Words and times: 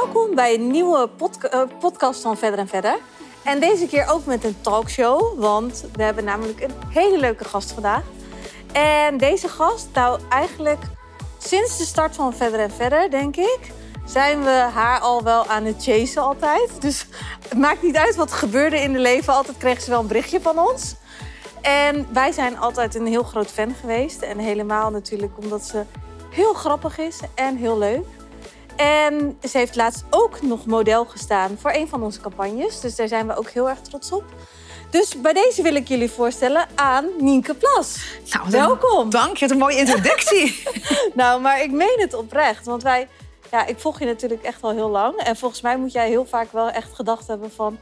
welkom 0.00 0.34
bij 0.34 0.54
een 0.54 0.70
nieuwe 0.70 1.08
eh, 1.50 1.60
podcast 1.80 2.22
van 2.22 2.36
Verder 2.36 2.58
en 2.58 2.68
Verder. 2.68 2.98
En 3.44 3.60
deze 3.60 3.86
keer 3.86 4.08
ook 4.10 4.24
met 4.24 4.44
een 4.44 4.60
talkshow, 4.60 5.38
want 5.38 5.84
we 5.92 6.02
hebben 6.02 6.24
namelijk 6.24 6.60
een 6.60 6.72
hele 6.88 7.18
leuke 7.18 7.44
gast 7.44 7.72
vandaag. 7.72 8.02
En 8.72 9.16
deze 9.16 9.48
gast, 9.48 9.88
nou 9.92 10.20
eigenlijk 10.28 10.82
sinds 11.38 11.78
de 11.78 11.84
start 11.84 12.14
van 12.14 12.34
Verder 12.34 12.60
en 12.60 12.70
Verder, 12.70 13.10
denk 13.10 13.36
ik, 13.36 13.58
zijn 14.04 14.42
we 14.42 14.50
haar 14.50 15.00
al 15.00 15.22
wel 15.22 15.46
aan 15.46 15.64
het 15.64 15.82
chasen 15.82 16.22
altijd. 16.22 16.70
Dus 16.80 17.06
het 17.48 17.58
maakt 17.58 17.82
niet 17.82 17.96
uit 17.96 18.14
wat 18.14 18.30
er 18.30 18.36
gebeurde 18.36 18.80
in 18.80 18.92
de 18.92 18.98
leven, 18.98 19.34
altijd 19.34 19.56
kreeg 19.56 19.80
ze 19.80 19.90
wel 19.90 20.00
een 20.00 20.06
berichtje 20.06 20.40
van 20.40 20.58
ons. 20.58 20.94
En 21.62 22.06
wij 22.12 22.32
zijn 22.32 22.58
altijd 22.58 22.94
een 22.94 23.06
heel 23.06 23.22
groot 23.22 23.50
fan 23.50 23.74
geweest. 23.80 24.22
En 24.22 24.38
helemaal 24.38 24.90
natuurlijk 24.90 25.32
omdat 25.38 25.62
ze 25.62 25.82
heel 26.30 26.54
grappig 26.54 26.98
is 26.98 27.20
en 27.34 27.56
heel 27.56 27.78
leuk. 27.78 28.06
En 28.76 29.38
ze 29.48 29.58
heeft 29.58 29.76
laatst 29.76 30.04
ook 30.10 30.42
nog 30.42 30.66
model 30.66 31.04
gestaan 31.04 31.56
voor 31.60 31.72
een 31.72 31.88
van 31.88 32.02
onze 32.02 32.20
campagnes. 32.20 32.80
Dus 32.80 32.96
daar 32.96 33.08
zijn 33.08 33.26
we 33.26 33.36
ook 33.36 33.50
heel 33.50 33.68
erg 33.68 33.80
trots 33.80 34.12
op. 34.12 34.24
Dus 34.90 35.20
bij 35.20 35.32
deze 35.32 35.62
wil 35.62 35.74
ik 35.74 35.88
jullie 35.88 36.10
voorstellen 36.10 36.68
aan 36.74 37.06
Nienke 37.18 37.54
Plas. 37.54 37.98
Nou, 38.30 38.50
Welkom. 38.50 39.10
Dank 39.10 39.36
je, 39.36 39.40
wat 39.40 39.50
een 39.50 39.58
mooie 39.58 39.78
introductie. 39.78 40.62
Nou, 41.14 41.40
maar 41.40 41.62
ik 41.62 41.70
meen 41.70 41.96
het 41.96 42.14
oprecht. 42.14 42.66
Want 42.66 42.82
wij, 42.82 43.08
ja, 43.50 43.66
ik 43.66 43.78
volg 43.78 43.98
je 43.98 44.04
natuurlijk 44.04 44.42
echt 44.42 44.62
al 44.62 44.70
heel 44.70 44.88
lang. 44.88 45.16
En 45.16 45.36
volgens 45.36 45.60
mij 45.60 45.76
moet 45.76 45.92
jij 45.92 46.08
heel 46.08 46.26
vaak 46.26 46.52
wel 46.52 46.70
echt 46.70 46.94
gedacht 46.94 47.26
hebben 47.26 47.52
van... 47.52 47.78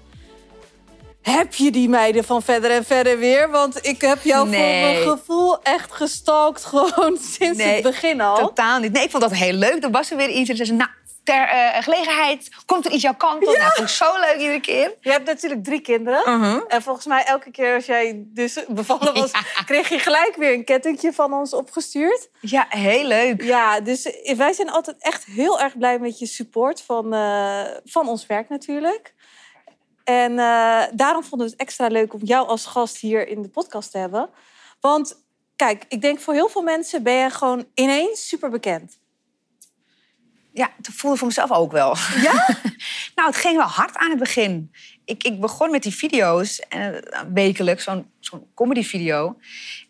Heb 1.23 1.55
je 1.55 1.71
die 1.71 1.89
meiden 1.89 2.25
van 2.25 2.43
verder 2.43 2.71
en 2.71 2.85
verder 2.85 3.19
weer? 3.19 3.51
Want 3.51 3.87
ik 3.87 4.01
heb 4.01 4.23
jou 4.23 4.49
voor 4.49 4.59
mijn 4.59 4.97
gevoel 4.97 5.63
echt 5.63 5.93
gestalkt 5.93 6.65
gewoon 6.65 7.19
sinds 7.39 7.59
Nee, 7.59 7.75
het 7.75 7.83
begin 7.83 8.21
al. 8.21 8.37
Totaal 8.37 8.79
niet. 8.79 8.93
Nee, 8.93 9.05
ik 9.05 9.11
vond 9.11 9.23
dat 9.23 9.33
heel 9.33 9.53
leuk. 9.53 9.85
Er 9.85 9.91
was 9.91 10.11
er 10.11 10.17
weer 10.17 10.31
iets. 10.31 10.51
En 10.51 10.57
ze 10.57 10.65
zei, 10.65 10.79
nou, 10.79 10.91
ter 11.25 11.49
eh, 11.49 11.83
gelegenheid 11.83 12.51
komt 12.67 12.85
er 12.85 12.93
iets 12.93 13.03
jouw 13.03 13.15
kant 13.15 13.47
op. 13.47 13.57
Nou, 13.57 13.73
vond 13.75 13.89
ik 13.89 13.95
zo 13.95 14.21
leuk 14.21 14.37
iedere 14.39 14.61
keer. 14.61 14.95
Je 15.01 15.11
hebt 15.11 15.27
natuurlijk 15.27 15.65
drie 15.65 15.81
kinderen. 15.81 16.39
Mhm. 16.39 16.61
En 16.69 16.83
volgens 16.83 17.07
mij 17.07 17.25
elke 17.25 17.51
keer 17.51 17.75
als 17.75 17.87
jij 17.87 18.23
dus 18.27 18.65
bevallen 18.69 19.15
was... 19.15 19.31
kreeg 19.67 19.89
je 19.89 19.99
gelijk 19.99 20.35
weer 20.37 20.53
een 20.53 20.65
kettingje 20.65 21.13
van 21.13 21.33
ons 21.33 21.55
opgestuurd. 21.55 22.29
Ja, 22.41 22.67
heel 22.69 23.07
leuk. 23.07 23.43
Ja, 23.43 23.81
dus 23.81 24.11
wij 24.37 24.53
zijn 24.53 24.71
altijd 24.71 24.97
echt 24.99 25.25
heel 25.25 25.61
erg 25.61 25.79
blij 25.79 25.99
met 25.99 26.19
je 26.19 26.27
support 26.27 26.83
van, 26.83 27.15
eh, 27.15 27.65
van 27.85 28.09
ons 28.09 28.27
werk 28.27 28.49
natuurlijk. 28.49 29.15
En 30.13 30.39
eh, 30.39 30.83
daarom 30.93 31.25
vonden 31.25 31.47
we 31.47 31.53
het 31.53 31.61
extra 31.61 31.87
leuk 31.87 32.15
om 32.15 32.21
jou 32.23 32.49
als 32.49 32.67
gast 32.67 32.97
hier 32.97 33.29
in 33.29 33.43
de 33.43 33.49
podcast 33.49 33.91
te 33.91 33.99
hebben. 33.99 34.29
Want 34.81 35.25
kijk, 35.57 35.85
ik 35.89 36.01
denk 36.01 36.21
voor 36.21 36.35
heel 36.35 36.49
veel 36.49 36.63
mensen 36.63 37.03
ben 37.03 37.15
je 37.15 37.31
gewoon 37.31 37.67
ineens 37.75 38.29
super 38.29 38.51
bekend. 38.51 39.01
Ja, 40.53 40.71
dat 40.77 40.95
voelde 40.95 41.17
voor 41.17 41.27
mezelf 41.27 41.51
ook 41.51 41.73
wel. 41.73 41.97
Ja? 42.23 42.33
nou, 43.17 43.29
het 43.29 43.37
ging 43.37 43.57
wel 43.57 43.67
hard 43.67 43.97
aan 43.97 44.11
het 44.11 44.19
begin. 44.19 44.71
Ik, 45.05 45.23
ik 45.23 45.41
begon 45.41 45.71
met 45.71 45.83
die 45.83 45.95
video's, 45.95 46.61
en, 46.61 47.11
eh, 47.11 47.21
wekelijks, 47.33 47.85
zo'n 47.85 48.11
zo'n 48.21 48.47
comedy-video. 48.55 49.37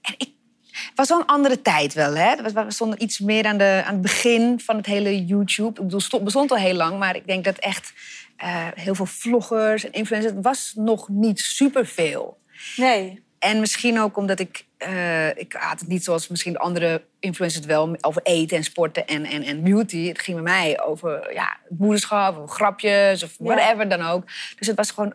En 0.02 0.14
ik 0.16 0.32
het 0.72 0.92
was 0.94 1.08
wel 1.08 1.20
een 1.20 1.26
andere 1.26 1.62
tijd 1.62 1.94
wel, 1.94 2.14
hè? 2.14 2.52
We 2.52 2.64
stonden 2.68 3.02
iets 3.02 3.18
meer 3.18 3.44
aan, 3.44 3.58
de, 3.58 3.82
aan 3.86 3.92
het 3.92 4.02
begin 4.02 4.60
van 4.60 4.76
het 4.76 4.86
hele 4.86 5.24
YouTube. 5.24 5.68
Ik 5.68 5.74
bedoel, 5.74 5.98
het 5.98 6.02
stond- 6.02 6.24
bestond 6.24 6.50
al 6.50 6.56
heel 6.56 6.74
lang, 6.74 6.98
maar 6.98 7.16
ik 7.16 7.26
denk 7.26 7.44
dat 7.44 7.58
echt 7.58 7.92
eh, 8.36 8.66
heel 8.74 8.94
veel 8.94 9.06
vloggers 9.06 9.84
en 9.84 9.92
influencers... 9.92 10.34
Het 10.34 10.44
was 10.44 10.72
nog 10.74 11.08
niet 11.08 11.40
superveel. 11.40 12.38
Nee. 12.76 13.22
En 13.38 13.60
misschien 13.60 14.00
ook 14.00 14.16
omdat 14.16 14.38
ik... 14.38 14.66
eh, 14.76 15.28
ik 15.28 15.52
had 15.52 15.80
het 15.80 15.88
niet 15.88 16.04
zoals 16.04 16.28
misschien 16.28 16.52
de 16.52 16.58
andere 16.58 17.04
influencers 17.20 17.64
het 17.64 17.72
wel... 17.72 17.96
over 18.00 18.22
eten 18.22 18.56
en 18.56 18.64
sporten 18.64 19.06
en, 19.06 19.24
en, 19.24 19.42
en 19.42 19.62
beauty. 19.62 20.08
Het 20.08 20.20
ging 20.20 20.42
bij 20.42 20.52
mij 20.52 20.82
over 20.82 21.32
ja, 21.32 21.56
moederschap, 21.68 22.38
of 22.38 22.50
grapjes 22.50 23.22
of 23.22 23.34
Ja. 23.38 23.44
whatever 23.44 23.88
dan 23.88 24.02
ook. 24.02 24.24
Dus 24.58 24.66
het 24.66 24.76
was 24.76 24.90
gewoon 24.90 25.14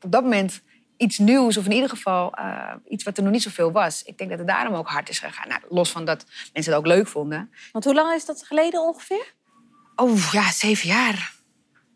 op 0.00 0.12
dat 0.12 0.22
moment 0.22 0.60
iets 0.96 1.18
nieuws. 1.18 1.56
Of 1.56 1.64
in 1.64 1.72
ieder 1.72 1.88
geval 1.88 2.34
eh, 2.34 2.74
iets 2.88 3.04
wat 3.04 3.16
er 3.16 3.22
nog 3.22 3.32
niet 3.32 3.42
zoveel 3.42 3.72
was. 3.72 4.02
Ik 4.02 4.18
denk 4.18 4.30
dat 4.30 4.38
het 4.38 4.48
daarom 4.48 4.74
ook 4.74 4.88
hard 4.88 5.08
is 5.08 5.18
gegaan. 5.18 5.48
Nou, 5.48 5.60
los 5.68 5.90
van 5.90 6.04
dat 6.04 6.24
mensen 6.52 6.72
het 6.72 6.80
ook 6.80 6.86
leuk 6.86 7.08
vonden. 7.08 7.50
Want 7.72 7.84
hoe 7.84 7.94
lang 7.94 8.14
is 8.14 8.24
dat 8.24 8.42
geleden 8.46 8.80
ongeveer? 8.82 9.34
Oh 9.96 10.28
ja, 10.32 10.50
zeven 10.50 10.88
jaar. 10.88 11.32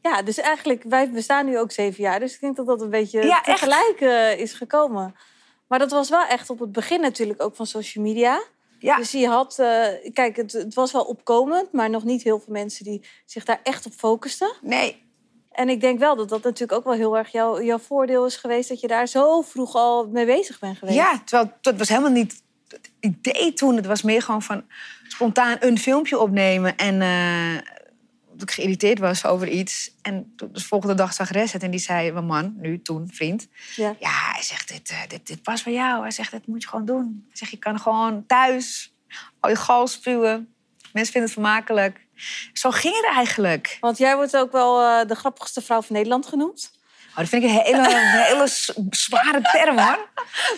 Ja, 0.03 0.23
dus 0.23 0.39
eigenlijk, 0.39 0.83
wij 0.89 1.11
bestaan 1.11 1.47
nu 1.47 1.59
ook 1.59 1.73
zeven 1.73 2.03
jaar. 2.03 2.21
Dus 2.21 2.35
ik 2.35 2.41
denk 2.41 2.57
dat 2.57 2.67
dat 2.67 2.81
een 2.81 2.91
beetje 2.91 3.23
Ja, 3.23 3.41
tegelijk 3.41 3.97
eh, 4.01 4.39
is 4.39 4.53
gekomen. 4.53 5.15
Maar 5.67 5.79
dat 5.79 5.91
was 5.91 6.09
wel 6.09 6.27
echt 6.27 6.51
op 6.51 6.59
het 6.59 6.73
begin 6.73 7.01
natuurlijk 7.01 7.43
ook 7.43 7.57
van 7.57 7.67
social 7.67 8.05
media. 8.05 8.43
Ja. 8.79 8.97
Dus 8.97 9.11
je 9.11 9.29
had, 9.29 9.59
eh, 9.59 10.13
kijk, 10.13 10.37
het, 10.37 10.53
het 10.53 10.75
was 10.75 10.93
wel 10.93 11.05
opkomend, 11.05 11.73
maar 11.73 11.91
nog 11.91 12.05
niet 12.05 12.23
heel 12.23 12.39
veel 12.39 12.53
mensen 12.53 12.85
die 12.85 13.07
zich 13.27 13.45
daar 13.45 13.61
echt 13.63 13.87
op 13.87 13.93
focusten. 13.93 14.53
Nee, 14.61 15.03
En 15.51 15.69
ik 15.69 15.81
denk 15.81 15.99
wel 15.99 16.17
dat 16.17 16.29
dat 16.29 16.43
natuurlijk 16.43 16.79
ook 16.79 16.85
wel 16.85 16.93
heel 16.93 17.19
erg 17.19 17.33
jouw, 17.33 17.63
jouw 17.63 17.79
voordeel 17.79 18.27
is 18.27 18.37
geweest 18.37 18.69
dat 18.69 18.81
je 18.81 18.87
daar 18.87 19.07
zo 19.07 19.43
vroeg 19.43 19.75
al 19.75 20.09
mee 20.09 20.27
bezig 20.27 20.59
bent 20.59 20.79
geweest. 20.79 20.97
Ja, 20.97 21.23
terwijl 21.25 21.53
dat 21.61 21.79
was 21.79 21.89
helemaal 21.89 22.11
niet 22.11 22.43
het 22.69 22.91
idee 23.01 23.53
toen. 23.53 23.77
Het 23.77 23.87
was 23.87 24.03
meer 24.03 24.23
gewoon 24.23 24.43
van 24.43 24.65
spontaan 25.09 25.57
een 25.61 25.79
filmpje 25.79 26.19
opnemen. 26.19 26.77
En 26.77 27.03
eh, 27.03 27.57
dat 28.43 28.51
ik 28.51 28.63
geïrriteerd 28.63 28.99
was 28.99 29.25
over 29.25 29.49
iets. 29.49 29.91
En 30.03 30.33
de 30.37 30.61
volgende 30.61 30.95
dag 30.95 31.13
zag 31.13 31.31
Res 31.31 31.53
het 31.53 31.63
en 31.63 31.71
die 31.71 31.81
zei... 31.81 32.13
Mijn 32.13 32.27
man, 32.27 32.55
nu, 32.57 32.83
toen, 32.83 33.09
vriend. 33.13 33.49
Ja. 33.77 33.97
Ja, 33.99 34.33
hij 34.33 34.43
zegt, 34.43 34.69
dit, 34.69 34.91
eh, 34.91 34.99
dit, 35.09 35.27
dit 35.27 35.43
past 35.43 35.65
bij 35.65 35.73
jou. 35.73 36.01
Hij 36.01 36.11
zegt, 36.11 36.31
dit 36.31 36.47
moet 36.47 36.63
je 36.63 36.69
gewoon 36.69 36.85
doen. 36.85 37.25
Hij 37.29 37.37
zegt, 37.37 37.51
je 37.51 37.59
kan 37.59 37.81
gewoon 37.81 38.27
thuis 38.27 38.95
al 39.41 39.51
je 39.51 39.57
gal 39.57 39.87
spuwen. 39.87 40.55
Mensen 40.93 41.13
vinden 41.13 41.31
het 41.31 41.33
vermakelijk. 41.33 42.07
Zo 42.53 42.71
ging 42.71 42.95
het 42.95 43.05
eigenlijk. 43.15 43.77
Want 43.81 43.99
jij 43.99 44.17
wordt 44.17 44.37
ook 44.37 44.53
wel 44.53 44.83
eh, 44.83 45.09
de 45.09 45.15
grappigste 45.15 45.63
vrouw 45.63 45.83
van 45.83 45.97
Nederland 45.97 46.27
genoemd. 46.27 46.71
Oh, 47.13 47.19
dat 47.19 47.29
vind 47.29 47.43
ik 47.43 47.49
een 47.51 47.57
hele, 47.57 47.79
een 47.79 48.23
hele 48.25 48.49
zware 48.91 49.41
term, 49.53 49.79
hoor. 49.79 50.09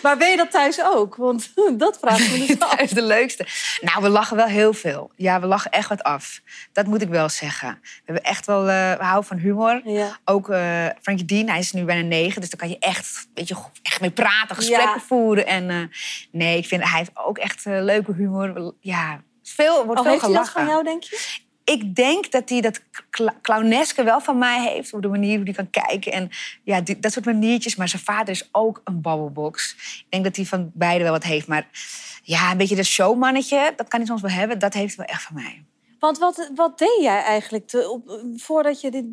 Maar 0.01 0.17
ben 0.17 0.29
je 0.29 0.37
dat 0.37 0.51
thuis 0.51 0.81
ook? 0.83 1.15
Want 1.15 1.51
dat 1.77 1.97
vraag 2.01 2.19
ik 2.19 2.31
me 2.31 2.45
dus 2.45 2.59
af. 2.69 2.79
Is 2.79 2.89
de 2.89 3.01
leukste. 3.01 3.45
Nou, 3.81 4.01
we 4.01 4.09
lachen 4.09 4.35
wel 4.37 4.45
heel 4.45 4.73
veel. 4.73 5.11
Ja, 5.15 5.39
we 5.39 5.45
lachen 5.45 5.71
echt 5.71 5.89
wat 5.89 6.03
af. 6.03 6.41
Dat 6.73 6.85
moet 6.85 7.01
ik 7.01 7.09
wel 7.09 7.29
zeggen. 7.29 7.79
We 7.81 8.01
hebben 8.05 8.23
echt 8.23 8.45
wel, 8.45 8.59
eh, 8.69 8.97
we 8.97 9.03
houden 9.03 9.23
van 9.27 9.37
humor. 9.37 9.81
Ja. 9.85 10.17
Ook 10.25 10.49
eh 10.49 10.85
Frankie 11.01 11.25
Dean, 11.25 11.47
hij 11.49 11.59
is 11.59 11.71
nu 11.71 11.83
bijna 11.83 12.07
negen, 12.07 12.41
dus 12.41 12.49
daar 12.49 12.59
kan 12.59 12.69
je 12.69 12.79
echt, 12.79 13.27
weet 13.33 13.47
je, 13.47 13.55
echt 13.83 14.01
mee 14.01 14.11
praten, 14.11 14.55
gesprekken 14.55 14.89
Ja. 14.99 14.99
voeren. 15.07 15.45
En 15.47 15.69
eh, 15.69 15.77
nee, 16.31 16.57
ik 16.57 16.65
vind 16.65 16.83
hij 16.83 16.97
heeft 16.97 17.11
ook 17.13 17.37
echt 17.37 17.65
leuke 17.65 18.13
humor. 18.13 18.73
Ja, 18.79 19.21
veel, 19.43 19.85
wordt 19.85 19.99
Of 19.99 20.05
veel 20.05 20.11
heeft 20.13 20.25
hij 20.25 20.33
dat 20.35 20.47
gelachen. 20.47 20.51
van 20.61 20.65
jou, 20.69 20.83
denk 20.83 21.03
je? 21.03 21.43
Ik 21.65 21.95
denk 21.95 22.31
dat 22.31 22.49
hij 22.49 22.61
dat 22.61 22.81
cl- 23.09 23.37
clowneske 23.41 24.03
wel 24.03 24.21
van 24.21 24.37
mij 24.37 24.73
heeft. 24.73 24.93
Op 24.93 25.01
de 25.01 25.07
manier 25.07 25.35
hoe 25.35 25.45
hij 25.45 25.53
kan 25.53 25.69
kijken. 25.69 26.11
En 26.11 26.29
ja, 26.63 26.81
dat 26.99 27.11
soort 27.11 27.25
maniertjes. 27.25 27.75
Maar 27.75 27.89
zijn 27.89 28.01
vader 28.01 28.33
is 28.33 28.49
ook 28.51 28.81
een 28.83 29.01
babbelbox. 29.01 29.75
Ik 29.99 30.05
denk 30.09 30.23
dat 30.23 30.35
hij 30.35 30.45
van 30.45 30.71
beide 30.73 31.03
wel 31.03 31.13
wat 31.13 31.23
heeft. 31.23 31.47
Maar 31.47 31.67
ja, 32.23 32.51
een 32.51 32.57
beetje 32.57 32.75
dat 32.75 32.85
showmannetje, 32.85 33.73
dat 33.75 33.87
kan 33.87 33.99
hij 33.99 34.07
soms 34.07 34.21
wel 34.21 34.31
hebben. 34.31 34.59
Dat 34.59 34.73
heeft 34.73 34.95
hij 34.95 35.05
wel 35.05 35.15
echt 35.15 35.23
van 35.23 35.35
mij. 35.35 35.63
Want 36.05 36.17
wat, 36.17 36.49
wat 36.55 36.77
deed 36.77 36.97
jij 37.01 37.21
eigenlijk 37.21 37.67
te, 37.67 37.89
op, 37.89 38.19
voordat 38.35 38.81
je 38.81 38.91
dit, 38.91 39.05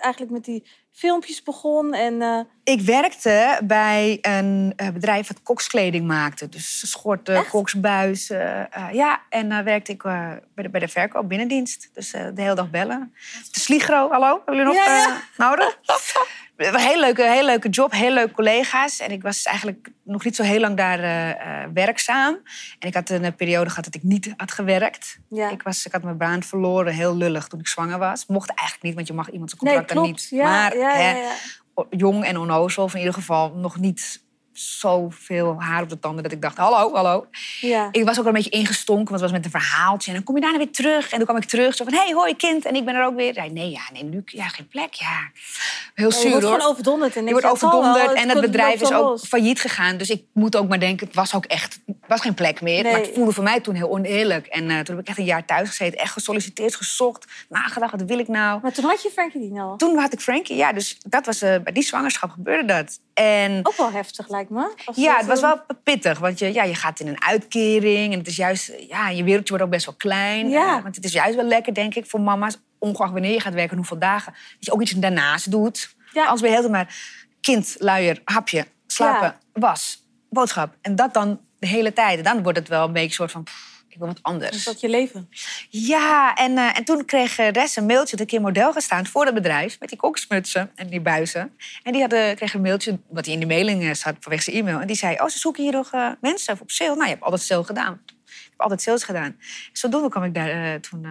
eigenlijk 0.00 0.32
met 0.32 0.44
die 0.44 0.66
filmpjes 0.92 1.42
begon? 1.42 1.94
En, 1.94 2.22
eh, 2.22 2.40
Ik 2.64 2.80
werkte 2.80 3.60
bij 3.64 4.18
een 4.22 4.72
eh, 4.76 4.88
bedrijf 4.88 5.26
dat 5.26 5.42
kokskleding 5.42 6.06
maakte. 6.06 6.48
Dus 6.48 6.90
schorten, 6.90 7.34
Echt? 7.36 7.48
koksbuizen. 7.50 8.70
eh, 8.72 8.92
ja, 8.92 9.22
en 9.28 9.48
dan 9.48 9.64
werkte 9.64 9.92
ik 9.92 10.02
bij, 10.02 10.40
de, 10.54 10.70
bij 10.70 10.80
de 10.80 10.88
verkoop 10.88 11.28
binnendienst. 11.28 11.90
Dus 11.92 12.10
de 12.10 12.32
hele 12.34 12.54
dag 12.54 12.70
bellen. 12.70 13.12
De 13.52 13.60
Sligro, 13.60 14.10
hallo, 14.10 14.34
hebben 14.44 14.56
jullie 14.56 14.64
nog 14.64 14.74
Ja, 14.74 14.96
ja. 14.96 15.22
nodig? 15.36 15.78
Een 16.56 16.78
heel 16.78 17.00
leuke, 17.00 17.22
heel 17.22 17.44
leuke 17.44 17.68
job, 17.68 17.92
heel 17.92 18.12
leuke 18.12 18.32
collega's. 18.32 19.00
En 19.00 19.10
ik 19.10 19.22
was 19.22 19.42
eigenlijk 19.42 19.90
nog 20.02 20.24
niet 20.24 20.36
zo 20.36 20.42
heel 20.42 20.60
lang 20.60 20.76
daar 20.76 20.98
eh, 20.98 21.30
eh, 21.30 21.70
werkzaam. 21.74 22.34
En 22.78 22.88
ik 22.88 22.94
had 22.94 23.10
een 23.10 23.24
eh, 23.24 23.32
periode 23.36 23.70
gehad 23.70 23.84
dat 23.84 23.94
ik 23.94 24.02
niet 24.02 24.34
had 24.36 24.52
gewerkt. 24.52 25.18
Ja. 25.28 25.50
Ik, 25.50 25.62
was, 25.62 25.86
ik 25.86 25.92
had 25.92 26.02
mijn 26.02 26.16
baan 26.16 26.42
verloren, 26.42 26.94
heel 26.94 27.16
lullig, 27.16 27.46
toen 27.46 27.60
ik 27.60 27.68
zwanger 27.68 27.98
was. 27.98 28.26
Mocht 28.26 28.48
eigenlijk 28.48 28.82
niet, 28.82 28.94
want 28.94 29.06
je 29.06 29.14
mag 29.14 29.30
iemand 29.30 29.50
zijn 29.50 29.62
nee, 29.64 29.74
contract 29.74 30.00
dan 30.00 30.10
niet. 30.10 30.26
Ja, 30.30 30.44
maar 30.44 30.76
ja, 30.76 30.90
hè, 30.90 31.28
jong 31.90 32.24
en 32.24 32.38
onnozel, 32.38 32.84
of 32.84 32.92
in 32.92 32.98
ieder 32.98 33.14
geval 33.14 33.54
nog 33.54 33.78
niet 33.78 34.23
zoveel 34.58 35.56
haar 35.58 35.82
op 35.82 35.88
de 35.88 35.98
tanden 35.98 36.22
dat 36.22 36.32
ik 36.32 36.42
dacht, 36.42 36.56
hallo, 36.56 36.94
hallo. 36.94 37.26
ja. 37.60 37.88
Ik 37.92 38.04
was 38.04 38.18
ook 38.18 38.24
wel 38.24 38.34
een 38.34 38.42
beetje 38.42 38.58
ingestonken, 38.58 39.08
want 39.08 39.20
het 39.20 39.30
was 39.30 39.40
met 39.40 39.44
een 39.44 39.60
verhaaltje. 39.60 40.08
En 40.10 40.16
dan 40.16 40.24
kom 40.24 40.34
je 40.34 40.40
daarna 40.40 40.58
weer 40.58 40.70
terug. 40.70 41.10
En 41.10 41.16
toen 41.16 41.26
kwam 41.26 41.36
ik 41.36 41.44
terug, 41.44 41.74
zo 41.74 41.84
van, 41.84 41.92
hey, 41.94 42.12
hoi 42.12 42.36
kind. 42.36 42.64
En 42.64 42.74
ik 42.74 42.84
ben 42.84 42.94
er 42.94 43.04
ook 43.04 43.14
weer. 43.16 43.34
Zei, 43.34 43.50
nee, 43.50 43.70
ja, 43.70 43.80
nee, 43.92 44.04
nu, 44.04 44.22
ja, 44.26 44.48
geen 44.48 44.68
plek, 44.68 44.92
ja. 44.92 45.30
Heel 45.94 46.10
Ja, 46.10 46.16
je 46.16 46.20
zuur, 46.22 46.30
wordt 46.30 46.44
hoor. 46.46 46.54
gewoon 46.54 46.70
overdonderd. 46.70 47.16
En 47.16 47.24
Je 47.24 47.30
wordt 47.30 47.46
overdonderd 47.46 48.06
het 48.08 48.16
en 48.16 48.28
het 48.28 48.40
bedrijf 48.40 48.80
is 48.80 48.92
ook 48.92 49.02
los. 49.02 49.26
failliet 49.26 49.60
gegaan. 49.60 49.96
Dus 49.96 50.10
ik 50.10 50.22
moet 50.32 50.56
ook 50.56 50.68
maar 50.68 50.80
denken, 50.80 51.06
het 51.06 51.16
was 51.16 51.34
ook 51.34 51.44
echt, 51.44 51.80
was 52.08 52.20
geen 52.20 52.34
plek 52.34 52.60
meer. 52.60 52.82
Nee. 52.82 52.92
Maar 52.92 53.00
het 53.00 53.10
voelde 53.14 53.32
voor 53.32 53.44
mij 53.44 53.60
toen 53.60 53.74
heel 53.74 53.90
oneerlijk. 53.90 54.46
En 54.46 54.70
eh, 54.70 54.78
toen 54.78 54.96
heb 54.96 54.98
ik 55.04 55.08
echt 55.08 55.18
een 55.18 55.24
jaar 55.24 55.44
thuis 55.44 55.68
gezeten, 55.68 55.98
echt 55.98 56.12
gesolliciteerd, 56.12 56.74
gezocht, 56.76 57.24
nagedacht, 57.48 57.90
wat 57.92 58.02
wil 58.02 58.18
ik 58.18 58.28
nou? 58.28 58.60
Maar 58.62 58.72
toen 58.72 58.84
had 58.84 59.02
je 59.02 59.10
Frankie 59.10 59.40
Dean 59.50 59.64
al. 59.68 59.76
Toen 59.76 59.98
had 59.98 60.12
ik 60.12 60.20
Frankie, 60.20 60.56
ja, 60.56 60.72
dus 60.72 60.98
dat 61.06 61.26
was, 61.26 61.42
eh, 61.42 61.56
bij 61.62 61.72
die 61.72 61.82
zwangerschap 61.82 62.30
gebeurde 62.30 62.64
dat. 62.64 62.98
En 63.14 63.60
Ook 63.62 63.76
wel 63.76 63.90
heftig, 63.90 64.28
lijkt 64.28 64.50
me. 64.50 64.74
Ja, 64.94 65.16
het 65.16 65.26
was 65.26 65.40
wel 65.40 65.60
pittig, 65.82 66.18
want 66.18 66.38
je, 66.38 66.52
ja, 66.52 66.62
je 66.62 66.74
gaat 66.74 67.00
in 67.00 67.08
een 67.08 67.22
uitkering 67.22 68.12
en 68.12 68.18
het 68.18 68.28
is 68.28 68.36
juist, 68.36 68.72
ja, 68.88 69.08
je 69.08 69.24
wereldje 69.24 69.48
wordt 69.48 69.64
ook 69.64 69.70
best 69.70 69.86
wel 69.86 69.94
klein. 69.94 70.48
Ja. 70.48 70.76
Eh, 70.76 70.82
want 70.82 70.96
het 70.96 71.04
is 71.04 71.12
juist 71.12 71.34
wel 71.36 71.44
lekker, 71.44 71.74
denk 71.74 71.94
ik, 71.94 72.06
voor 72.06 72.20
mama's 72.20 72.56
ongeacht 72.78 73.12
wanneer 73.12 73.32
je 73.32 73.40
gaat 73.40 73.52
werken 73.54 73.70
en 73.70 73.76
hoeveel 73.76 73.98
dagen, 73.98 74.32
dat 74.32 74.64
je 74.64 74.72
ook 74.72 74.80
iets 74.82 74.90
daarnaast 74.90 75.50
doet. 75.50 75.94
Ja. 76.12 76.22
Anders 76.22 76.40
ben 76.40 76.50
je 76.50 76.56
heel 76.56 76.68
maar 76.70 76.96
kind, 77.40 77.76
luier, 77.78 78.20
hapje, 78.24 78.66
slapen, 78.86 79.36
Ja. 79.54 79.60
was, 79.60 80.02
boodschap. 80.30 80.74
En 80.80 80.96
dat 80.96 81.14
dan 81.14 81.40
de 81.58 81.66
hele 81.66 81.92
tijd. 81.92 82.18
En 82.18 82.24
dan 82.24 82.42
wordt 82.42 82.58
het 82.58 82.68
wel 82.68 82.84
een 82.86 82.92
beetje 82.92 83.08
een 83.08 83.14
soort 83.14 83.30
van, 83.30 83.42
pff, 83.42 83.73
ik 83.94 84.00
wil 84.00 84.08
wat 84.08 84.22
anders. 84.22 84.56
Is 84.56 84.64
dat 84.64 84.80
je 84.80 84.88
leven? 84.88 85.28
Ja, 85.68 86.34
en, 86.34 86.58
eh, 86.58 86.78
en 86.78 86.84
toen 86.84 87.04
kreeg 87.04 87.38
eh, 87.38 87.50
Res 87.50 87.76
een 87.76 87.86
mailtje 87.86 88.16
dat 88.16 88.20
ik 88.20 88.26
keer 88.26 88.40
model 88.40 88.72
gestaan 88.72 89.06
voor 89.06 89.24
het 89.24 89.34
bedrijf. 89.34 89.80
Met 89.80 89.88
die 89.88 89.98
koksmutsen 89.98 90.70
en 90.74 90.86
die 90.86 91.00
buizen. 91.00 91.56
En 91.82 91.92
die 91.92 92.00
hadden, 92.00 92.36
kreeg 92.36 92.54
een 92.54 92.60
mailtje, 92.60 92.98
wat 93.08 93.24
hij 93.24 93.34
in 93.34 93.40
de 93.40 93.46
mailing 93.46 93.82
eh, 93.82 93.94
zat 93.94 94.14
vanwege 94.20 94.42
zijn 94.42 94.56
e-mail. 94.56 94.80
En 94.80 94.86
die 94.86 94.96
zei, 94.96 95.16
oh, 95.20 95.28
ze 95.28 95.38
zoeken 95.38 95.62
hier 95.62 95.72
nog 95.72 95.92
eh, 95.92 96.10
mensen 96.20 96.58
op 96.60 96.70
sale. 96.70 96.90
Nou, 96.90 97.02
je 97.02 97.10
hebt 97.10 97.22
altijd 97.22 97.42
sale 97.42 97.64
gedaan. 97.64 98.00
Ik 98.26 98.50
heb 98.50 98.60
altijd 98.60 98.82
sales 98.82 99.04
gedaan. 99.04 99.36
Zodoende 99.72 100.08
kwam 100.08 100.24
ik 100.24 100.34
daar 100.34 100.48
eh, 100.48 100.80
toen 100.80 101.04
eh, 101.04 101.10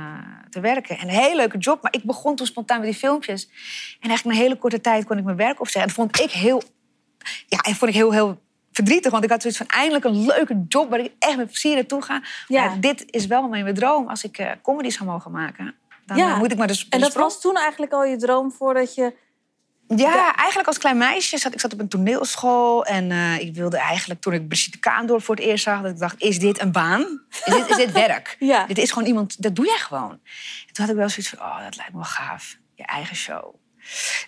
te 0.50 0.60
werken. 0.60 0.98
En 0.98 1.08
een 1.08 1.16
hele 1.16 1.36
leuke 1.36 1.58
job, 1.58 1.82
maar 1.82 1.94
ik 1.94 2.04
begon 2.04 2.36
toen 2.36 2.46
spontaan 2.46 2.80
met 2.80 2.90
die 2.90 2.98
filmpjes. 2.98 3.48
En 4.00 4.10
eigenlijk 4.10 4.24
in 4.24 4.32
een 4.32 4.48
hele 4.48 4.60
korte 4.60 4.82
tijd 4.82 5.06
kon 5.06 5.18
ik 5.18 5.24
mijn 5.24 5.38
werk 5.38 5.60
opzeggen. 5.60 5.82
En 5.82 5.88
dat 5.88 5.96
vond 5.96 6.20
ik 6.20 6.32
heel, 6.32 6.64
ja, 7.48 7.60
en 7.60 7.76
vond 7.76 7.92
ik 7.92 7.98
heel, 7.98 8.12
heel 8.12 8.42
verdrietig. 8.74 9.12
Want 9.12 9.24
ik 9.24 9.30
had 9.30 9.42
zoiets 9.42 9.60
van 9.60 9.68
eindelijk 9.70 10.06
een 10.06 10.26
leuke 10.26 10.64
job 10.68 10.90
waar 10.90 11.00
ik 11.00 11.12
echt 11.20 11.38
met 11.38 11.46
plezier 11.48 11.76
naartoe 11.76 12.02
ga. 12.02 12.22
Ja. 12.48 12.66
Maar 12.66 12.80
dit 12.80 13.04
is 13.10 13.26
wel 13.26 13.48
mijn 13.48 13.74
droom 13.74 14.08
als 14.08 14.24
ik 14.24 14.38
eh 14.38 14.52
comedy 14.62 14.90
zou 14.90 15.10
mogen 15.10 15.32
maken. 15.32 15.76
Dan 16.06 16.18
Ja. 16.18 16.32
eh, 16.32 16.38
moet 16.38 16.52
ik 16.52 16.58
maar 16.58 16.68
dus 16.68 16.88
En 16.90 17.00
dat 17.00 17.14
was 17.14 17.42
toen 17.42 17.56
eigenlijk 17.56 17.92
al 17.94 18.04
je 18.06 18.18
droom 18.18 18.52
voordat 18.52 18.96
je... 18.96 19.14
ja, 19.88 19.96
Ja. 20.14 20.36
eigenlijk 20.36 20.68
als 20.68 20.78
klein 20.78 20.98
meisje 20.98 21.38
zat 21.38 21.54
ik 21.54 21.60
zat 21.60 21.74
op 21.74 21.80
een 21.80 21.88
toneelschool. 21.88 22.86
En 22.86 23.12
eh, 23.12 23.40
ik 23.40 23.56
wilde 23.56 23.78
eigenlijk, 23.78 24.22
toen 24.22 24.34
ik 24.34 24.48
Brigitte 24.48 24.80
Kaandorp 24.80 25.24
voor 25.24 25.36
het 25.36 25.44
eerst 25.44 25.64
zag... 25.64 25.82
dat 25.82 25.92
ik 25.92 25.98
dacht, 26.00 26.22
is 26.22 26.40
dit 26.40 26.62
een 26.62 26.72
baan? 26.72 27.22
Is 27.30 27.44
dit, 27.54 27.70
is 27.70 27.76
dit 27.76 27.92
werk? 28.08 28.36
Ja. 28.40 28.66
Dit 28.66 28.78
is 28.78 28.92
gewoon 28.92 29.08
iemand, 29.08 29.42
dat 29.42 29.56
doe 29.56 29.66
jij 29.66 29.78
gewoon. 29.78 30.12
En 30.68 30.74
toen 30.74 30.86
had 30.86 30.90
ik 30.90 30.96
wel 30.96 31.10
zoiets 31.10 31.30
van, 31.30 31.40
oh, 31.40 31.64
dat 31.64 31.76
lijkt 31.76 31.92
me 31.92 31.98
wel 31.98 32.08
gaaf. 32.08 32.58
Je 32.76 32.86
eigen 32.86 33.16
show. 33.16 33.56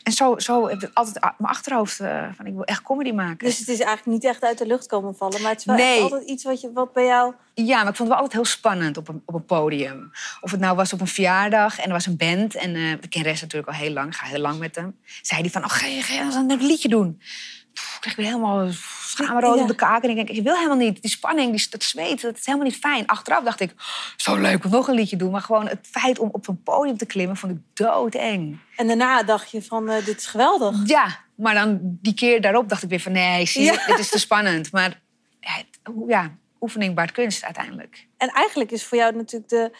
En 0.04 0.12
zo, 0.12 0.40
zo 0.40 0.68
heb 0.68 0.82
ik 0.84 0.90
altijd 0.94 1.20
mijn 1.22 1.54
achterhoofd 1.54 2.00
eh, 2.00 2.24
van, 2.36 2.46
ik 2.46 2.54
wil 2.54 2.64
echt 2.64 2.82
comedy 2.82 3.12
maken. 3.12 3.48
Dus 3.48 3.60
het 3.60 3.68
is 3.68 3.80
eigenlijk 3.80 4.06
niet 4.06 4.24
echt 4.24 4.44
uit 4.44 4.58
de 4.58 4.66
lucht 4.66 4.88
komen 4.88 5.16
vallen. 5.16 5.42
Maar 5.42 5.52
het 5.52 5.60
is 5.60 5.66
wel 5.66 5.76
Nee. 5.76 6.02
altijd 6.02 6.28
iets 6.30 6.44
wat, 6.44 6.62
je, 6.62 6.72
wat 6.74 6.94
bij 6.94 7.06
jou... 7.06 7.34
Ja, 7.54 7.78
maar 7.84 7.90
ik 7.92 7.96
vond 7.96 7.98
het 7.98 8.08
wel 8.08 8.18
altijd 8.18 8.34
heel 8.34 8.46
spannend 8.46 8.98
op 8.98 9.08
een, 9.08 9.22
op 9.26 9.34
een 9.34 9.46
podium. 9.46 10.12
Of 10.42 10.52
het 10.52 10.60
nou 10.60 10.76
was 10.76 10.94
op 10.94 11.02
een 11.02 11.08
verjaardag 11.08 11.78
en 11.80 11.86
er 11.86 11.92
was 11.92 12.06
een 12.06 12.18
band. 12.18 12.56
En 12.56 12.76
eh 12.76 12.92
ik 12.92 13.10
ken 13.10 13.22
Rest 13.22 13.42
natuurlijk 13.42 13.72
al 13.72 13.78
heel 13.80 13.92
lang, 13.92 14.08
ik 14.08 14.16
ga 14.16 14.26
heel 14.26 14.40
lang 14.40 14.60
met 14.60 14.76
hem. 14.76 14.96
Zei 15.22 15.42
hij 15.42 15.50
van, 15.50 15.64
oh, 15.64 15.70
ga 15.70 15.86
je, 15.86 16.02
ga 16.02 16.14
je 16.14 16.46
een 16.50 16.66
liedje 16.66 16.90
doen? 16.90 17.22
Pff, 17.74 17.96
ik 17.96 18.02
kreeg 18.02 18.16
weer 18.16 18.26
helemaal 18.26 18.68
schaamrood 19.24 19.56
Ja. 19.56 19.62
op 19.62 19.68
de 19.68 19.76
kaak. 19.76 20.04
En 20.04 20.10
ik 20.10 20.16
denk, 20.16 20.30
ik 20.30 20.44
wil 20.44 20.56
helemaal 20.56 20.78
niet. 20.78 21.02
Die 21.02 21.12
spanning, 21.12 21.56
die, 21.56 21.68
dat 21.70 21.84
zweet, 21.84 22.22
dat 22.22 22.38
is 22.38 22.46
helemaal 22.46 22.68
niet 22.68 22.78
fijn. 22.78 23.08
Achteraf 23.08 23.44
dacht 23.44 23.60
ik, 23.60 23.74
zo 24.18 24.36
leuk, 24.36 24.64
wil 24.64 24.72
nog 24.72 24.88
een 24.88 24.96
liedje 24.96 25.16
doen. 25.16 25.32
Maar 25.32 25.42
gewoon 25.42 25.68
het 25.68 25.88
feit 25.92 26.20
om 26.20 26.30
op 26.32 26.48
een 26.48 26.64
podium 26.64 26.98
te 26.98 27.06
klimmen, 27.06 27.38
vond 27.38 27.52
ik 27.52 27.58
doodeng. 27.74 28.60
En 28.76 28.88
daarna 28.88 29.24
dacht 29.24 29.52
je 29.52 29.62
van, 29.64 29.90
eh, 29.90 30.06
dit 30.06 30.18
is 30.18 30.26
geweldig. 30.26 30.76
Ja, 30.86 31.20
maar 31.36 31.54
dan 31.54 31.80
die 31.82 32.14
keer 32.14 32.42
daarop 32.42 32.70
dacht 32.70 32.84
ik 32.84 32.90
weer 32.90 33.00
van, 33.00 33.12
nee, 33.12 33.46
zie 33.46 33.64
Ja. 33.64 33.86
dit 33.88 34.00
is 34.00 34.10
te 34.10 34.20
spannend. 34.20 34.72
Maar 34.72 35.02
ja, 36.08 36.32
oefening 36.62 36.96
baart 36.96 37.12
kunst 37.12 37.44
uiteindelijk. 37.44 38.08
En 38.18 38.30
eigenlijk 38.30 38.72
is 38.72 38.84
voor 38.86 38.98
jou 38.98 39.16
natuurlijk 39.16 39.50
de... 39.50 39.72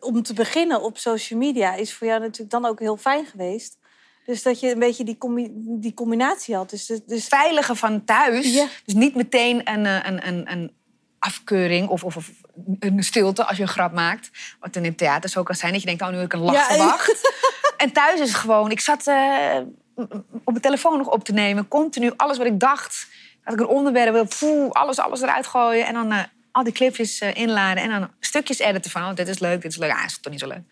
Om 0.00 0.22
te 0.22 0.34
beginnen 0.34 0.82
op 0.82 0.98
social 0.98 1.38
media 1.38 1.74
is 1.74 1.94
voor 1.94 2.06
jou 2.06 2.20
natuurlijk 2.20 2.50
dan 2.50 2.64
ook 2.66 2.78
heel 2.78 2.96
fijn 2.96 3.26
geweest. 3.26 3.78
Dus 4.26 4.42
dat 4.42 4.60
je 4.60 4.70
een 4.70 4.78
beetje 4.78 5.04
die, 5.04 5.18
combi- 5.18 5.50
die 5.54 5.94
combinatie 5.94 6.54
had. 6.54 6.70
Dus, 6.70 6.86
dus, 6.86 7.00
dus 7.06 7.26
veilige 7.26 7.74
van 7.74 8.04
thuis. 8.04 8.54
Ja. 8.54 8.66
Dus 8.84 8.94
niet 8.94 9.14
meteen 9.14 9.70
een, 9.70 9.86
eh, 9.86 9.98
een, 10.02 10.26
een, 10.26 10.50
een 10.50 10.72
afkeuring 11.18 11.88
of, 11.88 12.04
of, 12.04 12.16
of 12.16 12.30
een 12.78 13.04
stilte 13.04 13.44
als 13.44 13.56
je 13.56 13.62
een 13.62 13.68
grap 13.68 13.92
maakt. 13.92 14.30
Wat 14.60 14.76
in 14.76 14.84
het 14.84 14.98
theater 14.98 15.30
zo 15.30 15.42
kan 15.42 15.54
zijn. 15.54 15.72
Dat 15.72 15.80
je 15.80 15.86
denkt, 15.86 16.02
oh, 16.02 16.08
nu 16.08 16.16
heb 16.16 16.24
ik 16.24 16.32
een 16.32 16.40
lach 16.40 16.54
Ja, 16.54 16.74
verwacht. 16.74 17.32
en 17.76 17.92
thuis 17.92 18.20
is 18.20 18.34
gewoon... 18.34 18.70
Ik 18.70 18.80
zat 18.80 19.06
eh, 19.06 19.58
op 19.94 20.44
mijn 20.44 20.60
telefoon 20.60 20.98
nog 20.98 21.08
op 21.08 21.24
te 21.24 21.32
nemen. 21.32 21.68
Continu 21.68 22.12
alles 22.16 22.38
wat 22.38 22.46
ik 22.46 22.60
dacht. 22.60 23.06
Dat 23.44 23.54
ik 23.54 23.60
een 23.60 23.66
onderwerp 23.66 24.12
wil, 24.12 24.28
poeh, 24.38 24.70
alles, 24.70 24.98
alles 24.98 25.20
eruit 25.20 25.46
gooien. 25.46 25.86
En 25.86 25.94
dan 25.94 26.12
eh, 26.12 26.22
al 26.52 26.64
die 26.64 26.72
clipjes 26.72 27.20
inladen. 27.20 27.82
En 27.82 27.88
dan 27.88 28.10
stukjes 28.20 28.58
editen 28.58 28.90
van, 28.90 29.02
oh, 29.02 29.14
dit 29.14 29.28
is 29.28 29.38
leuk, 29.38 29.62
dit 29.62 29.70
is 29.70 29.78
leuk. 29.78 29.92
Ah, 29.92 30.04
is 30.04 30.20
toch 30.20 30.32
niet 30.32 30.40
zo 30.40 30.48
leuk. 30.48 30.62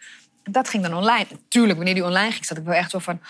En 0.45 0.53
dat 0.53 0.69
ging 0.69 0.83
dan 0.83 0.95
online. 0.95 1.27
Tuurlijk, 1.49 1.77
wanneer 1.77 1.95
die 1.95 2.05
online 2.05 2.31
ging, 2.33 2.45
zat 2.45 2.57
ik 2.59 2.65
wel 2.65 2.75
echt 2.75 2.91
zo 2.91 2.99
van... 2.99 3.21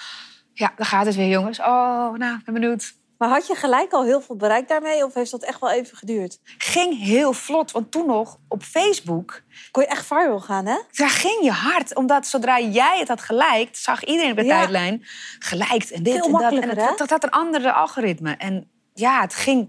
Ja, 0.52 0.72
daar 0.76 0.87
gaat 0.87 1.06
het 1.06 1.14
weer, 1.14 1.28
jongens. 1.28 1.58
Oh, 1.61 2.12
nou, 2.12 2.37
ik 2.38 2.44
ben 2.44 2.55
benieuwd. 2.55 2.94
Maar 3.19 3.28
had 3.28 3.46
je 3.46 3.55
gelijk 3.55 3.93
al 3.93 4.05
heel 4.05 4.20
veel 4.20 4.37
bereikt 4.37 4.69
daarmee? 4.69 5.05
Of 5.05 5.14
heeft 5.14 5.31
dat 5.31 5.43
echt 5.44 5.61
wel 5.61 5.70
even 5.70 5.96
geduurd? 5.96 6.38
ging 6.58 6.99
heel 6.99 7.32
vlot. 7.32 7.70
Want 7.70 7.90
toen 7.90 8.06
nog 8.06 8.38
op 8.49 8.62
Facebook, 8.62 9.43
Kon 9.70 9.82
je 9.82 9.88
echt 9.88 10.06
viral 10.06 10.40
gaan, 10.40 10.66
hè? 10.66 10.78
daar 10.93 11.11
ging 11.11 11.44
je 11.44 11.50
hard. 11.50 11.94
Omdat 11.94 12.26
zodra 12.26 12.61
jij 12.61 12.99
het 12.99 13.08
had 13.08 13.20
geliked, 13.20 13.78
zag 13.78 14.05
iedereen 14.05 14.31
op 14.31 14.37
de 14.37 14.44
Ja. 14.44 14.58
tijdlijn 14.58 15.05
geliked 15.38 15.90
en 15.90 16.02
dit 16.02 16.14
Veel 16.14 16.25
en 16.25 16.32
dat. 16.32 16.62
En 16.62 16.69
het, 16.69 16.99
dat 16.99 17.10
had 17.10 17.22
een 17.22 17.31
andere 17.31 17.72
algoritme. 17.72 18.32
En 18.37 18.70
ja, 18.94 19.20
het 19.20 19.34
ging, 19.34 19.69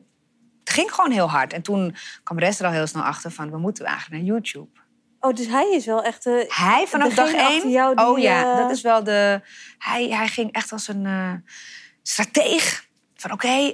het 0.60 0.70
ging 0.74 0.92
gewoon 0.92 1.12
heel 1.12 1.30
hard. 1.30 1.54
En 1.54 1.62
toen 1.62 1.96
kwam 2.24 2.38
de 2.38 2.44
rest 2.46 2.60
er 2.60 2.66
al 2.66 2.72
heel 2.72 2.88
snel 2.88 3.04
achter 3.04 3.32
van, 3.32 3.52
we 3.52 3.58
moeten 3.58 3.86
eigenlijk 3.86 4.24
naar 4.24 4.34
YouTube. 4.34 4.80
Oh, 5.26 5.34
dus 5.34 5.48
hij 5.48 5.72
is 5.72 5.86
wel 5.86 6.04
echt... 6.04 6.26
eh, 6.26 6.34
Hij 6.48 6.86
vanaf 6.88 7.14
dag 7.14 7.34
één. 7.34 7.70
jou 7.70 7.96
die, 7.96 8.06
oh 8.06 8.20
ja, 8.20 8.52
eh, 8.52 8.58
dat 8.58 8.72
is 8.72 8.82
wel 8.82 9.04
de. 9.04 9.42
Hij, 9.78 10.08
hij 10.10 10.28
ging 10.28 10.52
echt 10.52 10.72
als 10.72 10.88
een 10.88 11.06
eh 11.06 11.32
strateeg. 12.04 12.86
Van 13.16 13.32
oké, 13.32 13.74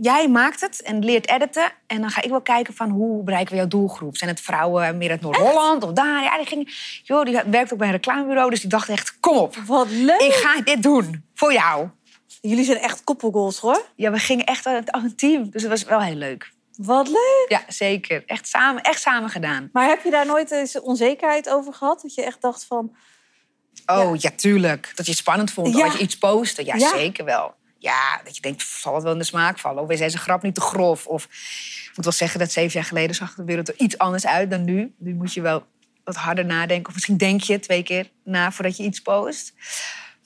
jij 0.00 0.28
maakt 0.28 0.60
het 0.60 0.82
en 0.82 1.04
leert 1.04 1.28
editen. 1.28 1.72
En 1.86 2.00
dan 2.00 2.10
ga 2.10 2.22
ik 2.22 2.30
wel 2.30 2.40
kijken 2.40 2.74
van 2.74 2.90
hoe 2.90 3.22
bereiken 3.22 3.52
we 3.52 3.58
jouw 3.58 3.68
doelgroep. 3.68 4.16
Zijn 4.16 4.30
het 4.30 4.40
vrouwen 4.40 4.96
meer 4.98 5.10
uit 5.10 5.20
Noord-Holland 5.20 5.82
of 5.82 5.92
daar? 5.92 6.22
Ja, 6.22 6.36
die 6.36 6.46
ging. 6.46 6.74
Joh, 7.02 7.24
die 7.24 7.40
werkt 7.46 7.72
ook 7.72 7.78
bij 7.78 7.86
een 7.86 7.94
reclamebureau. 7.94 8.50
Dus 8.50 8.60
die 8.60 8.70
dacht 8.70 8.88
echt: 8.88 9.20
kom 9.20 9.36
op, 9.36 9.56
Wat 9.66 9.90
leuk! 9.90 10.20
ik 10.20 10.32
ga 10.32 10.60
dit 10.60 10.82
doen 10.82 11.24
voor 11.34 11.52
jou. 11.52 11.88
Jullie 12.40 12.64
zijn 12.64 12.78
echt 12.78 13.04
koppelgoals, 13.04 13.58
hoor. 13.58 13.82
Ja, 13.96 14.10
we 14.10 14.18
gingen 14.18 14.44
echt 14.44 14.66
als 14.66 15.02
een 15.02 15.16
team. 15.16 15.50
Dus 15.50 15.62
het 15.62 15.70
was 15.70 15.84
wel 15.84 16.00
heel 16.00 16.14
leuk. 16.14 16.54
Wat 16.76 17.08
leuk! 17.08 17.46
Ja, 17.48 17.62
zeker. 17.68 18.22
Echt 18.26 18.48
samen, 18.48 18.82
echt 18.82 19.00
samen 19.00 19.30
gedaan. 19.30 19.68
Maar 19.72 19.88
heb 19.88 20.04
je 20.04 20.10
daar 20.10 20.26
nooit 20.26 20.50
eens 20.50 20.80
onzekerheid 20.80 21.48
over 21.48 21.72
gehad? 21.74 22.02
Dat 22.02 22.14
je 22.14 22.22
echt 22.24 22.40
dacht 22.40 22.64
van... 22.64 22.96
Oh, 23.86 24.16
ja, 24.16 24.30
tuurlijk. 24.36 24.92
Dat 24.94 25.04
je 25.06 25.10
het 25.12 25.20
spannend 25.20 25.50
vond 25.52 25.76
Ja. 25.76 25.84
als 25.84 25.92
je 25.92 25.98
iets 25.98 26.18
postte. 26.18 26.64
Ja, 26.64 26.74
Ja. 26.74 26.88
zeker 26.90 27.24
wel. 27.24 27.54
Ja, 27.78 28.20
dat 28.24 28.36
je 28.36 28.42
denkt, 28.42 28.62
zal 28.62 28.94
het 28.94 29.02
wel 29.02 29.12
in 29.12 29.18
de 29.18 29.24
smaak 29.24 29.58
vallen? 29.58 29.82
Of 29.82 29.90
is 29.90 29.98
deze 29.98 30.18
grap 30.18 30.42
niet 30.42 30.54
te 30.54 30.60
grof? 30.60 31.06
Of 31.06 31.24
ik 31.90 31.92
moet 31.94 32.04
wel 32.04 32.12
zeggen 32.14 32.38
dat 32.38 32.52
zeven 32.52 32.72
jaar 32.72 32.88
geleden 32.88 33.16
zag 33.16 33.34
de 33.34 33.44
wereld 33.44 33.68
er 33.68 33.74
iets 33.78 33.98
anders 33.98 34.26
uit 34.26 34.50
dan 34.50 34.64
nu. 34.64 34.94
Nu 34.98 35.14
moet 35.14 35.32
je 35.34 35.40
wel 35.40 35.66
wat 36.04 36.16
harder 36.16 36.44
nadenken. 36.44 36.86
Of 36.88 36.94
misschien 36.94 37.16
denk 37.16 37.40
je 37.40 37.58
twee 37.58 37.82
keer 37.82 38.10
na 38.24 38.52
voordat 38.52 38.76
je 38.76 38.82
iets 38.82 39.00
post. 39.00 39.52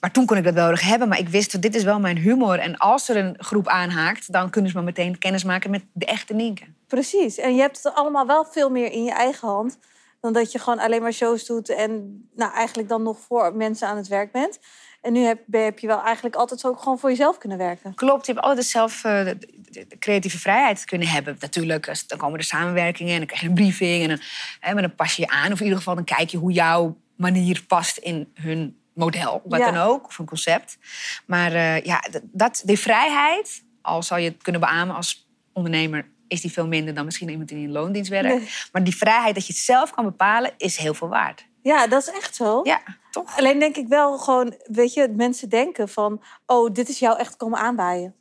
Maar 0.01 0.11
toen 0.11 0.27
kon 0.27 0.37
ik 0.37 0.45
dat 0.45 0.55
wel 0.55 0.69
erg 0.69 0.83
hebben. 0.83 1.09
Maar 1.09 1.19
ik 1.19 1.29
wist, 1.29 1.53
dat 1.53 1.63
dit 1.63 1.75
is 1.75 1.85
wel 1.85 2.01
mijn 2.01 2.17
humor. 2.17 2.59
En 2.59 2.77
als 2.77 3.09
er 3.09 3.17
een 3.17 3.35
groep 3.39 3.69
aanhaakt, 3.69 4.33
dan 4.33 4.51
kunnen 4.51 4.71
ze 4.71 4.77
maar 4.77 4.87
meteen 4.87 5.19
kennis 5.19 5.45
maken 5.45 5.71
met 5.71 5.83
de 5.93 6.07
echte 6.07 6.35
Nienke. 6.35 6.65
Precies. 6.87 7.39
En 7.39 7.55
je 7.55 7.61
hebt 7.61 7.83
het 7.83 7.95
allemaal 7.95 8.27
wel 8.27 8.45
veel 8.45 8.71
meer 8.71 8.93
in 8.93 9.05
je 9.05 9.13
eigen 9.13 9.49
hand... 9.49 9.79
dan 10.21 10.33
dat 10.33 10.53
je 10.53 10.59
gewoon 10.59 10.79
alleen 10.79 11.03
maar 11.03 11.13
shows 11.13 11.47
doet... 11.47 11.69
en 11.69 12.23
nou, 12.35 12.53
eigenlijk 12.53 12.89
dan 12.89 13.03
nog 13.03 13.19
voor 13.19 13.55
mensen 13.55 13.89
aan 13.89 13.97
het 13.97 14.09
werk 14.09 14.33
bent. 14.33 14.59
En 15.01 15.13
nu 15.13 15.21
heb, 15.21 15.41
ben- 15.47 15.65
heb 15.65 15.79
je 15.79 15.87
wel 15.87 16.03
eigenlijk 16.03 16.37
altijd 16.37 16.65
ook 16.65 16.79
gewoon 16.79 16.99
voor 16.99 17.11
jezelf 17.11 17.39
kunnen 17.39 17.59
werken. 17.59 17.95
Klopt, 17.95 18.27
je 18.27 18.33
hebt 18.33 18.45
altijd 18.45 18.67
zelf 18.67 19.05
eh, 19.05 19.25
de, 19.25 19.87
creatieve 19.99 20.39
vrijheid 20.39 20.85
kunnen 20.85 21.09
hebben. 21.09 21.37
Natuurlijk, 21.41 22.05
dan 22.07 22.19
komen 22.19 22.39
er 22.39 22.45
samenwerkingen 22.45 23.13
en 23.13 23.19
dan 23.19 23.27
krijg 23.27 23.41
je 23.41 23.49
een 23.49 23.55
briefing. 23.55 24.03
En 24.03 24.09
dan, 24.09 24.21
hè, 24.61 24.73
maar 24.73 24.83
dan 24.83 24.95
pas 24.95 25.17
je 25.17 25.23
je 25.23 25.29
aan. 25.29 25.53
Of 25.53 25.59
in 25.59 25.65
ieder 25.65 25.79
geval 25.79 25.95
dan 25.95 26.05
kijk 26.05 26.29
je 26.29 26.39
hoe 26.39 26.53
jouw 26.53 26.97
manier 27.17 27.65
past 27.67 27.97
in 27.97 28.31
hun 28.35 28.81
model. 29.01 29.43
Wat 29.45 29.61
Ja. 29.61 29.71
dan 29.71 29.83
ook, 29.83 30.07
of 30.07 30.19
een 30.19 30.27
concept. 30.27 30.79
Maar 31.27 31.53
eh, 31.53 31.85
ja, 31.85 32.05
dat, 32.23 32.63
die 32.65 32.79
vrijheid, 32.79 33.65
al 33.83 34.03
zou 34.03 34.21
je 34.21 34.29
het 34.29 34.43
kunnen 34.43 34.61
beamen 34.61 34.97
als 34.97 35.29
ondernemer... 35.53 36.09
is 36.29 36.41
die 36.41 36.53
veel 36.53 36.67
minder 36.67 36.95
dan 36.95 37.05
misschien 37.05 37.29
iemand 37.29 37.49
die 37.49 37.59
in 37.59 37.65
een 37.65 37.71
loondienst 37.73 38.11
werkt. 38.11 38.29
Nee. 38.29 38.49
Maar 38.73 38.85
die 38.85 38.97
vrijheid 38.97 39.35
dat 39.35 39.47
je 39.47 39.53
het 39.53 39.63
zelf 39.63 39.91
kan 39.91 40.05
bepalen, 40.05 40.53
is 40.57 40.77
heel 40.77 40.95
veel 40.95 41.09
waard. 41.09 41.49
Ja, 41.63 41.87
dat 41.87 42.03
is 42.03 42.15
echt 42.15 42.35
zo. 42.35 42.61
Ja, 42.63 42.81
toch? 43.11 43.39
Alleen 43.39 43.59
denk 43.59 43.77
ik 43.77 43.89
wel 43.89 44.19
gewoon, 44.19 44.55
weet 44.65 44.95
je, 44.95 45.13
mensen 45.17 45.49
denken 45.49 45.89
van... 45.89 46.23
oh, 46.47 46.73
dit 46.73 46.89
is 46.89 46.99
jou 46.99 47.19
echt 47.19 47.37
komen 47.37 47.59
aanwaaien. 47.59 48.15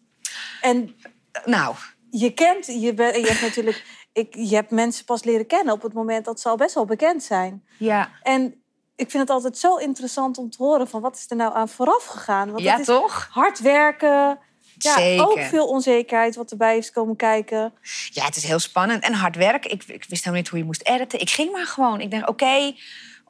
En 0.61 0.95
Nou, 1.45 1.75
je 2.09 2.33
kent, 2.33 2.65
je, 2.65 2.93
bent, 2.93 3.15
je 3.15 3.27
hebt 3.27 3.41
natuurlijk... 3.41 3.97
Ik, 4.13 4.35
je 4.35 4.55
hebt 4.55 4.71
mensen 4.71 5.05
pas 5.05 5.23
leren 5.23 5.47
kennen 5.47 5.73
op 5.73 5.81
het 5.81 5.93
moment 5.93 6.25
dat 6.25 6.39
ze 6.39 6.49
al 6.49 6.55
best 6.57 6.75
wel 6.75 6.85
bekend 6.85 7.23
zijn. 7.23 7.63
ja, 7.77 8.09
En 8.21 8.63
ik 8.99 9.09
vind 9.09 9.23
het 9.23 9.29
altijd 9.29 9.57
zo 9.57 9.75
interessant 9.75 10.37
om 10.37 10.49
te 10.49 10.63
horen 10.63 10.87
van... 10.87 11.01
wat 11.01 11.15
is 11.15 11.25
er 11.27 11.35
nou 11.35 11.55
aan 11.55 11.69
vooraf 11.69 12.05
gegaan? 12.05 12.51
Want 12.51 12.63
ja 12.63 12.71
het 12.71 12.79
is 12.79 12.85
toch? 12.85 13.27
hard 13.31 13.59
werken... 13.59 14.39
Ja, 14.77 14.93
Zeker. 14.93 15.25
ook 15.25 15.39
veel 15.39 15.67
onzekerheid 15.67 16.35
wat 16.35 16.51
erbij 16.51 16.77
is 16.77 16.91
komen 16.91 17.15
kijken. 17.15 17.73
Ja, 18.09 18.25
het 18.25 18.35
is 18.35 18.43
heel 18.43 18.59
spannend 18.59 19.03
en 19.03 19.13
hard 19.13 19.35
werk. 19.35 19.65
Ik, 19.65 19.83
ik 19.83 20.05
wist 20.07 20.09
helemaal 20.09 20.33
niet 20.33 20.47
hoe 20.47 20.59
je 20.59 20.65
moest 20.65 20.81
editen. 20.83 21.19
Ik 21.19 21.29
ging 21.29 21.51
maar 21.51 21.65
gewoon. 21.65 22.01
Ik 22.01 22.11
dacht, 22.11 22.27
oké, 22.27 22.73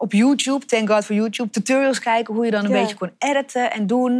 op 0.01 0.11
YouTube, 0.13 0.65
thank 0.65 0.89
God 0.89 1.05
voor 1.05 1.15
YouTube, 1.15 1.49
tutorials 1.49 1.99
kijken 1.99 2.33
hoe 2.33 2.45
je 2.45 2.51
dan 2.51 2.65
een 2.65 2.71
Ja. 2.71 2.79
beetje 2.81 2.95
kon 2.95 3.11
editen 3.17 3.71
en 3.71 3.87
doen. 3.87 4.13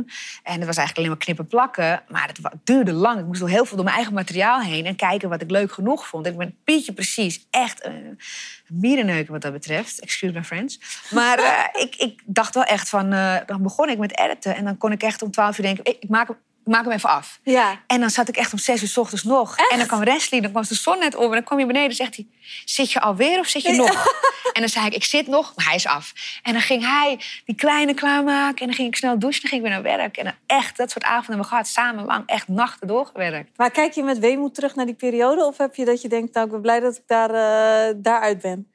En 0.43 0.53
het 0.57 0.65
was 0.65 0.77
eigenlijk 0.77 0.97
alleen 0.97 1.09
maar 1.09 1.17
knippen 1.17 1.47
plakken, 1.47 2.01
maar 2.07 2.27
het 2.27 2.39
duurde 2.63 2.91
lang. 2.93 3.19
Ik 3.19 3.25
moest 3.25 3.45
heel 3.45 3.65
veel 3.65 3.75
door 3.75 3.83
mijn 3.85 3.95
eigen 3.95 4.13
materiaal 4.13 4.61
heen 4.61 4.85
en 4.85 4.95
kijken 4.95 5.29
wat 5.29 5.41
ik 5.41 5.51
leuk 5.51 5.71
genoeg 5.71 6.07
vond. 6.07 6.25
Ik 6.25 6.37
ben 6.37 6.55
Pietje 6.63 6.93
precies 6.93 7.47
echt 7.49 7.85
een 7.85 8.19
mierenneuken 8.67 9.31
wat 9.31 9.41
dat 9.41 9.51
betreft. 9.51 9.99
Excuse 9.99 10.33
my 10.33 10.43
friends. 10.43 10.79
Maar 11.09 11.37
eh, 11.73 11.81
ik, 11.81 11.95
ik 11.95 12.21
dacht 12.25 12.53
wel 12.53 12.63
echt 12.63 12.89
van, 12.89 13.13
eh, 13.13 13.35
dan 13.45 13.61
begon 13.61 13.89
ik 13.89 13.97
met 13.97 14.17
editen 14.19 14.55
en 14.55 14.63
dan 14.65 14.77
kon 14.77 14.91
ik 14.91 15.03
echt 15.03 15.21
om 15.21 15.31
12 15.31 15.57
uur 15.57 15.65
denken, 15.65 15.85
ik, 15.85 15.97
ik 15.99 16.09
maak, 16.09 16.27
hem- 16.27 16.37
ik 16.65 16.71
maak 16.75 16.83
hem 16.83 16.93
even 16.93 17.09
af. 17.09 17.39
Ja. 17.43 17.81
En 17.87 17.99
dan 17.99 18.09
zat 18.09 18.27
ik 18.27 18.37
echt 18.37 18.53
om 18.53 18.59
zes 18.59 18.81
uur 18.81 18.87
s 18.87 18.97
ochtends 18.97 19.23
nog. 19.23 19.57
En 19.57 19.77
dan 19.77 19.87
kwam 19.87 19.99
Wesley, 19.99 20.41
dan 20.41 20.51
kwam 20.51 20.63
de 20.67 20.75
zon 20.75 20.99
net 20.99 21.15
op. 21.15 21.23
En 21.23 21.31
dan 21.31 21.43
kwam 21.43 21.59
je 21.59 21.65
beneden 21.65 21.89
en 21.89 21.95
zegt 21.95 22.15
hij... 22.15 22.27
Zit 22.65 22.91
je 22.91 23.01
alweer 23.01 23.39
of 23.39 23.47
zit 23.47 23.61
je 23.61 23.71
nog? 23.71 24.05
En 24.53 24.61
dan 24.61 24.69
zei 24.69 24.85
ik, 24.85 24.93
ik 24.93 25.03
zit 25.03 25.27
nog, 25.27 25.53
maar 25.55 25.65
hij 25.65 25.75
is 25.75 25.85
af. 25.85 26.13
En 26.43 26.53
dan 26.53 26.61
ging 26.61 26.85
hij 26.85 27.19
die 27.45 27.55
kleine 27.55 27.93
klaarmaken. 27.93 28.59
En 28.59 28.65
dan 28.65 28.75
ging 28.75 28.87
ik 28.87 28.95
snel 28.95 29.19
douchen 29.19 29.43
en 29.43 29.49
dan 29.49 29.59
ging 29.59 29.65
ik 29.65 29.67
weer 29.67 29.91
naar 29.91 29.97
werk. 29.97 30.17
En 30.17 30.23
dan 30.23 30.33
echt, 30.57 30.77
dat 30.77 30.91
soort 30.91 31.03
avonden 31.03 31.25
hebben 31.25 31.43
we 31.43 31.49
gehad. 31.49 31.67
Samen 31.67 32.05
lang, 32.05 32.23
echt 32.25 32.47
nachten 32.47 32.87
doorgewerkt. 32.87 33.57
Maar 33.57 33.71
kijk 33.71 33.93
je 33.93 34.03
met 34.03 34.19
weemoed 34.19 34.55
terug 34.55 34.75
naar 34.75 34.85
die 34.85 34.95
periode? 34.95 35.45
Of 35.45 35.57
heb 35.57 35.75
je 35.75 35.85
dat 35.85 36.01
je 36.01 36.07
denkt, 36.07 36.33
nou, 36.33 36.45
ik 36.45 36.51
ben 36.51 36.61
blij 36.61 36.79
dat 36.79 36.95
ik 36.95 37.03
daar, 37.05 37.29
eh 37.29 37.93
daaruit 37.97 38.41
ben? 38.41 38.71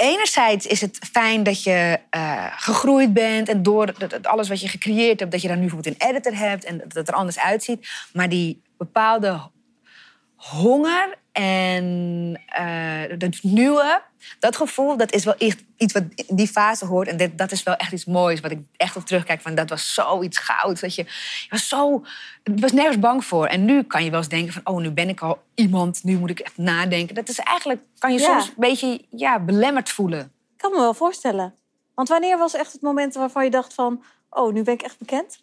Enerzijds 0.00 0.66
is 0.66 0.80
het 0.80 0.98
fijn 1.12 1.42
dat 1.42 1.62
je 1.62 1.98
eh, 2.10 2.46
gegroeid 2.56 3.12
bent. 3.12 3.48
En 3.48 3.62
door 3.62 3.94
alles 4.22 4.48
wat 4.48 4.60
je 4.60 4.68
gecreëerd 4.68 5.20
hebt... 5.20 5.32
dat 5.32 5.42
je 5.42 5.48
daar 5.48 5.56
nu 5.56 5.62
bijvoorbeeld 5.66 6.00
een 6.00 6.08
editor 6.08 6.36
hebt. 6.36 6.64
En 6.64 6.78
dat 6.78 6.92
het 6.92 7.08
er 7.08 7.14
anders 7.14 7.38
uitziet. 7.38 7.88
Maar 8.12 8.28
die 8.28 8.62
bepaalde 8.76 9.40
honger 10.36 11.18
en 11.32 12.40
eh 12.46 13.18
het 13.18 13.42
nieuwe, 13.42 14.02
dat 14.38 14.56
gevoel, 14.56 14.96
dat 14.96 15.12
is 15.12 15.24
wel 15.24 15.34
echt 15.34 15.64
iets 15.76 15.92
wat 15.92 16.02
in 16.14 16.36
die 16.36 16.48
fase 16.48 16.86
hoort. 16.86 17.08
En 17.08 17.16
dat, 17.16 17.38
dat 17.38 17.52
is 17.52 17.62
wel 17.62 17.76
echt 17.76 17.92
iets 17.92 18.04
moois, 18.04 18.40
wat 18.40 18.50
ik 18.50 18.58
echt 18.76 18.96
op 18.96 19.04
terugkijk. 19.06 19.40
Van, 19.40 19.54
dat 19.54 19.68
was 19.68 19.94
zoiets 19.94 20.38
goud. 20.38 20.80
Dat 20.80 20.94
je, 20.94 21.02
je 21.02 21.48
was 21.48 21.68
zo, 21.68 22.04
was 22.60 22.72
nergens 22.72 22.98
bang 22.98 23.24
voor. 23.24 23.46
En 23.46 23.64
nu 23.64 23.82
kan 23.82 24.04
je 24.04 24.10
wel 24.10 24.18
eens 24.18 24.28
denken 24.28 24.52
van, 24.52 24.62
oh, 24.74 24.80
nu 24.80 24.90
ben 24.90 25.08
ik 25.08 25.20
al 25.20 25.42
iemand. 25.54 26.04
Nu 26.04 26.18
moet 26.18 26.30
ik 26.30 26.38
echt 26.38 26.56
nadenken. 26.56 27.14
Dat 27.14 27.28
is 27.28 27.38
eigenlijk, 27.38 27.82
kan 27.98 28.12
je 28.12 28.18
Ja. 28.20 28.24
soms 28.24 28.46
een 28.48 28.54
beetje 28.56 29.04
ja, 29.10 29.40
belemmerd 29.40 29.88
voelen. 29.90 30.20
Ik 30.20 30.56
kan 30.56 30.70
me 30.70 30.78
wel 30.78 30.94
voorstellen. 30.94 31.54
Want 31.94 32.08
wanneer 32.08 32.38
was 32.38 32.54
echt 32.54 32.72
het 32.72 32.82
moment 32.82 33.14
waarvan 33.14 33.44
je 33.44 33.50
dacht 33.50 33.74
van... 33.74 34.02
oh, 34.30 34.52
nu 34.52 34.62
ben 34.62 34.74
ik 34.74 34.82
echt 34.82 34.98
bekend? 34.98 35.42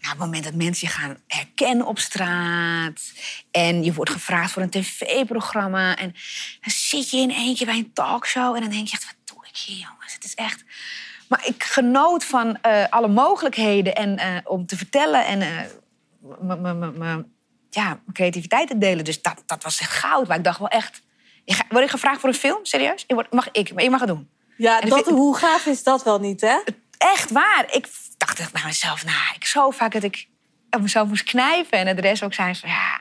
Nou, 0.00 0.08
het 0.12 0.18
moment 0.18 0.44
dat 0.44 0.54
mensen 0.54 0.88
je 0.88 0.92
gaan 0.94 1.16
herkennen 1.26 1.86
op 1.86 1.98
straat. 1.98 3.12
En 3.50 3.84
je 3.84 3.92
wordt 3.92 4.10
gevraagd 4.10 4.52
voor 4.52 4.62
een 4.62 4.70
tv-programma. 4.70 5.96
En 5.96 6.14
dan 6.60 6.70
zit 6.72 7.10
je 7.10 7.16
in 7.16 7.30
eentje 7.30 7.64
bij 7.64 7.76
een 7.76 7.92
talkshow. 7.92 8.54
En 8.54 8.60
dan 8.60 8.70
denk 8.70 8.86
je 8.86 8.92
echt, 8.92 9.04
wat 9.04 9.36
doe 9.36 9.46
ik 9.46 9.56
hier, 9.56 9.76
jongens? 9.76 10.14
Het 10.14 10.24
is 10.24 10.34
echt... 10.34 10.64
Maar 11.28 11.46
ik 11.46 11.64
genoot 11.64 12.24
van 12.24 12.60
eh, 12.60 12.84
alle 12.88 13.08
mogelijkheden 13.08 13.94
en 13.94 14.16
eh, 14.16 14.36
om 14.44 14.66
te 14.66 14.76
vertellen 14.76 15.26
en 15.26 15.40
eh, 15.40 15.48
ja, 17.70 17.84
mijn 17.88 18.02
creativiteit 18.12 18.68
te 18.68 18.78
delen. 18.78 19.04
Dus 19.04 19.22
dat, 19.22 19.42
dat 19.46 19.62
was 19.62 19.80
echt 19.80 19.90
goud. 19.90 20.28
Maar 20.28 20.36
ik 20.36 20.44
dacht 20.44 20.58
wel 20.58 20.68
echt... 20.68 21.02
Word 21.68 21.84
ik 21.84 21.90
gevraagd 21.90 22.20
voor 22.20 22.28
een 22.28 22.34
film? 22.34 22.64
Serieus? 22.64 23.04
Ik 23.06 23.14
word, 23.14 23.32
mag 23.32 23.48
ik, 23.52 23.74
maar 23.74 23.82
je 23.82 23.90
mag 23.90 24.00
het 24.00 24.08
doen. 24.08 24.28
Ja, 24.56 24.80
dat, 24.80 24.94
vind- 24.94 25.06
hoe 25.06 25.36
gaaf 25.36 25.66
is 25.66 25.82
dat 25.82 26.02
wel 26.04 26.18
niet, 26.18 26.40
hè? 26.40 26.58
echt 27.00 27.30
waar. 27.30 27.64
Ik 27.70 27.88
dacht 28.40 28.52
bij 28.52 28.62
mezelf, 28.64 29.04
nou, 29.04 29.34
ik 29.34 29.44
zo 29.44 29.70
vaak 29.70 29.92
dat 29.92 30.02
ik 30.02 30.28
op 30.70 30.80
mezelf 30.80 31.08
moest 31.08 31.24
knijpen. 31.24 31.78
En 31.78 31.96
de 31.96 32.02
rest 32.02 32.22
ook 32.22 32.34
zei 32.34 32.54
van, 32.54 32.68
ja, 32.68 33.00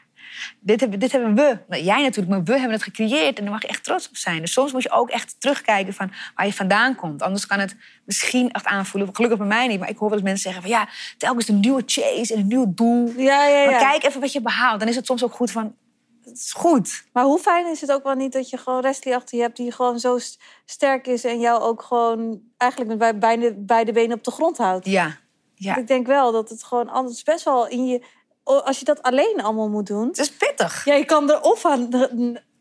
dit 0.59 0.79
hebben, 0.79 0.99
dit 0.99 1.11
hebben 1.11 1.35
we. 1.35 1.59
Nou, 1.67 1.83
jij 1.83 2.01
natuurlijk, 2.01 2.27
maar 2.27 2.43
we 2.43 2.51
hebben 2.51 2.71
het 2.71 2.83
gecreëerd. 2.83 3.37
En 3.37 3.43
daar 3.43 3.53
mag 3.53 3.61
je 3.61 3.67
echt 3.67 3.83
trots 3.83 4.09
op 4.09 4.17
zijn. 4.17 4.41
Dus 4.41 4.51
soms 4.51 4.71
moet 4.71 4.83
je 4.83 4.91
ook 4.91 5.09
echt 5.09 5.35
terugkijken 5.39 5.93
van 5.93 6.11
waar 6.35 6.45
je 6.45 6.53
vandaan 6.53 6.95
komt. 6.95 7.21
Anders 7.21 7.45
kan 7.45 7.59
het 7.59 7.75
misschien 8.05 8.51
echt 8.51 8.65
aanvoelen. 8.65 9.15
Gelukkig 9.15 9.39
bij 9.39 9.47
mij 9.47 9.67
niet. 9.67 9.79
Maar 9.79 9.89
ik 9.89 9.97
hoor 9.97 10.09
wel 10.09 10.17
eens 10.17 10.27
mensen 10.27 10.51
zeggen 10.51 10.61
van, 10.61 10.71
ja, 10.71 10.87
telkens 11.17 11.47
een 11.47 11.59
nieuwe 11.59 11.83
chase 11.85 12.33
en 12.33 12.39
een 12.39 12.47
nieuw 12.47 12.73
doel. 12.73 13.13
Ja, 13.17 13.47
ja, 13.47 13.57
ja. 13.57 13.69
Maar 13.69 13.79
kijk 13.79 14.03
even 14.03 14.21
wat 14.21 14.31
je 14.31 14.41
behaalt. 14.41 14.79
Dan 14.79 14.89
is 14.89 14.95
het 14.95 15.05
soms 15.05 15.23
ook 15.23 15.33
goed 15.33 15.51
van, 15.51 15.75
het 16.23 16.37
is 16.37 16.53
goed. 16.53 17.03
Maar 17.13 17.23
hoe 17.23 17.39
fijn 17.39 17.67
is 17.67 17.81
het 17.81 17.91
ook 17.91 18.03
wel 18.03 18.15
niet 18.15 18.31
dat 18.31 18.49
je 18.49 18.57
gewoon 18.57 18.81
Wesley 18.81 19.15
achter 19.15 19.37
je 19.37 19.43
hebt... 19.43 19.57
die 19.57 19.71
gewoon 19.71 19.99
zo 19.99 20.17
st- 20.17 20.39
sterk 20.65 21.07
is 21.07 21.23
en 21.23 21.39
jou 21.39 21.61
ook 21.61 21.81
gewoon... 21.81 22.41
eigenlijk 22.57 22.97
met 22.97 23.19
beide, 23.19 23.55
beide 23.57 23.91
benen 23.91 24.17
op 24.17 24.23
de 24.23 24.31
grond 24.31 24.57
houdt. 24.57 24.85
Ja, 24.85 25.17
ja. 25.59 25.75
Ik 25.77 25.87
denk 25.87 26.07
wel 26.07 26.31
dat 26.31 26.49
het 26.49 26.63
gewoon 26.63 26.89
anders 26.89 27.23
best 27.23 27.43
wel 27.45 27.67
in 27.67 27.87
je... 27.87 28.03
Als 28.43 28.79
je 28.79 28.85
dat 28.85 29.01
alleen 29.01 29.41
allemaal 29.41 29.69
moet 29.69 29.87
doen... 29.87 30.07
Het 30.07 30.17
is 30.17 30.31
pittig. 30.31 30.85
Ja, 30.85 30.93
je 30.93 31.05
kan 31.05 31.31
er 31.31 31.41
of 31.41 31.65
aan 31.65 31.89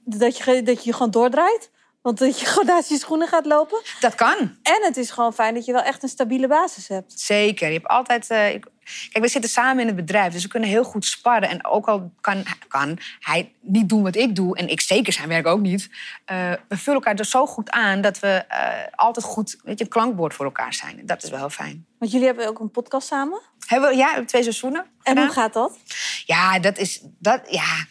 dat 0.04 0.36
je, 0.36 0.62
dat 0.62 0.84
je 0.84 0.92
gewoon 0.92 1.10
doordraait. 1.10 1.70
Want 2.02 2.18
dat 2.18 2.40
je 2.40 2.46
gewoon 2.52 2.66
naast 2.66 2.88
je 2.88 2.98
schoenen 2.98 3.28
gaat 3.28 3.46
lopen. 3.46 3.82
Dat 4.00 4.14
kan. 4.14 4.36
En 4.62 4.82
het 4.82 4.96
is 4.96 5.10
gewoon 5.10 5.32
fijn 5.34 5.54
dat 5.54 5.64
je 5.64 5.72
wel 5.72 5.82
echt 5.82 6.02
een 6.02 6.08
stabiele 6.08 6.48
basis 6.48 6.88
hebt. 6.88 7.20
Zeker. 7.20 7.66
Je 7.68 7.72
hebt 7.74 7.86
altijd. 7.86 8.30
eh, 8.30 8.54
ik- 8.54 8.66
Kijk, 9.10 9.24
we 9.24 9.30
zitten 9.30 9.50
samen 9.50 9.80
in 9.80 9.86
het 9.86 9.96
bedrijf, 9.96 10.32
dus 10.32 10.42
we 10.42 10.48
kunnen 10.48 10.68
heel 10.68 10.84
goed 10.84 11.04
sparren. 11.04 11.48
En 11.48 11.66
ook 11.66 11.88
al 11.88 12.10
kan, 12.20 12.44
kan 12.68 12.98
hij 13.20 13.52
niet 13.60 13.88
doen 13.88 14.02
wat 14.02 14.16
ik 14.16 14.36
doe, 14.36 14.56
en 14.56 14.68
ik 14.68 14.80
zeker 14.80 15.12
zijn 15.12 15.28
werk 15.28 15.46
ook 15.46 15.60
niet. 15.60 15.88
eh, 16.24 16.52
we 16.68 16.76
vullen 16.76 16.94
elkaar 17.00 17.14
er 17.18 17.24
zo 17.24 17.46
goed 17.46 17.70
aan 17.70 18.00
dat 18.00 18.18
we 18.18 18.28
eh, 18.28 18.68
altijd 18.94 19.26
goed 19.26 19.56
weet 19.62 19.78
je, 19.78 19.84
een 19.84 19.90
klankbord 19.90 20.34
voor 20.34 20.44
elkaar 20.44 20.74
zijn. 20.74 21.00
Dat 21.06 21.22
is 21.22 21.30
wel 21.30 21.38
heel 21.38 21.50
fijn. 21.50 21.86
Want 21.98 22.10
jullie 22.10 22.26
hebben 22.26 22.46
ook 22.46 22.58
een 22.58 22.70
podcast 22.70 23.06
samen. 23.06 23.40
Hebben 23.66 23.88
we, 23.88 23.96
ja, 23.96 24.02
we 24.04 24.10
hebben 24.10 24.26
twee 24.26 24.42
seizoenen. 24.42 24.80
En 24.80 24.90
gedaan. 25.02 25.24
hoe 25.24 25.32
gaat 25.32 25.52
dat? 25.52 25.78
Ja, 26.24 26.58
dat 26.58 26.78
is. 26.78 27.00
Dat, 27.18 27.40
ja. 27.50 27.86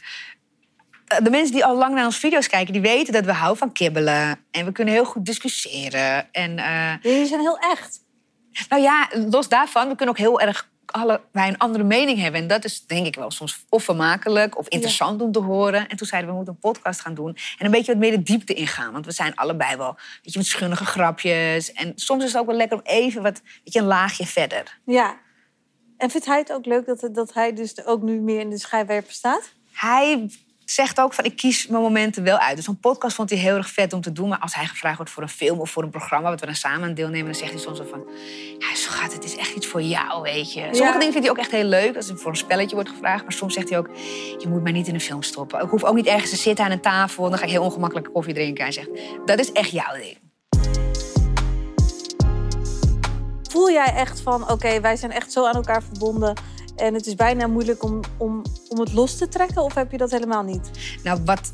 De 1.23 1.29
mensen 1.29 1.53
die 1.53 1.65
al 1.65 1.77
lang 1.77 1.95
naar 1.95 2.05
onze 2.05 2.19
video's 2.19 2.47
kijken, 2.47 2.73
die 2.73 2.81
weten 2.81 3.13
dat 3.13 3.25
we 3.25 3.31
houden 3.33 3.57
van 3.57 3.71
kibbelen. 3.71 4.45
En 4.51 4.65
we 4.65 4.71
kunnen 4.71 4.93
heel 4.93 5.05
goed 5.05 5.25
discussiëren. 5.25 6.31
En 6.31 6.59
eh, 6.59 6.93
Jullie 7.01 7.25
zijn 7.25 7.39
heel 7.39 7.57
echt. 7.57 7.99
Nou 8.69 8.81
ja, 8.81 9.09
los 9.29 9.49
daarvan, 9.49 9.87
we 9.87 9.95
kunnen 9.95 10.15
ook 10.15 10.21
heel 10.21 10.39
erg 10.39 10.69
allebei 10.91 11.49
een 11.49 11.57
andere 11.57 11.83
mening 11.83 12.19
hebben. 12.19 12.41
En 12.41 12.47
dat 12.47 12.65
is 12.65 12.85
denk 12.85 13.05
ik 13.05 13.15
wel 13.15 13.31
soms 13.31 13.65
of 13.69 13.83
vermakelijk 13.83 14.57
of 14.57 14.67
interessant 14.67 15.21
om 15.21 15.31
te 15.31 15.39
horen. 15.39 15.87
En 15.87 15.97
toen 15.97 16.07
zeiden 16.07 16.29
we, 16.29 16.37
we 16.37 16.43
moeten 16.43 16.53
een 16.53 16.71
podcast 16.71 17.01
gaan 17.01 17.13
doen. 17.13 17.37
En 17.57 17.65
een 17.65 17.71
beetje 17.71 17.91
wat 17.91 18.01
meer 18.01 18.11
de 18.11 18.23
diepte 18.23 18.53
ingaan. 18.53 18.91
Want 18.91 19.05
we 19.05 19.11
zijn 19.11 19.35
allebei 19.35 19.75
wel 19.75 19.95
weet 20.23 20.33
je, 20.33 20.39
met 20.39 20.47
schunnige 20.47 20.85
grapjes. 20.85 21.71
En 21.71 21.91
soms 21.95 22.23
is 22.23 22.31
het 22.31 22.41
ook 22.41 22.47
wel 22.47 22.55
lekker 22.55 22.77
om 22.77 22.83
even 22.85 23.21
wat, 23.21 23.41
weet 23.63 23.73
je, 23.73 23.79
een 23.79 23.85
laagje 23.85 24.25
verder. 24.25 24.79
Ja. 24.85 25.17
En 25.97 26.09
vindt 26.09 26.25
hij 26.25 26.37
het 26.37 26.53
ook 26.53 26.65
leuk 26.65 26.85
dat, 26.85 27.09
dat 27.11 27.33
hij 27.33 27.53
dus 27.53 27.85
ook 27.85 28.01
nu 28.01 28.19
meer 28.19 28.39
in 28.39 28.49
de 28.49 28.57
schijnwerper 28.57 29.13
staat? 29.13 29.51
Hij 29.71 30.29
zegt 30.71 30.99
ook 30.99 31.13
van, 31.13 31.23
ik 31.23 31.35
kies 31.35 31.67
mijn 31.67 31.81
momenten 31.81 32.23
wel 32.23 32.37
uit. 32.37 32.55
Dus 32.55 32.67
een 32.67 32.79
podcast 32.79 33.15
vond 33.15 33.29
hij 33.29 33.39
heel 33.39 33.55
erg 33.55 33.69
vet 33.69 33.93
om 33.93 34.01
te 34.01 34.11
doen. 34.11 34.29
Maar 34.29 34.39
als 34.39 34.55
hij 34.55 34.65
gevraagd 34.65 34.95
wordt 34.97 35.11
voor 35.11 35.23
een 35.23 35.29
film 35.29 35.59
of 35.59 35.69
voor 35.69 35.83
een 35.83 35.89
programma... 35.89 36.29
wat 36.29 36.39
we 36.39 36.45
dan 36.45 36.55
samen 36.55 36.87
aan 36.87 36.93
deelnemen, 36.93 37.25
dan 37.25 37.35
zegt 37.35 37.51
hij 37.51 37.59
soms 37.59 37.77
wel 37.77 37.87
van... 37.87 38.05
Ja, 38.59 38.75
schat, 38.75 39.13
het 39.13 39.23
is 39.23 39.35
echt 39.35 39.55
iets 39.55 39.67
voor 39.67 39.81
jou, 39.81 40.21
weet 40.21 40.53
je. 40.53 40.59
Sommige 40.61 40.83
Ja. 40.83 40.91
dingen 40.91 41.11
vindt 41.11 41.19
hij 41.27 41.29
ook 41.29 41.37
echt 41.37 41.51
heel 41.51 41.63
leuk. 41.63 41.95
Als 41.95 42.09
er 42.09 42.17
voor 42.17 42.31
een 42.31 42.37
spelletje 42.37 42.75
wordt 42.75 42.89
gevraagd. 42.89 43.23
Maar 43.23 43.33
soms 43.33 43.53
zegt 43.53 43.69
hij 43.69 43.77
ook, 43.77 43.89
je 44.37 44.47
moet 44.47 44.63
mij 44.63 44.71
niet 44.71 44.87
in 44.87 44.93
een 44.93 45.01
film 45.01 45.21
stoppen. 45.21 45.61
Ik 45.61 45.69
hoef 45.69 45.83
ook 45.83 45.95
niet 45.95 46.05
ergens 46.05 46.29
te 46.29 46.35
zitten 46.37 46.65
aan 46.65 46.71
een 46.71 46.81
tafel. 46.81 47.29
Dan 47.29 47.37
ga 47.37 47.45
ik 47.45 47.51
heel 47.51 47.63
ongemakkelijk 47.63 48.13
koffie 48.13 48.33
drinken. 48.33 48.63
Hij 48.63 48.73
zegt, 48.73 48.89
dat 49.25 49.39
is 49.39 49.51
echt 49.51 49.71
jouw 49.71 49.93
ding. 49.95 50.17
Voel 53.49 53.71
jij 53.71 53.93
echt 53.95 54.21
van, 54.21 54.49
oké, 54.51 54.81
wij 54.81 54.95
zijn 54.95 55.11
echt 55.11 55.31
zo 55.31 55.45
aan 55.45 55.55
elkaar 55.55 55.83
verbonden... 55.83 56.33
en 56.77 56.93
het 56.93 57.05
is 57.05 57.15
bijna 57.15 57.47
moeilijk 57.47 57.83
om, 57.83 58.01
om, 58.17 58.41
om 58.69 58.79
het 58.79 58.93
los 58.93 59.17
te 59.17 59.27
trekken? 59.27 59.63
Of 59.63 59.73
heb 59.73 59.91
je 59.91 59.97
dat 59.97 60.11
helemaal 60.11 60.43
niet? 60.43 60.69
Nou, 61.03 61.19
wat 61.25 61.53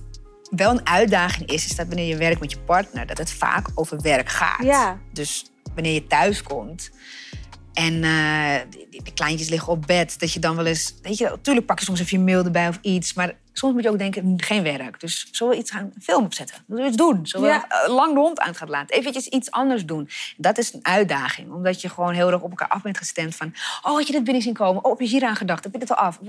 wel 0.50 0.72
een 0.72 0.88
uitdaging 0.88 1.50
is, 1.50 1.66
is 1.66 1.76
dat 1.76 1.88
wanneer 1.88 2.08
je 2.08 2.18
werkt 2.18 2.40
met 2.40 2.52
je 2.52 2.60
partner... 2.60 3.06
dat 3.06 3.18
het 3.18 3.32
vaak 3.32 3.68
over 3.76 4.02
werk 4.02 4.30
gaat. 4.30 4.64
Ja. 4.64 5.00
Dus 5.14 5.46
wanneer 5.74 5.94
je 5.94 6.08
thuis 6.08 6.44
komt 6.44 6.92
en 7.74 8.04
eh, 8.04 8.56
die 8.90 9.14
kleintjes 9.14 9.50
liggen 9.50 9.74
op 9.74 9.86
bed, 9.86 10.20
dat 10.20 10.34
je 10.34 10.40
dan 10.40 10.56
wel 10.56 10.66
eens, 10.66 10.94
weet 11.02 11.18
je, 11.18 11.26
natuurlijk 11.30 11.66
pak 11.66 11.80
je 11.80 11.86
soms 11.86 12.00
even 12.00 12.18
je 12.18 12.24
mail 12.24 12.44
erbij 12.44 12.68
of 12.68 12.80
iets, 12.82 13.14
maar 13.14 13.36
soms 13.54 13.74
moet 13.74 13.84
je 13.84 13.90
ook 13.90 13.98
denken, 13.98 14.34
geen 14.44 14.64
werk. 14.64 15.00
Dus 15.00 15.28
zullen 15.32 15.54
we 15.54 15.60
iets 15.60 15.72
gaan, 15.72 15.92
een 15.96 16.02
film 16.02 16.24
opzetten? 16.24 16.56
Zullen 16.68 16.82
we 16.84 16.88
iets 16.88 16.98
doen? 16.98 17.26
Zullen 17.28 17.48
we 17.48 17.54
Ja. 17.54 17.68
eh, 17.68 17.94
lang 17.94 18.14
de 18.14 18.20
hond 18.20 18.40
uit 18.40 18.58
gaan 18.58 18.70
laten? 18.70 18.96
Eventjes 18.96 19.28
iets 19.28 19.52
anders 19.52 19.86
doen. 19.86 20.10
Dat 20.38 20.58
is 20.58 20.74
een 20.74 20.86
uitdaging, 20.86 21.52
omdat 21.52 21.82
je 21.82 21.90
gewoon 21.90 22.14
heel 22.14 22.32
erg 22.32 22.42
op 22.42 22.50
elkaar 22.50 22.68
af 22.68 22.82
bent 22.82 22.98
gestemd 22.98 23.36
van, 23.36 23.54
oh, 23.82 23.92
had 23.92 24.08
je 24.08 24.14
dit 24.14 24.24
binnen 24.24 24.44
zien 24.44 24.54
komen? 24.54 24.84
Oh, 24.84 24.92
heb 24.92 25.00
je 25.00 25.08
hier 25.08 25.24
aan 25.26 25.36
gedacht? 25.36 25.64
Heb 25.64 25.74
je 25.74 25.80
dit 25.80 25.90
al 25.90 25.96
af? 25.96 26.20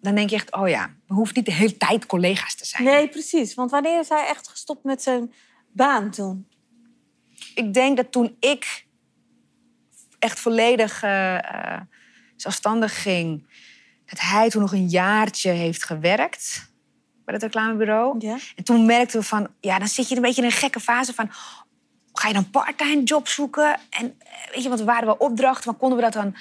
Dan 0.00 0.14
denk 0.14 0.30
je 0.30 0.36
echt, 0.36 0.52
oh 0.56 0.68
ja, 0.68 0.90
we 1.06 1.14
hoeven 1.14 1.34
niet 1.36 1.44
de 1.46 1.52
hele 1.52 1.76
tijd 1.76 2.06
collega's 2.06 2.54
te 2.54 2.66
zijn. 2.66 2.84
Nee, 2.84 3.08
precies. 3.08 3.54
Want 3.54 3.70
wanneer 3.70 4.00
is 4.00 4.08
hij 4.08 4.26
echt 4.26 4.48
gestopt 4.48 4.84
met 4.84 5.02
zijn 5.02 5.32
baan 5.72 6.10
toen? 6.10 6.46
ik 7.54 7.74
denk 7.74 7.96
dat 7.96 8.12
toen 8.12 8.36
ik 8.40 8.85
echt 10.18 10.40
volledig 10.40 11.02
eh, 11.02 11.36
eh, 11.36 11.80
zelfstandig 12.36 13.02
ging, 13.02 13.46
dat 14.04 14.20
hij 14.20 14.50
toen 14.50 14.60
nog 14.60 14.72
een 14.72 14.88
jaartje 14.88 15.50
heeft 15.50 15.84
gewerkt 15.84 16.74
bij 17.26 17.34
het 17.34 17.42
reclamebureau. 17.42 18.16
Ja. 18.18 18.38
En 18.56 18.64
toen 18.64 18.86
merkten 18.86 19.20
we 19.20 19.26
van, 19.26 19.48
ja, 19.60 19.78
dan 19.78 19.88
zit 19.88 20.08
je 20.08 20.16
een 20.16 20.22
beetje 20.22 20.40
in 20.40 20.46
een 20.46 20.54
gekke 20.54 20.80
fase 20.80 21.14
van, 21.14 21.30
ga 22.12 22.28
je 22.28 22.34
dan 22.34 22.50
parttime 22.50 23.02
job 23.02 23.28
zoeken? 23.28 23.80
En 23.90 24.14
eh, 24.18 24.54
weet 24.54 24.62
je, 24.62 24.68
want 24.68 24.80
we 24.80 24.86
waren 24.86 25.06
wel 25.06 25.16
opdrachten, 25.18 25.70
maar 25.70 25.80
konden 25.80 25.98
we 25.98 26.04
dat 26.04 26.12
dan 26.12 26.36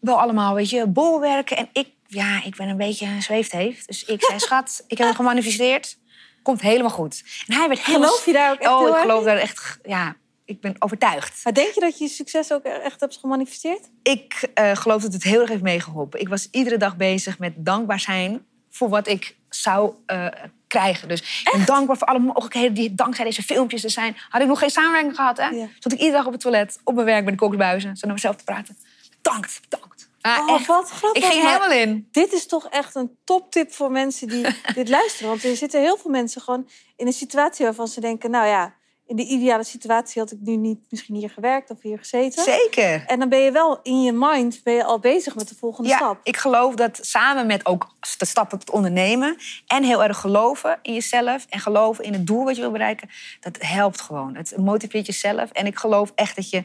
wel 0.00 0.20
allemaal, 0.20 0.54
weet 0.54 0.70
je, 0.70 0.86
bolwerken? 0.86 1.56
En 1.56 1.68
ik, 1.72 1.88
ja, 2.06 2.44
ik 2.44 2.56
ben 2.56 2.68
een 2.68 2.76
beetje 2.76 3.06
een 3.06 3.22
zweefteef. 3.22 3.84
Dus 3.84 4.04
ik 4.04 4.24
zei, 4.24 4.38
schat, 4.48 4.84
ik 4.86 4.98
heb 4.98 5.06
het 5.06 5.16
gemanifesteerd. 5.16 5.98
Komt 6.42 6.60
helemaal 6.60 6.90
goed. 6.90 7.22
En 7.46 7.54
hij 7.54 7.68
werd 7.68 7.84
helemaal... 7.84 8.08
Geloof 8.08 8.26
je 8.26 8.32
daar 8.32 8.52
ook 8.52 8.58
echt 8.58 8.72
Oh, 8.72 8.88
ik 8.88 8.94
geloof 8.94 9.24
daar 9.24 9.36
echt, 9.36 9.78
ja, 9.82 10.16
ik 10.50 10.60
ben 10.60 10.74
overtuigd. 10.78 11.44
Maar 11.44 11.52
denk 11.52 11.74
je 11.74 11.80
dat 11.80 11.98
je 11.98 12.04
je 12.04 12.10
succes 12.10 12.52
ook 12.52 12.62
echt 12.62 13.00
hebt 13.00 13.16
gemanifesteerd? 13.16 13.90
Ik 14.02 14.50
uh, 14.54 14.76
geloof 14.76 15.02
dat 15.02 15.12
het 15.12 15.22
heel 15.22 15.40
erg 15.40 15.48
heeft 15.48 15.62
meegeholpen. 15.62 16.20
Ik 16.20 16.28
was 16.28 16.48
iedere 16.50 16.76
dag 16.76 16.96
bezig 16.96 17.38
met 17.38 17.52
dankbaar 17.56 18.00
zijn 18.00 18.46
voor 18.70 18.88
wat 18.88 19.08
ik 19.08 19.36
zou 19.48 19.94
uh, 20.06 20.26
krijgen. 20.66 21.08
Dus 21.08 21.42
ben 21.52 21.64
dankbaar 21.64 21.96
voor 21.96 22.06
alle 22.06 22.18
mogelijkheden 22.18 22.74
die 22.74 22.94
dankzij 22.94 23.24
deze 23.24 23.42
filmpjes 23.42 23.84
er 23.84 23.90
zijn. 23.90 24.16
Had 24.28 24.40
ik 24.40 24.48
nog 24.48 24.58
geen 24.58 24.70
samenwerking 24.70 25.14
gehad, 25.14 25.36
hè? 25.36 25.48
Ja. 25.48 25.68
Zat 25.78 25.92
ik 25.92 25.98
iedere 25.98 26.16
dag 26.16 26.26
op 26.26 26.32
het 26.32 26.40
toilet, 26.40 26.78
op 26.84 26.94
mijn 26.94 27.06
werk 27.06 27.22
bij 27.24 27.32
de 27.32 27.38
koksbuizen. 27.38 27.96
Zo 27.96 28.06
naar 28.06 28.14
mezelf 28.14 28.36
te 28.36 28.44
praten. 28.44 28.78
Bedankt, 29.22 29.60
bedankt. 29.68 30.08
Ah, 30.20 30.48
oh, 30.48 30.54
echt. 30.54 30.66
Wat 30.66 30.90
grappig. 30.90 31.22
Ik 31.22 31.30
ging 31.30 31.44
helemaal 31.46 31.72
in. 31.72 32.08
Dit 32.10 32.32
is 32.32 32.46
toch 32.46 32.68
echt 32.68 32.94
een 32.94 33.18
toptip 33.24 33.72
voor 33.72 33.90
mensen 33.90 34.28
die 34.28 34.46
dit 34.74 34.88
luisteren. 34.88 35.28
Want 35.28 35.44
er 35.44 35.56
zitten 35.56 35.80
heel 35.80 35.96
veel 35.96 36.10
mensen 36.10 36.40
gewoon 36.40 36.68
in 36.96 37.06
een 37.06 37.12
situatie 37.12 37.64
waarvan 37.64 37.88
ze 37.88 38.00
denken... 38.00 38.30
nou 38.30 38.46
ja, 38.46 38.74
in 39.10 39.16
de 39.16 39.26
ideale 39.26 39.64
situatie 39.64 40.22
had 40.22 40.32
ik 40.32 40.38
nu 40.40 40.56
niet 40.56 40.78
misschien 40.88 41.14
hier 41.14 41.30
gewerkt 41.30 41.70
of 41.70 41.82
hier 41.82 41.98
gezeten. 41.98 42.42
Zeker. 42.42 43.04
En 43.06 43.18
dan 43.18 43.28
ben 43.28 43.38
je 43.38 43.52
wel 43.52 43.80
in 43.82 44.02
je 44.02 44.12
mind 44.12 44.60
ben 44.64 44.74
je 44.74 44.84
al 44.84 44.98
bezig 44.98 45.34
met 45.34 45.48
de 45.48 45.54
volgende 45.54 45.88
ja, 45.88 45.96
stap. 45.96 46.20
Ik 46.22 46.36
geloof 46.36 46.74
dat 46.74 46.98
samen 47.02 47.46
met 47.46 47.66
ook 47.66 47.94
de 48.18 48.24
stappen 48.24 48.58
te 48.58 48.72
ondernemen 48.72 49.36
en 49.66 49.82
heel 49.82 50.02
erg 50.04 50.18
geloven 50.20 50.78
in 50.82 50.92
jezelf 50.92 51.46
en 51.48 51.60
geloven 51.60 52.04
in 52.04 52.12
het 52.12 52.26
doel 52.26 52.44
wat 52.44 52.54
je 52.54 52.60
wil 52.60 52.70
bereiken, 52.70 53.10
dat 53.40 53.56
helpt 53.58 54.00
gewoon. 54.00 54.34
Het 54.34 54.56
motiveert 54.56 55.06
jezelf. 55.06 55.50
En 55.50 55.66
ik 55.66 55.78
geloof 55.78 56.12
echt 56.14 56.36
dat 56.36 56.50
je. 56.50 56.64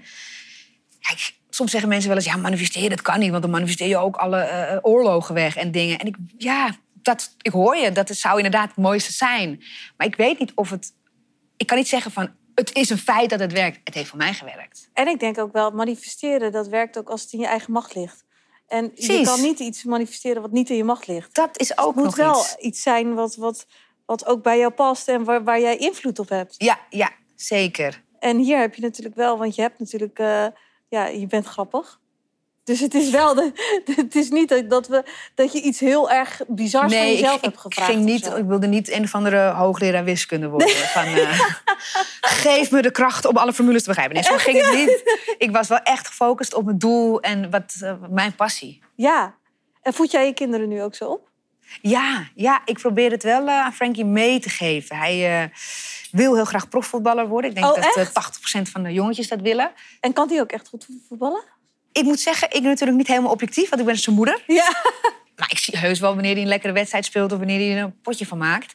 soms 1.50 1.72
zeggen 1.72 1.90
mensen 1.90 2.10
wel 2.10 2.18
eens: 2.18 2.28
ja, 2.28 2.36
manifesteren, 2.36 2.90
dat 2.90 3.02
kan 3.02 3.20
niet, 3.20 3.30
want 3.30 3.42
dan 3.42 3.52
manifesteer 3.52 3.88
je 3.88 3.98
ook 3.98 4.16
alle 4.16 4.70
uh, 4.72 4.78
oorlogen 4.82 5.34
weg 5.34 5.56
en 5.56 5.72
dingen. 5.72 6.00
En 6.00 6.08
ik, 6.08 6.16
ja, 6.38 6.76
dat, 6.94 7.36
ik 7.42 7.52
hoor 7.52 7.76
je, 7.76 7.92
dat 7.92 8.08
het 8.10 8.18
zou 8.18 8.36
inderdaad 8.38 8.68
het 8.68 8.78
mooiste 8.78 9.12
zijn. 9.12 9.64
Maar 9.98 10.08
ik 10.08 10.16
weet 10.16 10.40
niet 10.40 10.52
of 10.56 10.70
het 10.70 10.94
ik 11.58 11.68
kan 11.68 11.78
niet 11.78 11.88
zeggen 11.88 12.12
van 12.12 12.30
het 12.56 12.76
is 12.76 12.90
een 12.90 12.98
feit 12.98 13.30
dat 13.30 13.40
het 13.40 13.52
werkt. 13.52 13.80
Het 13.84 13.94
heeft 13.94 14.10
voor 14.10 14.18
mij 14.18 14.34
gewerkt. 14.34 14.90
En 14.94 15.08
ik 15.08 15.20
denk 15.20 15.38
ook 15.38 15.54
wel, 15.54 15.72
manifesteren, 15.72 16.52
dat 16.52 16.68
werkt 16.68 16.98
ook 16.98 17.10
als 17.10 17.22
het 17.22 17.34
in 17.34 17.40
je 17.40 17.48
eigen 17.48 17.72
macht 17.72 17.96
ligt. 17.96 18.24
En 18.68 18.92
je 18.96 19.22
kan 19.22 19.42
niet 19.42 19.60
iets 19.60 19.84
manifesteren 19.84 20.42
wat 20.42 20.52
niet 20.52 20.70
in 20.70 20.76
je 20.76 20.84
macht 20.84 21.08
ligt. 21.08 21.36
Dat 21.36 21.60
is 21.60 21.78
ook 21.78 21.96
dus 21.96 22.04
het 22.04 22.06
moet 22.06 22.16
wel 22.16 22.40
iets. 22.40 22.56
iets 22.56 22.82
zijn 22.82 23.14
wat, 23.14 23.36
wat, 23.36 23.68
wat 24.06 24.26
ook 24.26 24.44
bij 24.44 24.58
jou 24.58 24.72
past 24.72 25.08
en 25.08 25.24
waar, 25.24 25.44
waar 25.44 25.60
jij 25.60 25.78
invloed 25.78 26.20
op 26.20 26.30
hebt. 26.30 26.56
Ja, 26.58 26.80
ja, 26.90 27.12
zeker. 27.36 28.04
En 28.20 28.38
hier 28.38 28.60
heb 28.60 28.76
je 28.76 28.82
natuurlijk 28.82 29.16
wel, 29.16 29.38
want 29.38 29.56
je 29.56 29.62
hebt 29.62 29.80
natuurlijk, 29.80 30.20
uh, 30.20 30.48
ja, 30.90 31.06
je 31.06 31.28
bent 31.28 31.46
grappig. 31.46 32.00
Dus 32.66 32.80
het 32.80 32.94
is 32.94 33.10
wel, 33.10 33.34
de, 33.34 33.52
het 33.96 34.16
is 34.16 34.30
niet 34.30 34.70
dat, 34.70 34.88
we, 34.88 35.04
dat 35.36 35.54
je 35.54 35.62
iets 35.62 35.80
heel 35.80 36.12
erg 36.12 36.42
bizars 36.48 36.92
nee, 36.92 37.02
van 37.02 37.12
jezelf 37.12 37.38
ik, 37.38 37.44
hebt 37.44 37.60
gevraagd. 37.60 37.90
Ik, 37.90 37.96
ging 37.96 38.06
niet, 38.06 38.26
ik 38.26 38.46
wilde 38.46 38.68
niet 38.68 38.92
een 38.92 39.04
of 39.04 39.16
andere 39.16 39.50
hoogleraar 39.50 40.04
wiskunde 40.04 40.50
worden. 40.50 40.68
Nee. 40.68 40.76
Van, 40.76 41.08
uh, 41.08 41.42
geef 42.44 42.72
me 42.72 42.82
de 42.82 42.92
kracht 42.92 43.26
om 43.26 43.38
alle 43.38 43.54
formules 43.54 43.82
te 43.82 43.88
begrijpen. 43.88 44.16
Nee, 44.16 44.24
zo 44.24 44.38
ging 44.38 44.62
het 44.62 44.76
niet. 44.76 45.18
Ik 45.46 45.52
was 45.52 45.68
wel 45.68 45.78
echt 45.78 46.08
gefocust 46.08 46.54
op 46.54 46.66
mijn 46.66 46.78
doel 46.78 47.20
en 47.22 47.50
wat, 47.50 47.76
uh, 47.84 47.94
mijn 48.10 48.36
passie. 48.36 48.82
Ja. 48.96 49.36
En 49.82 49.94
voed 49.94 50.12
jij 50.12 50.26
je 50.26 50.34
kinderen 50.34 50.68
nu 50.68 50.82
ook 50.82 50.96
zo 50.96 51.10
op? 51.10 51.30
Ja, 51.82 52.28
ja 52.36 52.62
ik 52.66 52.78
probeer 52.78 53.12
het 53.12 53.24
wel 53.24 53.48
uh, 53.48 53.60
aan 53.60 53.74
Frankie 53.74 54.06
mee 54.06 54.40
te 54.40 54.50
geven. 54.50 54.96
Hij 54.96 55.52
wil 56.12 56.36
heel 56.36 56.46
graag 56.46 56.70
profvoetballer 56.70 57.28
worden. 57.28 57.50
Ik 57.50 57.56
denk 57.56 57.78
oh, 57.78 57.94
dat 57.94 58.10
80% 58.60 58.62
van 58.62 58.84
de 58.84 58.94
jongetjes 58.94 59.28
dat 59.28 59.42
willen. 59.42 59.72
En 60.00 60.14
kan 60.14 60.30
hij 60.30 60.40
ook 60.40 60.52
echt 60.52 60.68
goed 60.68 60.88
voetballen? 61.08 61.44
Ik 61.98 62.04
moet 62.04 62.20
zeggen, 62.20 62.48
ik 62.48 62.62
ben 62.62 62.70
natuurlijk 62.70 62.98
niet 62.98 63.08
helemaal 63.08 63.32
objectief, 63.32 63.70
want 63.70 63.82
ik 63.82 63.88
ben 63.88 63.98
zijn 63.98 64.16
moeder. 64.16 64.44
Ja. 64.48 64.84
Maar 65.36 65.52
ik 65.52 65.58
zie 65.58 65.78
heus 65.78 66.00
wel 66.00 66.14
wanneer 66.14 66.34
hij 66.34 66.42
een 66.42 66.48
lekkere 66.48 66.74
wedstrijd 66.74 67.06
speelt 67.06 67.32
of 67.32 67.38
wanneer 67.38 67.60
hij 67.60 67.78
er 67.78 67.84
een 67.84 68.02
potje 68.02 68.26
van 68.26 68.38
maakt. 68.38 68.74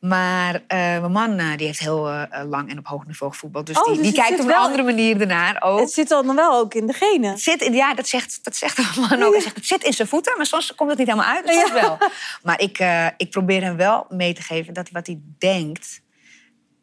Maar 0.00 0.54
uh, 0.54 0.60
mijn 0.68 1.12
man 1.12 1.40
uh, 1.40 1.56
die 1.56 1.66
heeft 1.66 1.78
heel 1.78 2.10
uh, 2.10 2.22
lang 2.48 2.70
en 2.70 2.78
op 2.78 2.86
hoog 2.86 3.06
niveau 3.06 3.32
gevoetbald. 3.32 3.66
Dus 3.66 3.78
oh, 3.78 3.84
die, 3.84 3.96
dus 3.96 4.02
die 4.02 4.12
kijkt 4.12 4.40
op 4.40 4.48
een 4.48 4.54
andere 4.54 4.82
manier 4.82 5.20
ernaar 5.20 5.62
ook. 5.62 5.80
Het 5.80 5.92
zit 5.92 6.08
dan 6.08 6.34
wel 6.34 6.58
ook 6.58 6.74
in 6.74 6.86
de 6.86 6.92
genen. 6.92 7.30
Het 7.30 7.40
zit 7.40 7.62
in, 7.62 7.72
ja, 7.72 7.94
dat 7.94 8.08
zegt, 8.08 8.38
dat 8.42 8.56
zegt 8.56 8.76
mijn 8.76 9.08
man 9.08 9.22
ook. 9.22 9.32
Hij 9.32 9.42
zegt, 9.42 9.56
het 9.56 9.66
zit 9.66 9.84
in 9.84 9.92
zijn 9.92 10.08
voeten, 10.08 10.36
maar 10.36 10.46
soms 10.46 10.74
komt 10.74 10.90
het 10.90 10.98
niet 10.98 11.08
helemaal 11.08 11.34
uit. 11.34 11.48
Soms 11.48 11.68
ja. 11.68 11.74
wel. 11.74 11.98
Maar 12.42 12.60
ik, 12.60 12.78
ik 13.16 13.30
probeer 13.30 13.62
hem 13.62 13.76
wel 13.76 14.06
mee 14.08 14.34
te 14.34 14.42
geven 14.42 14.74
dat 14.74 14.90
wat 14.90 15.06
hij 15.06 15.20
denkt 15.38 16.00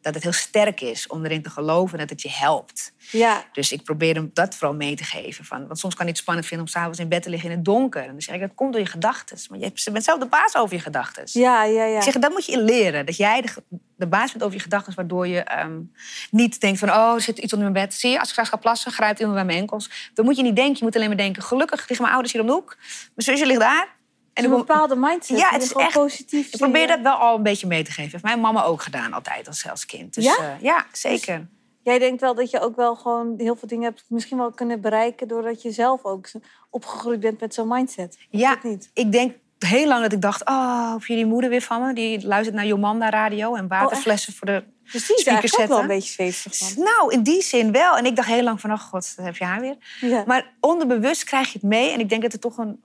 dat 0.00 0.14
het 0.14 0.22
heel 0.22 0.32
sterk 0.32 0.80
is 0.80 1.06
om 1.06 1.24
erin 1.24 1.42
te 1.42 1.50
geloven 1.50 1.98
dat 1.98 2.10
het 2.10 2.22
je 2.22 2.30
helpt. 2.30 2.92
Ja. 3.10 3.44
Dus 3.52 3.72
ik 3.72 3.82
probeer 3.82 4.14
hem 4.14 4.30
dat 4.32 4.54
vooral 4.54 4.76
mee 4.76 4.96
te 4.96 5.04
geven. 5.04 5.44
Van, 5.44 5.66
want 5.66 5.78
soms 5.78 5.94
kan 5.94 6.04
hij 6.04 6.12
het 6.12 6.22
spannend 6.22 6.46
vinden 6.46 6.66
om 6.66 6.72
s'avonds 6.72 6.98
in 6.98 7.08
bed 7.08 7.22
te 7.22 7.30
liggen 7.30 7.50
in 7.50 7.56
het 7.56 7.64
donker. 7.64 8.02
En 8.02 8.08
dan 8.08 8.20
zeg 8.20 8.34
ik, 8.34 8.40
dat 8.40 8.54
komt 8.54 8.72
door 8.72 8.80
je 8.80 8.88
gedachten. 8.88 9.38
Maar 9.50 9.58
je 9.58 9.90
bent 9.92 10.04
zelf 10.04 10.18
de 10.18 10.26
baas 10.26 10.56
over 10.56 10.76
je 10.76 10.82
gedachten. 10.82 11.24
Ja, 11.26 11.64
ja, 11.64 11.84
ja. 11.84 11.96
Ik 11.96 12.02
zeg, 12.02 12.14
dat 12.14 12.32
moet 12.32 12.46
je 12.46 12.62
leren. 12.62 13.06
Dat 13.06 13.16
jij 13.16 13.40
de, 13.40 13.48
de 13.96 14.06
baas 14.06 14.30
bent 14.30 14.42
over 14.44 14.56
je 14.56 14.62
gedachten, 14.62 14.94
waardoor 14.94 15.26
je 15.26 15.58
um, 15.64 15.92
niet 16.30 16.60
denkt 16.60 16.78
van... 16.78 16.90
oh, 16.90 17.14
er 17.14 17.20
zit 17.20 17.38
iets 17.38 17.52
onder 17.52 17.70
mijn 17.70 17.86
bed. 17.86 17.94
Zie 17.94 18.10
je, 18.10 18.18
als 18.18 18.26
ik 18.26 18.32
straks 18.32 18.48
ga 18.48 18.56
plassen, 18.56 18.92
grijpt 18.92 19.18
iemand 19.18 19.36
bij 19.36 19.46
mijn 19.46 19.58
enkels. 19.58 20.10
Dan 20.14 20.24
moet 20.24 20.36
je 20.36 20.42
niet 20.42 20.56
denken, 20.56 20.76
je 20.78 20.84
moet 20.84 20.96
alleen 20.96 21.08
maar 21.08 21.16
denken... 21.16 21.42
gelukkig 21.42 21.78
liggen 21.78 22.00
mijn 22.00 22.12
ouders 22.12 22.32
hier 22.32 22.42
om 22.42 22.48
de 22.48 22.54
hoek. 22.54 22.76
Mijn 23.14 23.28
zusje 23.28 23.46
ligt 23.46 23.60
daar. 23.60 23.96
En 24.38 24.44
een 24.44 24.56
bepaalde 24.56 24.96
mindset. 24.96 25.38
Ja, 25.38 25.50
het 25.50 25.62
is 25.62 25.72
echt 25.72 25.92
positief. 25.92 26.52
Ik 26.52 26.58
probeer 26.58 26.86
dat 26.86 27.00
wel 27.00 27.14
al 27.14 27.36
een 27.36 27.42
beetje 27.42 27.66
mee 27.66 27.82
te 27.82 27.90
geven. 27.90 28.10
Heeft 28.10 28.24
mijn 28.24 28.40
mama 28.40 28.64
ook 28.64 28.82
gedaan 28.82 29.12
altijd 29.12 29.46
als, 29.46 29.70
als 29.70 29.86
kind. 29.86 30.14
Dus, 30.14 30.24
ja? 30.24 30.38
Uh, 30.40 30.62
ja, 30.62 30.86
zeker. 30.92 31.38
Dus 31.38 31.46
jij 31.82 31.98
denkt 31.98 32.20
wel 32.20 32.34
dat 32.34 32.50
je 32.50 32.60
ook 32.60 32.76
wel 32.76 32.96
gewoon 32.96 33.34
heel 33.36 33.56
veel 33.56 33.68
dingen 33.68 33.84
hebt 33.84 34.04
misschien 34.08 34.38
wel 34.38 34.50
kunnen 34.50 34.80
bereiken 34.80 35.28
doordat 35.28 35.62
je 35.62 35.70
zelf 35.70 36.04
ook 36.04 36.30
opgegroeid 36.70 37.20
bent 37.20 37.40
met 37.40 37.54
zo'n 37.54 37.68
mindset. 37.68 38.18
Ja, 38.30 38.58
niet? 38.62 38.90
ik 38.94 39.12
denk 39.12 39.36
heel 39.58 39.86
lang 39.86 40.02
dat 40.02 40.12
ik 40.12 40.20
dacht, 40.20 40.48
oh, 40.48 40.92
of 40.96 41.08
jullie 41.08 41.26
moeder 41.26 41.50
weer 41.50 41.62
van 41.62 41.82
me, 41.82 41.92
die 41.92 42.26
luistert 42.26 42.56
naar 42.56 42.66
Jomanda 42.66 43.10
radio 43.10 43.54
en 43.54 43.68
waterflessen 43.68 44.32
oh, 44.32 44.38
voor 44.38 44.46
de 44.46 44.64
dus 44.92 45.06
die 45.06 45.16
is 45.16 45.24
eigenlijk 45.24 45.62
ook 45.62 45.68
wel 45.68 45.80
een 45.80 45.86
beetje 45.86 46.14
feestig 46.14 46.56
van. 46.56 46.82
Nou, 46.84 47.12
in 47.12 47.22
die 47.22 47.42
zin 47.42 47.72
wel. 47.72 47.96
En 47.96 48.06
ik 48.06 48.16
dacht 48.16 48.28
heel 48.28 48.42
lang 48.42 48.60
van, 48.60 48.72
oh 48.72 48.80
god, 48.80 49.16
dat 49.16 49.24
heb 49.24 49.36
je 49.36 49.44
haar 49.44 49.60
weer. 49.60 49.76
Ja. 50.00 50.24
Maar 50.26 50.52
onderbewust 50.60 51.24
krijg 51.24 51.46
je 51.46 51.58
het 51.58 51.68
mee. 51.68 51.90
En 51.90 52.00
ik 52.00 52.08
denk 52.08 52.22
dat 52.22 52.32
het 52.32 52.40
toch 52.40 52.58
een 52.58 52.80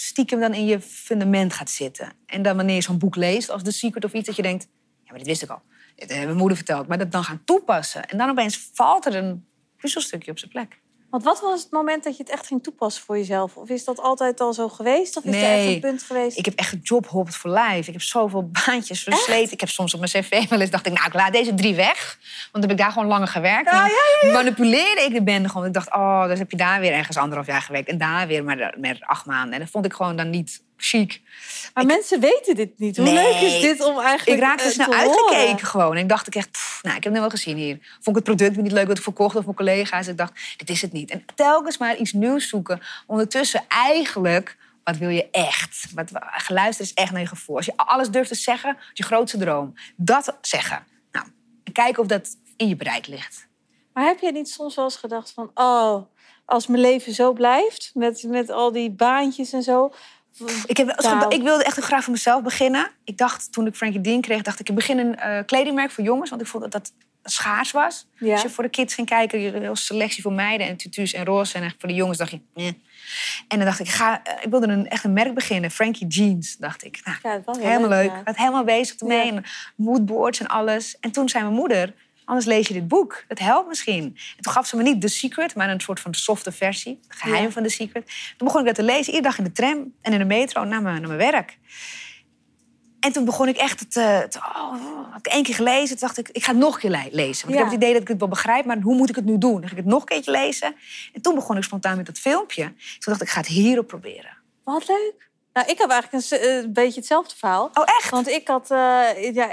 stiekem 0.00 0.40
dan 0.40 0.54
in 0.54 0.66
je 0.66 0.80
fundament 0.80 1.52
gaat 1.52 1.70
zitten. 1.70 2.12
En 2.26 2.42
dan 2.42 2.56
wanneer 2.56 2.74
je 2.74 2.80
zo'n 2.80 2.98
boek 2.98 3.16
leest, 3.16 3.50
als 3.50 3.62
The 3.62 3.70
Secret 3.70 4.04
of 4.04 4.12
iets, 4.12 4.26
dat 4.26 4.36
je 4.36 4.42
denkt... 4.42 4.68
ja, 5.02 5.10
maar 5.10 5.18
dit 5.18 5.26
wist 5.26 5.42
ik 5.42 5.50
al. 5.50 5.62
Dit 5.94 6.10
heeft 6.10 6.24
mijn 6.24 6.36
moeder 6.36 6.56
verteld. 6.56 6.86
Maar 6.86 6.98
dat 6.98 7.12
dan 7.12 7.24
gaan 7.24 7.44
toepassen. 7.44 8.08
En 8.08 8.18
dan 8.18 8.30
opeens 8.30 8.70
valt 8.72 9.06
er 9.06 9.14
een 9.14 9.46
puzzelstukje 9.76 10.30
op 10.30 10.38
zijn 10.38 10.50
plek. 10.50 10.80
Want 11.10 11.24
wat 11.24 11.40
was 11.40 11.62
het 11.62 11.72
moment 11.72 12.04
dat 12.04 12.16
je 12.16 12.22
het 12.22 12.32
echt 12.32 12.46
ging 12.46 12.62
toepassen 12.62 13.04
voor 13.04 13.16
jezelf? 13.16 13.56
Of 13.56 13.68
is 13.68 13.84
dat 13.84 14.00
altijd 14.00 14.40
al 14.40 14.52
zo 14.52 14.68
geweest? 14.68 15.16
Of 15.16 15.24
is 15.24 15.30
nee, 15.30 15.44
er 15.44 15.58
echt 15.58 15.74
een 15.74 15.80
punt 15.80 16.02
geweest? 16.02 16.38
Ik 16.38 16.44
heb 16.44 16.54
echt 16.54 16.76
jobhopped 16.82 17.36
voor 17.36 17.50
life. 17.50 17.86
Ik 17.86 17.92
heb 17.92 18.02
zoveel 18.02 18.50
baantjes 18.66 19.02
versleten. 19.02 19.52
Ik 19.52 19.60
heb 19.60 19.68
soms 19.68 19.94
op 19.94 20.00
mijn 20.00 20.12
cv 20.12 20.48
wel 20.48 20.60
eens 20.60 20.70
dacht 20.70 20.86
ik, 20.86 20.92
nou, 20.92 21.06
ik 21.06 21.14
laat 21.14 21.32
deze 21.32 21.54
drie 21.54 21.74
weg. 21.74 22.18
Want 22.20 22.50
dan 22.52 22.62
heb 22.62 22.70
ik 22.70 22.78
daar 22.78 22.92
gewoon 22.92 23.08
langer 23.08 23.28
gewerkt. 23.28 23.70
Ja, 23.70 23.86
ja, 23.86 24.28
ja, 24.28 24.32
manipuleerde 24.32 25.02
ik 25.02 25.12
de 25.12 25.22
bende 25.22 25.48
gewoon. 25.48 25.66
Ik 25.66 25.72
dacht, 25.72 25.94
oh, 25.94 26.28
dan 26.28 26.36
heb 26.36 26.50
je 26.50 26.56
daar 26.56 26.80
weer 26.80 26.92
ergens 26.92 27.16
anderhalf 27.16 27.46
jaar 27.46 27.62
gewerkt. 27.62 27.88
En 27.88 27.98
daar 27.98 28.26
weer 28.26 28.44
maar 28.44 28.74
met 28.78 28.98
acht 29.00 29.26
maanden. 29.26 29.52
En 29.52 29.60
dat 29.60 29.70
vond 29.70 29.84
ik 29.84 29.92
gewoon 29.92 30.16
dan 30.16 30.30
niet 30.30 30.64
chic. 30.76 31.20
Maar 31.74 31.84
ik, 31.84 31.90
mensen 31.90 32.20
weten 32.20 32.54
dit 32.54 32.78
niet. 32.78 32.96
Hoe 32.96 33.06
nee, 33.06 33.14
leuk 33.14 33.40
is 33.40 33.60
dit 33.60 33.80
om 33.84 33.98
eigenlijk 33.98 34.38
Ik 34.38 34.44
raakte 34.44 34.64
uh, 34.64 34.70
snel 34.70 34.92
uitgekeken 34.92 35.66
gewoon. 35.66 35.96
En 35.96 36.02
ik 36.02 36.08
dacht 36.08 36.26
ik 36.26 36.34
echt, 36.34 36.50
pff, 36.50 36.82
nou, 36.82 36.96
ik 36.96 37.04
heb 37.04 37.12
het 37.12 37.22
wel 37.22 37.30
gezien 37.30 37.56
hier. 37.56 37.78
Vond 38.00 38.16
ik 38.16 38.26
het 38.26 38.36
product 38.36 38.56
niet 38.56 38.72
leuk 38.72 38.86
wat 38.86 38.96
ik 38.96 39.02
verkocht 39.02 39.36
of 39.36 39.44
mijn 39.44 39.56
collega's. 39.56 40.06
Ik 40.06 40.16
dacht, 40.16 40.32
dit 40.56 40.70
is 40.70 40.82
het 40.82 40.92
niet. 40.92 41.10
En 41.10 41.24
telkens 41.34 41.78
maar 41.78 41.96
iets 41.96 42.12
nieuws 42.12 42.48
zoeken. 42.48 42.80
Ondertussen 43.06 43.64
eigenlijk, 43.68 44.56
wat 44.84 44.96
wil 44.96 45.08
je 45.08 45.30
echt? 45.30 45.86
Wat, 45.94 46.10
geluisterd 46.20 46.88
is 46.88 46.94
echt 46.94 47.12
naar 47.12 47.20
je 47.20 47.26
gevoel. 47.26 47.56
Als 47.56 47.66
je 47.66 47.76
alles 47.76 48.10
durft 48.10 48.28
te 48.28 48.34
zeggen, 48.34 48.76
je 48.92 49.02
grootste 49.02 49.38
droom. 49.38 49.74
Dat 49.96 50.36
zeggen. 50.40 50.84
Nou, 51.12 51.26
en 51.64 51.72
kijken 51.72 52.02
of 52.02 52.08
dat 52.08 52.36
in 52.56 52.68
je 52.68 52.76
bereik 52.76 53.06
ligt. 53.06 53.46
Maar 53.92 54.04
heb 54.04 54.20
je 54.20 54.32
niet 54.32 54.48
soms 54.48 54.74
wel 54.74 54.84
eens 54.84 54.96
gedacht 54.96 55.30
van... 55.30 55.50
oh, 55.54 56.02
als 56.44 56.66
mijn 56.66 56.80
leven 56.80 57.12
zo 57.12 57.32
blijft, 57.32 57.90
met, 57.94 58.22
met 58.22 58.50
al 58.50 58.72
die 58.72 58.90
baantjes 58.90 59.52
en 59.52 59.62
zo... 59.62 59.92
Ik, 60.66 60.76
heb, 60.76 61.00
nou. 61.00 61.34
ik 61.34 61.42
wilde 61.42 61.64
echt 61.64 61.78
graag 61.78 62.04
voor 62.04 62.12
mezelf 62.12 62.42
beginnen. 62.42 62.90
Ik 63.04 63.18
dacht, 63.18 63.52
toen 63.52 63.66
ik 63.66 63.74
Frankie 63.74 64.00
Dean 64.00 64.20
kreeg, 64.20 64.42
dacht 64.42 64.60
ik... 64.60 64.68
ik 64.68 64.74
begin 64.74 64.98
een 64.98 65.18
uh, 65.18 65.38
kledingmerk 65.46 65.90
voor 65.90 66.04
jongens, 66.04 66.30
want 66.30 66.42
ik 66.42 66.48
vond 66.48 66.62
dat 66.62 66.72
dat 66.72 66.92
schaars 67.22 67.70
was. 67.70 68.06
Ja. 68.18 68.32
Als 68.32 68.42
je 68.42 68.50
voor 68.50 68.64
de 68.64 68.70
kids 68.70 68.94
ging 68.94 69.06
kijken, 69.06 69.40
je 69.40 69.54
een 69.54 69.76
selectie 69.76 70.22
voor 70.22 70.32
meiden 70.32 70.66
en 70.66 70.76
tutus 70.76 71.12
en 71.12 71.24
roze. 71.24 71.58
En 71.58 71.74
voor 71.78 71.88
de 71.88 71.94
jongens 71.94 72.18
dacht 72.18 72.30
je, 72.30 72.40
nee. 72.54 72.82
En 73.48 73.56
dan 73.56 73.66
dacht 73.66 73.80
ik, 73.80 73.88
ga, 73.88 74.20
ik 74.40 74.50
wilde 74.50 74.66
een, 74.66 74.88
echt 74.88 75.04
een 75.04 75.12
merk 75.12 75.34
beginnen. 75.34 75.70
Frankie 75.70 76.06
Jeans, 76.06 76.56
dacht 76.56 76.84
ik. 76.84 77.00
Nou, 77.04 77.42
ja, 77.44 77.68
helemaal 77.68 77.88
leuk. 77.88 78.10
Ja. 78.10 78.18
Ik 78.18 78.24
was 78.24 78.36
helemaal 78.36 78.64
bezig 78.64 78.96
ermee. 78.96 79.32
En 79.32 79.44
moodboards 79.76 80.40
en 80.40 80.46
alles. 80.46 80.96
En 81.00 81.10
toen 81.10 81.28
zei 81.28 81.44
mijn 81.44 81.56
moeder, 81.56 81.94
anders 82.26 82.46
lees 82.46 82.68
je 82.68 82.74
dit 82.74 82.88
boek. 82.88 83.24
Dat 83.28 83.38
helpt 83.38 83.68
misschien. 83.68 84.02
En 84.36 84.42
toen 84.42 84.52
gaf 84.52 84.66
ze 84.66 84.76
me 84.76 84.82
niet 84.82 85.00
The 85.00 85.08
Secret, 85.08 85.54
maar 85.54 85.70
een 85.70 85.80
soort 85.80 86.00
van 86.00 86.14
softe 86.14 86.52
versie. 86.52 86.98
Het 87.08 87.18
geheim 87.18 87.44
Ja. 87.44 87.50
van 87.50 87.62
The 87.62 87.68
Secret. 87.68 88.06
Toen 88.36 88.46
begon 88.46 88.60
ik 88.60 88.66
dat 88.66 88.74
te 88.74 88.82
lezen, 88.82 89.04
iedere 89.14 89.22
dag 89.22 89.38
in 89.38 89.44
de 89.44 89.52
tram 89.52 89.92
en 90.02 90.12
in 90.12 90.18
de 90.18 90.24
metro 90.24 90.64
naar 90.64 90.82
mijn, 90.82 91.00
naar 91.00 91.16
mijn 91.16 91.32
werk. 91.32 91.58
En 93.00 93.12
toen 93.12 93.24
begon 93.24 93.48
ik 93.48 93.56
echt 93.56 93.80
het. 93.80 93.96
eh, 93.96 94.20
oh, 94.36 95.10
had 95.10 95.18
ik 95.18 95.26
één 95.26 95.42
keer 95.42 95.54
gelezen. 95.54 95.88
Toen 95.98 96.06
dacht 96.06 96.18
ik, 96.18 96.28
ik 96.28 96.44
ga 96.44 96.50
het 96.50 96.60
nog 96.60 96.74
een 96.74 96.80
keer 96.80 96.90
le- 96.90 97.08
lezen. 97.10 97.46
Want 97.46 97.58
Ja. 97.58 97.64
ik 97.64 97.70
heb 97.70 97.70
het 97.70 97.74
idee 97.74 97.92
dat 97.92 98.02
ik 98.02 98.08
het 98.08 98.18
wel 98.18 98.28
begrijp, 98.28 98.64
maar 98.64 98.80
hoe 98.80 98.96
moet 98.96 99.08
ik 99.08 99.16
het 99.16 99.24
nu 99.24 99.38
doen? 99.38 99.52
Dan 99.60 99.62
ga 99.64 99.70
ik 99.70 99.76
het 99.76 99.84
nog 99.86 100.00
een 100.00 100.06
keertje 100.06 100.30
lezen. 100.30 100.74
En 101.12 101.20
toen 101.22 101.34
begon 101.34 101.56
ik 101.56 101.62
spontaan 101.62 101.96
met 101.96 102.06
dat 102.06 102.18
filmpje. 102.18 102.62
Toen 102.64 102.76
dacht 102.98 103.20
ik, 103.20 103.26
ik 103.26 103.32
ga 103.32 103.40
het 103.40 103.48
hierop 103.48 103.86
proberen. 103.86 104.36
Wat 104.64 104.88
leuk. 104.88 105.30
Nou, 105.56 105.68
ik 105.68 105.78
heb 105.78 105.90
eigenlijk 105.90 106.42
een, 106.42 106.72
beetje 106.72 106.98
hetzelfde 106.98 107.36
verhaal. 107.36 107.70
Oh, 107.74 107.84
echt? 107.84 108.10
Want 108.10 108.28
ik 108.28 108.48
had, 108.48 108.70
eh, 108.70 109.34
ja, 109.34 109.50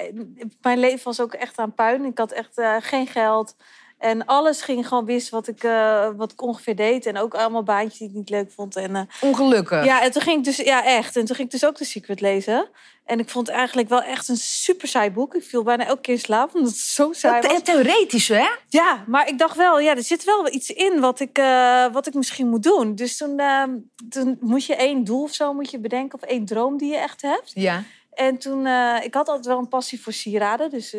mijn 0.62 0.80
leven 0.80 1.04
was 1.04 1.20
ook 1.20 1.34
echt 1.34 1.58
aan 1.58 1.74
puin. 1.74 2.06
Ik 2.06 2.18
had 2.18 2.32
echt 2.32 2.58
eh, 2.58 2.76
geen 2.80 3.08
geld. 3.08 3.56
En 4.04 4.26
alles 4.26 4.62
ging 4.62 4.88
gewoon 4.88 5.06
wist 5.06 5.30
wat 5.30 5.48
ik, 5.48 5.64
eh, 5.64 6.10
wat 6.16 6.32
ik 6.32 6.42
ongeveer 6.42 6.76
deed. 6.76 7.06
En 7.06 7.18
ook 7.18 7.34
allemaal 7.34 7.64
baantjes 7.64 7.98
die 7.98 8.08
ik 8.08 8.14
niet 8.14 8.30
leuk 8.30 8.52
vond. 8.52 8.76
En, 8.76 8.96
eh, 8.96 9.02
Ongelukkig. 9.22 9.86
ja, 9.86 10.02
en 10.02 10.12
toen 10.12 10.22
ging 10.22 10.38
ik 10.38 10.44
dus, 10.44 10.58
ja 10.58 10.86
echt. 10.86 11.16
En 11.16 11.26
toen 11.26 11.36
ging 11.36 11.48
ik 11.48 11.60
dus 11.60 11.66
ook 11.66 11.76
The 11.76 11.86
Secret 11.86 12.22
lezen. 12.22 12.70
En 13.06 13.20
ik 13.20 13.30
vond 13.30 13.48
het 13.48 13.56
eigenlijk 13.56 13.90
wel 13.90 14.02
echt 14.02 14.28
een 14.28 14.38
super 14.38 14.88
saai 14.88 15.12
boek. 15.12 15.36
Ik 15.36 15.44
viel 15.44 15.64
bijna 15.64 15.86
elke 15.86 16.02
keer 16.02 16.14
in 16.14 16.20
slaap, 16.20 16.56
omdat 16.56 16.70
het 16.70 16.80
zo 16.80 17.14
saai 17.14 17.48
was. 17.48 17.62
Theoretisch, 17.62 18.28
hè? 18.28 18.48
Ja, 18.70 19.04
maar 19.08 19.28
ik 19.28 19.38
dacht 19.38 19.58
wel, 19.58 19.80
ja, 19.80 19.96
er 19.96 20.04
zit 20.04 20.24
wel 20.24 20.54
iets 20.54 20.70
in 20.70 21.00
wat 21.00 21.20
ik, 21.20 21.38
eh, 21.38 21.86
wat 21.92 22.08
ik 22.08 22.14
misschien 22.14 22.50
moet 22.50 22.64
doen. 22.64 22.96
Dus 22.96 23.18
toen, 23.18 23.40
eh, 23.40 23.64
toen 24.10 24.38
moet 24.40 24.66
je 24.66 24.76
één 24.76 25.04
doel 25.04 25.24
of 25.24 25.34
zo 25.34 25.54
moet 25.54 25.72
je 25.72 25.80
bedenken. 25.80 26.22
Of 26.22 26.30
één 26.30 26.46
droom 26.46 26.78
die 26.78 26.92
je 26.92 26.98
echt 26.98 27.22
hebt. 27.22 27.52
Ja. 27.54 27.84
En 28.14 28.38
toen, 28.38 28.68
ik 29.04 29.14
had 29.14 29.28
altijd 29.28 29.46
wel 29.46 29.58
een 29.58 29.68
passie 29.68 30.02
voor 30.02 30.14
sieraden. 30.14 30.70
Dus 30.70 30.96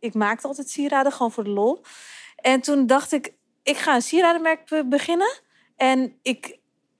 ik 0.00 0.14
maakte 0.14 0.46
altijd 0.46 0.70
sieraden, 0.70 1.12
gewoon 1.12 1.32
voor 1.32 1.44
de 1.44 1.50
lol. 1.50 1.82
En 2.40 2.60
toen 2.60 2.86
dacht 2.86 3.12
ik, 3.12 3.32
ik 3.62 3.76
ga 3.76 3.94
een 3.94 4.02
sieradenmerk 4.02 4.68
be- 4.68 4.84
beginnen. 4.84 5.40
En 5.76 6.18
ik, 6.22 6.58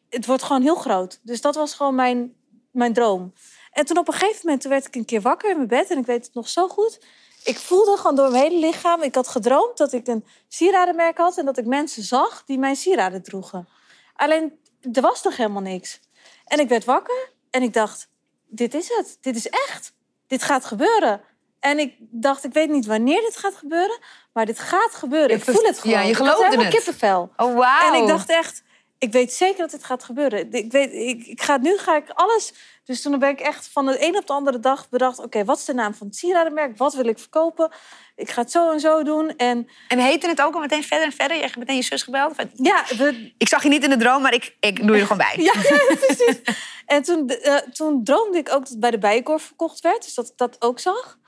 het 0.09 0.27
wordt 0.27 0.43
gewoon 0.43 0.63
heel 0.63 0.75
groot. 0.75 1.21
Dus 1.23 1.41
dat 1.41 1.55
was 1.55 1.75
gewoon 1.75 1.95
mijn, 1.95 2.35
mijn 2.71 2.93
droom. 2.93 3.33
En 3.73 3.85
toen 3.85 3.99
op 3.99 4.09
een 4.09 4.15
gegeven 4.15 4.41
moment 4.43 4.61
toen 4.61 4.71
werd 4.71 4.87
ik 4.87 4.95
een 4.95 5.05
keer 5.05 5.21
wakker 5.21 5.51
in 5.51 5.57
mijn 5.57 5.69
bed. 5.69 5.91
En 5.91 5.99
ik 5.99 6.07
weet 6.07 6.25
het 6.25 6.35
nog 6.35 6.49
zo 6.49 6.69
goed. 6.69 7.01
Ik 7.45 7.57
voelde 7.59 7.97
gewoon 7.97 8.17
door 8.17 8.31
mijn 8.31 8.43
hele 8.43 8.67
lichaam. 8.67 9.03
Ik 9.03 9.15
had 9.15 9.29
gedroomd 9.29 9.77
dat 9.77 9.93
ik 9.93 10.07
een 10.07 10.25
sieradenmerk 10.49 11.19
had. 11.19 11.39
En 11.39 11.45
dat 11.45 11.59
ik 11.59 11.67
mensen 11.67 12.03
zag 12.03 12.45
die 12.47 12.59
mijn 12.59 12.77
sieraden 12.77 13.23
droegen. 13.23 13.69
Alleen, 14.15 14.59
er 14.93 15.03
was 15.03 15.23
nog 15.23 15.37
helemaal 15.37 15.63
niks. 15.63 16.01
En 16.45 16.59
ik 16.61 16.69
werd 16.69 16.85
wakker. 16.85 17.31
En 17.51 17.63
ik 17.63 17.73
dacht, 17.73 18.09
dit 18.47 18.75
is 18.75 18.89
het. 18.89 19.19
Dit 19.21 19.37
is 19.37 19.49
echt. 19.49 19.93
Dit 20.27 20.43
gaat 20.43 20.65
gebeuren. 20.65 21.21
En 21.61 21.79
ik 21.79 21.95
dacht, 21.99 22.45
ik 22.45 22.53
weet 22.53 22.69
niet 22.71 22.87
wanneer 22.87 23.21
dit 23.21 23.37
gaat 23.37 23.55
gebeuren. 23.55 23.99
Maar 24.33 24.47
dit 24.47 24.59
gaat 24.59 24.95
gebeuren. 24.95 25.37
Ik 25.37 25.43
voel 25.45 25.63
het 25.63 25.77
ja, 25.77 25.81
gewoon. 25.81 26.03
je 26.03 26.11
Ik 26.11 26.17
had 26.17 26.29
geloofde 26.29 26.63
het. 26.65 26.75
kippenvel. 26.75 27.33
Oh, 27.37 27.55
wauw. 27.57 27.95
En 27.95 28.03
ik 28.03 28.09
dacht 28.09 28.29
echt, 28.29 28.63
ik 28.99 29.13
weet 29.13 29.33
zeker 29.33 29.59
dat 29.59 29.71
dit 29.71 29.85
gaat 29.85 30.05
gebeuren. 30.05 30.53
Ik 30.53 30.73
weet, 30.73 30.93
ik, 30.93 31.27
ik 31.27 31.43
ga 31.43 31.57
nu 31.57 31.79
ga 31.79 31.97
ik 31.97 32.11
alles. 32.15 32.53
Dus 32.85 33.03
toen 33.03 33.19
ben 33.19 33.29
ik 33.29 33.41
echt 33.41 33.69
van 33.73 33.87
de 33.87 34.07
een 34.07 34.17
op 34.17 34.27
de 34.27 34.33
andere 34.33 34.61
dag 34.61 34.89
bedacht: 34.89 35.19
oké, 35.19 35.45
wat 35.45 35.59
is 35.59 35.65
de 35.65 35.75
naam 35.75 35.95
van 35.95 36.07
het 36.07 36.17
sieradenmerk? 36.17 36.79
Wat 36.79 36.95
wil 36.95 37.07
ik 37.07 37.19
verkopen? 37.19 37.73
Ik 38.17 38.31
ga 38.31 38.41
het 38.41 38.51
zo 38.51 38.71
en 38.71 38.81
zo 38.81 39.03
doen. 39.03 39.37
En 39.37 39.69
En 39.89 39.99
heette 39.99 40.29
het 40.29 40.43
ook 40.43 40.55
al 40.55 40.61
meteen 40.61 40.83
verder 40.85 41.07
en 41.07 41.13
verder? 41.13 41.37
Je 41.37 41.43
hebt 41.43 41.57
meteen 41.57 41.77
je 41.77 41.83
zus 41.83 42.03
gebeld? 42.03 42.35
Ja, 42.55 42.85
we, 42.97 43.33
Ik 43.39 43.49
zag 43.49 43.63
je 43.63 43.69
niet 43.69 43.85
in 43.85 43.91
de 43.91 43.97
droom, 43.97 44.23
maar 44.23 44.35
ik, 44.35 44.57
ik 44.61 44.87
doe 44.87 44.97
je 44.97 45.01
er 45.01 45.07
gewoon 45.07 45.27
bij. 45.35 45.45
ja, 45.53 45.53
ja 45.63 45.95
precies. 46.07 46.41
En 46.87 47.03
toen, 47.03 47.29
eh, 47.29 47.57
toen 47.57 48.05
droomde 48.05 48.39
ik 48.39 48.49
ook 48.53 48.61
dat 48.61 48.69
het 48.69 48.81
bij 48.81 48.91
de 48.91 48.99
Bijenkorf 48.99 49.43
verkocht 49.43 49.81
werd. 49.81 50.05
Dus 50.05 50.15
dat 50.15 50.27
ik 50.29 50.37
dat 50.37 50.57
ook 50.59 50.79
zag. 50.79 51.19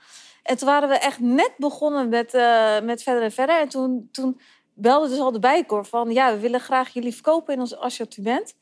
En 0.43 0.57
toen 0.57 0.67
waren 0.67 0.89
we 0.89 0.95
echt 0.95 1.19
net 1.19 1.51
begonnen 1.57 2.09
met, 2.09 2.33
eh, 2.33 2.79
met 2.81 3.03
verder 3.03 3.23
en 3.23 3.31
verder. 3.31 3.59
En 3.59 3.69
toen, 3.69 4.09
toen 4.11 4.39
belde 4.73 5.07
dus 5.09 5.19
al 5.19 5.31
de 5.31 5.39
Bijenkorf 5.39 5.89
van... 5.89 6.11
ja, 6.11 6.33
we 6.33 6.39
willen 6.39 6.59
graag 6.59 6.93
jullie 6.93 7.13
verkopen 7.13 7.53
in 7.53 7.59
ons 7.59 7.75
assortiment. 7.75 8.55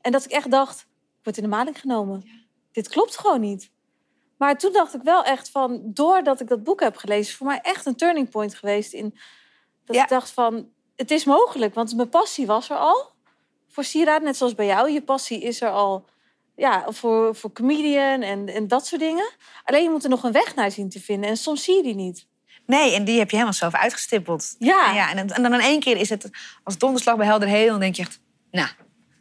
En 0.00 0.12
dat 0.12 0.24
ik 0.24 0.30
echt 0.30 0.50
dacht, 0.50 0.80
ik 0.80 1.24
word 1.24 1.36
in 1.36 1.42
de 1.42 1.48
maling 1.48 1.80
genomen. 1.80 2.24
Dit 2.72 2.88
klopt 2.88 3.16
gewoon 3.18 3.40
niet. 3.40 3.70
Maar 4.36 4.58
toen 4.58 4.72
dacht 4.72 4.94
ik 4.94 5.02
wel 5.02 5.24
echt 5.24 5.50
van... 5.50 5.80
doordat 5.84 6.40
ik 6.40 6.48
dat 6.48 6.62
boek 6.64 6.80
heb 6.80 6.96
gelezen... 6.96 7.30
is 7.30 7.36
voor 7.36 7.46
mij 7.46 7.60
echt 7.62 7.86
een 7.86 7.96
turning 7.96 8.30
point 8.30 8.54
geweest. 8.54 8.92
In, 8.92 9.18
dat 9.84 9.96
Ja. 9.96 10.02
ik 10.02 10.08
dacht 10.08 10.30
van, 10.30 10.68
het 10.96 11.10
is 11.10 11.24
mogelijk. 11.24 11.74
Want 11.74 11.96
mijn 11.96 12.08
passie 12.08 12.46
was 12.46 12.70
er 12.70 12.76
al 12.76 13.10
voor 13.68 13.84
sieraden, 13.84 14.24
net 14.24 14.36
zoals 14.36 14.54
bij 14.54 14.66
jou. 14.66 14.90
Je 14.90 15.02
passie 15.02 15.40
is 15.40 15.60
er 15.60 15.70
al 15.70 16.04
ja, 16.60 16.84
voor, 16.88 17.34
voor 17.36 17.52
comedian 17.52 18.22
en, 18.22 18.48
en 18.48 18.68
dat 18.68 18.86
soort 18.86 19.00
dingen. 19.00 19.30
Alleen 19.64 19.82
je 19.82 19.90
moet 19.90 20.04
er 20.04 20.10
nog 20.10 20.22
een 20.22 20.32
weg 20.32 20.54
naar 20.54 20.70
zien 20.70 20.88
te 20.88 21.00
vinden. 21.00 21.30
En 21.30 21.36
soms 21.36 21.64
zie 21.64 21.76
je 21.76 21.82
die 21.82 21.94
niet. 21.94 22.26
Nee, 22.66 22.94
en 22.94 23.04
die 23.04 23.18
heb 23.18 23.28
je 23.30 23.36
helemaal 23.36 23.58
zelf 23.58 23.74
uitgestippeld. 23.74 24.54
Ja. 24.58 24.88
En, 24.88 24.94
ja, 24.94 25.10
en, 25.10 25.28
en 25.30 25.42
dan 25.42 25.54
in 25.54 25.60
één 25.60 25.80
keer 25.80 25.96
is 25.96 26.08
het 26.08 26.30
als 26.64 26.78
donderslag 26.78 27.16
bij 27.16 27.26
helder 27.26 27.48
hemel. 27.48 27.70
Dan 27.70 27.80
denk 27.80 27.94
je 27.94 28.02
echt, 28.02 28.20
nou, 28.50 28.68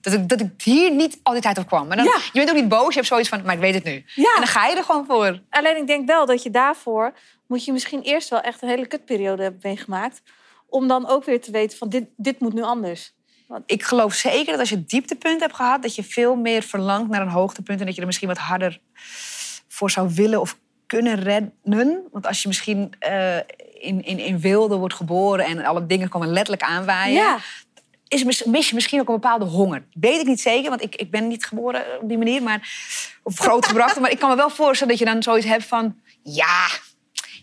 dat 0.01 0.13
ik, 0.13 0.29
dat 0.29 0.39
ik 0.41 0.61
hier 0.63 0.91
niet 0.91 1.19
al 1.23 1.33
die 1.33 1.41
tijd 1.41 1.57
op 1.57 1.67
kwam. 1.67 1.87
Maar 1.87 1.97
dan, 1.97 2.05
Ja. 2.05 2.15
je 2.15 2.31
bent 2.33 2.49
ook 2.49 2.55
niet 2.55 2.67
boos, 2.69 2.87
je 2.87 2.93
hebt 2.93 3.07
zoiets 3.07 3.29
van, 3.29 3.41
maar 3.43 3.53
ik 3.53 3.59
weet 3.61 3.73
het 3.73 3.83
nu. 3.83 4.03
Ja. 4.15 4.33
En 4.35 4.41
dan 4.41 4.47
ga 4.47 4.67
je 4.67 4.75
er 4.75 4.83
gewoon 4.83 5.05
voor. 5.05 5.39
Alleen 5.49 5.77
ik 5.77 5.87
denk 5.87 6.07
wel 6.07 6.25
dat 6.25 6.43
je 6.43 6.49
daarvoor... 6.49 7.13
moet 7.47 7.65
je 7.65 7.71
misschien 7.71 8.01
eerst 8.01 8.29
wel 8.29 8.41
echt 8.41 8.61
een 8.61 8.69
hele 8.69 8.87
kutperiode 8.87 9.41
hebben 9.43 9.61
meegemaakt. 9.63 10.21
Om 10.67 10.87
dan 10.87 11.07
ook 11.07 11.23
weer 11.25 11.41
te 11.41 11.51
weten 11.51 11.77
van 11.77 11.89
dit, 11.89 12.05
dit 12.17 12.39
moet 12.39 12.53
nu 12.53 12.61
anders. 12.61 13.13
Ik 13.65 13.83
geloof 13.83 14.13
zeker 14.13 14.51
dat 14.51 14.59
als 14.59 14.69
je 14.69 14.75
het 14.75 14.89
dieptepunt 14.89 15.41
hebt 15.41 15.55
gehad... 15.55 15.81
dat 15.81 15.95
je 15.95 16.03
veel 16.03 16.35
meer 16.35 16.61
verlangt 16.61 17.09
naar 17.09 17.21
een 17.21 17.27
hoogtepunt... 17.27 17.79
en 17.79 17.85
dat 17.85 17.95
je 17.95 18.01
er 18.01 18.07
misschien 18.07 18.27
wat 18.27 18.37
harder 18.37 18.79
voor 19.67 19.91
zou 19.91 20.09
willen 20.13 20.41
of 20.41 20.57
kunnen 20.87 21.15
redden. 21.15 22.03
Want 22.11 22.27
als 22.27 22.41
je 22.41 22.47
misschien 22.47 22.93
eh, 22.99 23.37
in, 23.73 24.03
in, 24.03 24.19
in 24.19 24.39
wilde 24.39 24.75
wordt 24.75 24.93
geboren... 24.93 25.45
en 25.45 25.65
alle 25.65 25.85
dingen 25.85 26.09
komen 26.09 26.27
letterlijk 26.27 26.63
aanwaaien... 26.63 27.13
Ja, 27.13 27.39
is, 28.09 28.23
mis- 28.23 28.43
mis 28.43 28.69
je 28.69 28.75
misschien 28.75 28.99
ook 28.99 29.07
een 29.07 29.13
bepaalde 29.13 29.45
honger. 29.45 29.83
Weet 29.93 30.19
ik 30.19 30.27
niet 30.27 30.41
zeker, 30.41 30.69
want 30.69 30.83
ik, 30.83 30.95
ik 30.95 31.11
ben 31.11 31.27
niet 31.27 31.45
geboren 31.45 31.83
op 32.01 32.09
die 32.09 32.17
manier, 32.17 32.43
maar 32.43 32.69
of 33.23 33.37
grootgebracht. 33.37 33.99
maar 34.01 34.11
ik 34.11 34.19
kan 34.19 34.29
me 34.29 34.35
wel 34.35 34.49
voorstellen 34.49 34.97
dat 34.97 35.07
je 35.07 35.13
dan 35.13 35.23
zoiets 35.23 35.45
hebt 35.45 35.65
van, 35.65 35.95
ja, 36.23 36.67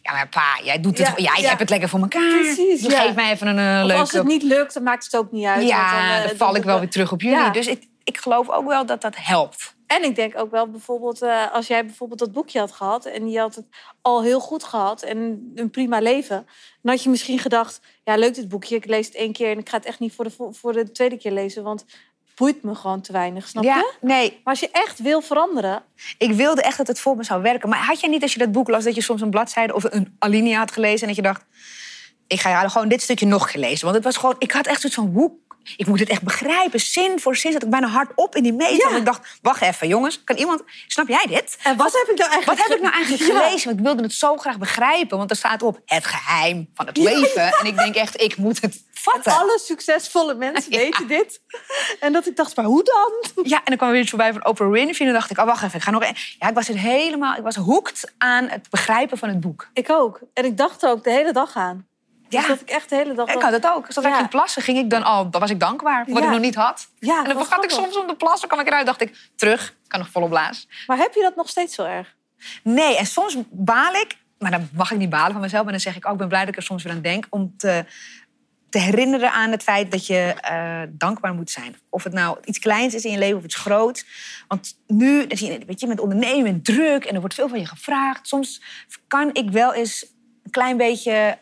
ja, 0.06 0.12
maar 0.12 0.28
pa, 0.28 0.60
jij 0.64 0.80
doet 0.80 0.98
het, 0.98 1.06
Ja, 1.06 1.14
jij 1.32 1.40
ja. 1.42 1.48
hebt 1.48 1.60
het 1.60 1.70
lekker 1.70 1.88
voor 1.88 2.00
elkaar. 2.00 2.38
Precies, 2.40 2.80
Dus 2.82 2.92
ja. 2.92 3.00
geef 3.00 3.14
mij 3.14 3.30
even 3.32 3.46
een 3.46 3.58
eh, 3.80 3.84
leuke. 3.86 4.00
als 4.00 4.12
het 4.12 4.26
niet 4.26 4.42
lukt, 4.42 4.74
dan 4.74 4.82
maakt 4.82 5.04
het 5.04 5.16
ook 5.16 5.32
niet 5.32 5.46
uit. 5.46 5.66
ja, 5.68 5.92
want 5.94 6.22
dan, 6.22 6.30
eh, 6.32 6.36
val 6.38 6.56
ik 6.56 6.62
wel 6.62 6.72
dan- 6.72 6.80
weer 6.80 6.90
terug 6.90 7.12
op 7.12 7.20
jullie. 7.22 7.50
Dus 7.50 7.66
ik, 7.66 7.88
ik 8.04 8.16
geloof 8.18 8.50
ook 8.50 8.66
wel 8.66 8.86
dat 8.86 9.00
dat 9.00 9.14
helpt. 9.18 9.74
En 9.86 10.02
ik 10.04 10.14
denk 10.16 10.38
ook 10.38 10.50
wel 10.50 10.68
bijvoorbeeld, 10.70 11.22
eh, 11.22 11.52
als 11.52 11.66
jij 11.66 11.84
bijvoorbeeld 11.86 12.18
dat 12.18 12.32
boekje 12.32 12.58
had 12.58 12.72
gehad 12.72 13.04
en 13.04 13.28
je 13.30 13.38
had 13.38 13.54
het 13.54 13.64
al 14.02 14.22
heel 14.22 14.40
goed 14.40 14.64
gehad 14.64 15.02
en 15.02 15.52
een 15.54 15.70
prima 15.70 15.98
leven, 16.00 16.46
dan 16.82 16.92
had 16.92 17.02
je 17.02 17.10
misschien 17.10 17.38
gedacht: 17.38 17.80
ja, 18.04 18.16
leuk 18.16 18.34
dit 18.34 18.48
boekje, 18.48 18.76
ik 18.76 18.86
lees 18.86 19.06
het 19.06 19.14
één 19.14 19.32
keer 19.32 19.50
en 19.50 19.58
ik 19.58 19.68
ga 19.68 19.76
het 19.76 19.86
echt 19.86 19.98
niet 19.98 20.12
voor 20.14 20.24
de, 20.24 20.30
vo- 20.30 20.52
voor 20.52 20.72
de 20.72 20.90
tweede 20.92 21.16
keer 21.18 21.32
lezen, 21.32 21.62
want 21.62 21.84
boeit 22.36 22.62
me 22.62 22.74
gewoon 22.74 23.00
te 23.00 23.12
weinig, 23.12 23.48
snap 23.48 23.64
ja, 23.64 23.76
je? 23.76 23.92
nee, 24.00 24.30
Maar 24.30 24.54
als 24.54 24.60
je 24.60 24.68
echt 24.72 24.98
wil 24.98 25.20
veranderen, 25.20 25.82
ik 26.18 26.32
wilde 26.32 26.62
echt 26.62 26.76
dat 26.76 26.86
het 26.86 27.00
voor 27.00 27.16
me 27.16 27.24
zou 27.24 27.42
werken. 27.42 27.68
Maar 27.68 27.84
had 27.84 28.00
jij 28.00 28.10
niet 28.10 28.22
als 28.22 28.32
je 28.32 28.38
dat 28.38 28.52
boek 28.52 28.68
las, 28.68 28.84
dat 28.84 28.94
je 28.94 29.02
soms 29.02 29.20
een 29.20 29.30
bladzijde 29.30 29.74
of 29.74 29.84
een 29.84 30.16
alinea 30.18 30.58
had 30.58 30.72
gelezen 30.72 31.00
en 31.00 31.06
dat 31.06 31.16
je 31.16 31.22
dacht, 31.22 31.44
ik 32.26 32.40
ga 32.40 32.48
ja, 32.48 32.68
gewoon 32.68 32.88
dit 32.88 33.02
stukje 33.02 33.26
nog 33.26 33.50
gelezen. 33.50 33.84
Want 33.84 33.94
het 33.94 34.04
was 34.04 34.16
gewoon, 34.16 34.36
ik 34.38 34.52
had 34.52 34.66
echt 34.66 34.80
zoiets 34.80 34.98
van, 34.98 35.10
hoe, 35.14 35.32
ik 35.76 35.86
moet 35.86 36.00
het 36.00 36.08
echt 36.08 36.22
begrijpen, 36.22 36.80
zin 36.80 37.20
voor 37.20 37.36
zin. 37.36 37.52
Zat 37.52 37.62
ik 37.62 37.70
bijna 37.70 37.86
hard 37.88 38.10
op 38.14 38.36
in 38.36 38.42
die 38.42 38.52
meter. 38.52 38.76
Ja. 38.76 38.84
Want 38.84 38.96
ik 38.96 39.04
dacht, 39.04 39.38
wacht 39.42 39.62
even 39.62 39.88
jongens, 39.88 40.24
kan 40.24 40.36
iemand, 40.36 40.62
snap 40.86 41.08
jij 41.08 41.24
dit? 41.28 41.58
en 41.62 41.76
wat 41.76 41.92
heb 41.92 42.08
ik 42.08 42.18
nou 42.18 42.30
eigenlijk 42.30 42.58
Wat 42.60 42.68
heb 42.68 42.76
ik 42.76 42.82
nou 42.82 42.94
eigenlijk 42.94 43.24
Ja. 43.24 43.38
gelezen? 43.38 43.66
Want 43.66 43.78
ik 43.78 43.84
wilde 43.84 44.02
het 44.02 44.12
zo 44.12 44.36
graag 44.36 44.58
begrijpen. 44.58 45.18
Want 45.18 45.30
er 45.30 45.36
staat 45.36 45.62
op 45.62 45.80
het 45.84 46.04
geheim 46.06 46.70
van 46.74 46.86
het 46.86 46.96
leven. 46.96 47.42
En 47.52 47.66
ik 47.66 47.76
denk 47.76 47.94
echt, 47.94 48.20
ik 48.20 48.36
moet 48.36 48.60
het 48.60 48.84
vatten. 48.92 49.32
Alle 49.32 49.58
succesvolle 49.64 50.34
mensen 50.34 50.70
weten 50.70 51.06
dit. 51.08 51.40
En 52.00 52.12
dat 52.12 52.26
ik 52.26 52.36
dacht, 52.36 52.56
maar 52.56 52.64
hoe 52.64 52.84
dan? 52.84 53.44
Ja, 53.44 53.56
en 53.56 53.62
dan 53.64 53.76
kwam 53.76 53.88
er 53.88 53.92
weer 53.94 54.02
iets 54.02 54.10
voorbij 54.10 54.32
van 54.32 54.46
Oprah 54.46 54.70
Winfrey. 54.70 55.06
En 55.06 55.12
dan 55.12 55.20
dacht 55.20 55.30
ik, 55.30 55.38
oh 55.38 55.44
wacht 55.44 55.62
even, 55.62 55.76
ik 55.78 55.82
ga 55.84 55.90
nog... 55.90 56.02
een- 56.02 56.16
Ja, 56.38 56.48
ik 56.48 56.54
was 56.54 56.68
het 56.68 56.76
helemaal... 56.78 57.36
Ik 57.36 57.42
was 57.42 57.54
hooked 57.56 58.12
aan 58.18 58.48
het 58.48 58.70
begrijpen 58.70 59.18
van 59.18 59.28
het 59.28 59.40
boek. 59.40 59.68
Ik 59.72 59.90
ook. 59.90 60.20
En 60.34 60.44
ik 60.44 60.56
dacht 60.56 60.82
er 60.82 60.90
ook 60.90 61.04
de 61.04 61.10
hele 61.10 61.32
dag 61.32 61.56
aan. 61.56 61.86
Ja. 62.28 62.40
Dus 62.40 62.48
dat 62.48 62.60
ik 62.60 62.68
echt 62.68 62.88
de 62.88 62.96
hele 62.96 63.14
dag... 63.14 63.34
Ik 63.34 63.42
had 63.42 63.52
het 63.52 63.66
ook. 63.66 63.88
Ik 63.88 64.02
Ja. 64.02 64.16
ging 64.16 64.28
plassen, 64.28 64.62
ging 64.62 64.78
ik 64.78 64.90
dan 64.90 65.02
al... 65.02 65.30
Dan 65.30 65.40
was 65.40 65.50
ik 65.50 65.60
dankbaar 65.60 66.04
voor 66.04 66.14
wat 66.14 66.22
Ja. 66.22 66.28
ik 66.28 66.34
nog 66.34 66.44
niet 66.44 66.54
had. 66.54 66.88
Ja, 66.98 67.18
en 67.18 67.24
dan 67.24 67.36
vergat 67.36 67.64
ik 67.64 67.70
soms 67.70 67.96
om 67.96 68.06
te 68.06 68.14
plassen. 68.14 68.48
kwam 68.48 68.60
ik 68.60 68.66
eruit 68.66 68.86
dacht 68.86 69.00
ik, 69.00 69.16
terug. 69.36 69.68
Ik 69.68 69.88
kan 69.88 70.00
nog 70.00 70.08
volop 70.10 70.28
blaas. 70.28 70.68
Maar 70.86 70.96
heb 70.98 71.14
je 71.14 71.20
dat 71.22 71.36
nog 71.36 71.48
steeds 71.48 71.74
zo 71.74 71.84
erg? 71.84 72.14
Nee, 72.62 72.96
en 72.96 73.06
soms 73.06 73.36
baal 73.50 73.94
ik... 73.94 74.16
Maar 74.38 74.50
dan 74.50 74.68
mag 74.72 74.90
ik 74.90 74.98
niet 74.98 75.10
balen 75.10 75.32
van 75.32 75.40
mezelf. 75.40 75.62
Maar 75.62 75.72
dan 75.72 75.80
zeg 75.80 75.96
ik 75.96 76.06
ook, 76.06 76.12
ik 76.12 76.18
ben 76.18 76.28
blij 76.28 76.40
dat 76.40 76.48
ik 76.48 76.56
er 76.56 76.62
soms 76.62 76.82
weer 76.82 76.92
aan 76.92 77.00
denk... 77.02 77.26
om 77.30 77.54
te, 77.56 77.84
te 78.70 78.78
herinneren 78.78 79.32
aan 79.32 79.50
het 79.50 79.62
feit 79.62 79.90
dat 79.90 80.06
je 80.06 80.34
eh, 80.40 80.82
dankbaar 80.88 81.34
moet 81.34 81.50
zijn. 81.50 81.76
Of 81.90 82.04
het 82.04 82.12
nou 82.12 82.38
iets 82.44 82.58
kleins 82.58 82.94
is 82.94 83.04
in 83.04 83.10
je 83.12 83.18
leven 83.18 83.38
of 83.38 83.44
iets 83.44 83.54
groots. 83.54 84.04
Want 84.48 84.78
nu, 84.86 85.26
dan 85.26 85.38
zie 85.38 85.52
je, 85.52 85.60
weet 85.66 85.80
je, 85.80 85.86
met 85.86 86.00
ondernemen 86.00 86.46
en 86.46 86.62
druk... 86.62 87.04
en 87.04 87.14
er 87.14 87.20
wordt 87.20 87.34
veel 87.34 87.48
van 87.48 87.58
je 87.58 87.66
gevraagd. 87.66 88.28
Soms 88.28 88.62
kan 89.08 89.30
ik 89.32 89.50
wel 89.50 89.74
eens 89.74 90.06
een 90.44 90.50
klein 90.50 90.76
beetje 90.76 91.38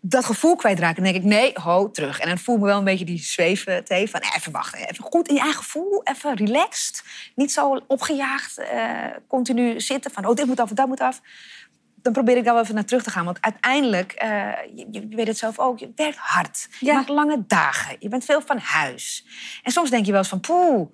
dat 0.00 0.24
gevoel 0.24 0.56
kwijtraken. 0.56 1.02
Dan 1.02 1.12
denk 1.12 1.24
ik, 1.24 1.30
nee, 1.30 1.52
ho, 1.54 1.90
terug. 1.90 2.18
En 2.18 2.28
dan 2.28 2.38
voel 2.38 2.54
ik 2.54 2.60
me 2.60 2.66
wel 2.66 2.78
een 2.78 2.84
beetje 2.84 3.04
die 3.04 3.18
zweven 3.18 3.84
thee 3.84 4.10
van... 4.10 4.20
nee, 4.20 4.30
even 4.36 4.52
wachten, 4.52 4.88
even 4.88 5.04
goed 5.04 5.28
in 5.28 5.34
je 5.34 5.40
eigen 5.40 5.62
gevoel, 5.62 6.00
even 6.04 6.34
relaxed. 6.34 7.04
Niet 7.34 7.52
zo 7.52 7.80
opgejaagd, 7.86 8.58
eh, 8.58 9.04
continu 9.28 9.80
zitten 9.80 10.10
van... 10.10 10.26
oh, 10.26 10.34
dit 10.34 10.46
moet 10.46 10.60
af, 10.60 10.70
dat 10.70 10.86
moet 10.88 11.00
af. 11.00 11.20
Dan 12.02 12.12
probeer 12.12 12.36
ik 12.36 12.44
daar 12.44 12.54
wel 12.54 12.62
even 12.62 12.74
naar 12.74 12.84
terug 12.84 13.02
te 13.02 13.10
gaan. 13.10 13.24
Want 13.24 13.38
uiteindelijk, 13.40 14.12
eh, 14.12 14.52
je, 14.74 14.86
je 14.90 15.06
weet 15.08 15.26
het 15.26 15.38
zelf 15.38 15.58
ook, 15.58 15.78
je 15.78 15.92
werkt 15.94 16.18
hard. 16.18 16.68
Je 16.80 16.92
maakt 16.92 17.08
lange 17.08 17.44
dagen. 17.46 17.96
Je 17.98 18.08
bent 18.08 18.24
veel 18.24 18.40
van 18.40 18.58
huis. 18.58 19.26
En 19.62 19.72
soms 19.72 19.90
denk 19.90 20.04
je 20.04 20.10
wel 20.10 20.20
eens 20.20 20.28
van, 20.28 20.40
poeh... 20.40 20.88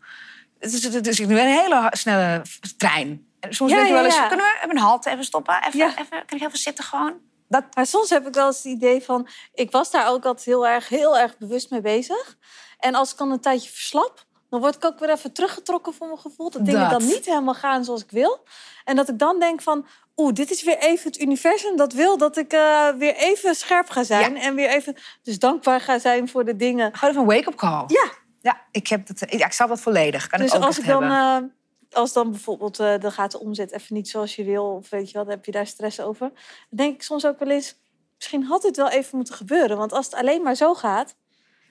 Het 0.58 0.72
is, 0.72 0.94
het 0.94 1.06
is 1.06 1.18
nu 1.18 1.38
een 1.38 1.46
hele 1.46 1.88
snelle 1.90 2.42
trein. 2.76 3.26
En 3.40 3.54
soms 3.54 3.70
Ja, 3.70 3.76
denk 3.76 3.88
je 3.88 3.94
wel 3.94 4.04
eens, 4.04 4.14
ja. 4.14 4.26
kunnen 4.26 4.46
we 4.46 4.56
even 4.56 4.76
een 4.76 4.82
halt, 4.82 5.06
even 5.06 5.24
stoppen? 5.24 5.62
Even, 5.66 5.88
even, 5.88 6.24
kan 6.26 6.38
ik 6.38 6.44
even 6.44 6.58
zitten 6.58 6.84
gewoon? 6.84 7.14
Dat, 7.54 7.64
Maar 7.74 7.86
soms 7.86 8.10
heb 8.10 8.26
ik 8.26 8.34
wel 8.34 8.46
eens 8.46 8.56
het 8.56 8.72
idee 8.72 9.02
van... 9.02 9.28
Ik 9.54 9.70
was 9.70 9.90
daar 9.90 10.08
ook 10.08 10.24
altijd 10.24 10.46
heel 10.46 10.66
erg, 10.66 10.88
heel 10.88 11.18
erg 11.18 11.38
bewust 11.38 11.70
mee 11.70 11.80
bezig. 11.80 12.36
En 12.78 12.94
als 12.94 13.12
ik 13.12 13.18
dan 13.18 13.30
een 13.30 13.40
tijdje 13.40 13.70
verslap... 13.70 14.24
dan 14.50 14.60
word 14.60 14.74
ik 14.74 14.84
ook 14.84 14.98
weer 14.98 15.10
even 15.10 15.32
teruggetrokken 15.32 15.94
voor 15.94 16.06
mijn 16.06 16.18
gevoel. 16.18 16.50
Dat 16.50 16.64
dingen 16.64 16.90
Dat. 16.90 17.00
dan 17.00 17.08
niet 17.08 17.24
helemaal 17.24 17.54
gaan 17.54 17.84
zoals 17.84 18.02
ik 18.02 18.10
wil. 18.10 18.46
En 18.84 18.96
dat 18.96 19.08
ik 19.08 19.18
dan 19.18 19.38
denk 19.38 19.62
van... 19.62 19.86
oeh, 20.16 20.32
dit 20.32 20.50
is 20.50 20.62
weer 20.62 20.78
even 20.78 21.10
het 21.10 21.20
universum 21.20 21.76
dat 21.76 21.92
wil 21.92 22.16
dat 22.16 22.36
ik 22.36 22.52
eh, 22.52 22.88
weer 22.88 23.14
even 23.14 23.54
scherp 23.54 23.90
ga 23.90 24.04
zijn. 24.04 24.36
En 24.36 24.54
weer 24.54 24.68
even 24.68 24.96
dus 25.22 25.38
dankbaar 25.38 25.80
ga 25.80 25.98
zijn 25.98 26.28
voor 26.28 26.44
de 26.44 26.56
dingen. 26.56 26.94
Gewoon 26.94 27.10
even 27.10 27.22
een 27.22 27.36
wake-up 27.36 27.56
call. 27.56 27.84
Ja. 27.86 28.22
Ja, 28.40 28.60
ik, 28.70 28.88
heb 28.88 29.06
dat, 29.06 29.18
ja, 29.30 29.46
ik 29.46 29.52
snap 29.52 29.68
dat 29.68 29.80
volledig. 29.80 30.26
Kan 30.26 30.40
dus 30.40 30.52
ik 30.52 30.56
ook 30.56 30.64
als 30.64 30.78
ik 30.78 30.86
dan, 30.86 31.02
hebben. 31.02 31.54
Als 31.94 32.12
dan 32.12 32.30
bijvoorbeeld, 32.30 32.78
eh, 32.78 32.98
dan 32.98 33.12
gaat 33.12 33.30
de 33.30 33.40
omzet 33.40 33.72
even 33.72 33.94
niet 33.94 34.08
zoals 34.08 34.36
je 34.36 34.44
wil, 34.44 34.64
of 34.64 34.90
weet 34.90 35.10
je 35.10 35.16
wat, 35.16 35.26
dan 35.26 35.34
heb 35.34 35.44
je 35.44 35.52
daar 35.52 35.66
stress 35.66 36.00
over. 36.00 36.28
Dan 36.28 36.36
denk 36.68 36.94
ik 36.94 37.02
soms 37.02 37.26
ook 37.26 37.38
wel 37.38 37.50
eens, 37.50 37.74
misschien 38.16 38.44
had 38.44 38.62
dit 38.62 38.76
wel 38.76 38.88
even 38.88 39.16
moeten 39.16 39.34
gebeuren. 39.34 39.76
Want 39.76 39.92
als 39.92 40.04
het 40.06 40.14
alleen 40.14 40.42
maar 40.42 40.54
zo 40.54 40.74
gaat, 40.74 41.16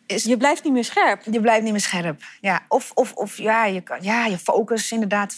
Is- 0.05 0.23
je 0.23 0.37
blijft 0.37 0.63
niet 0.63 0.73
meer 0.73 0.83
scherp. 0.83 1.21
Je 1.31 1.41
blijft 1.41 1.63
niet 1.63 1.71
meer 1.71 1.81
scherp. 1.81 2.21
Ja, 2.41 2.65
of 2.67 2.91
of, 2.93 3.13
of 3.13 3.37
ja, 3.37 3.65
je, 3.65 3.81
kan, 3.81 4.01
ja, 4.01 4.25
je 4.25 4.37
focus 4.37 4.91
inderdaad 4.91 5.35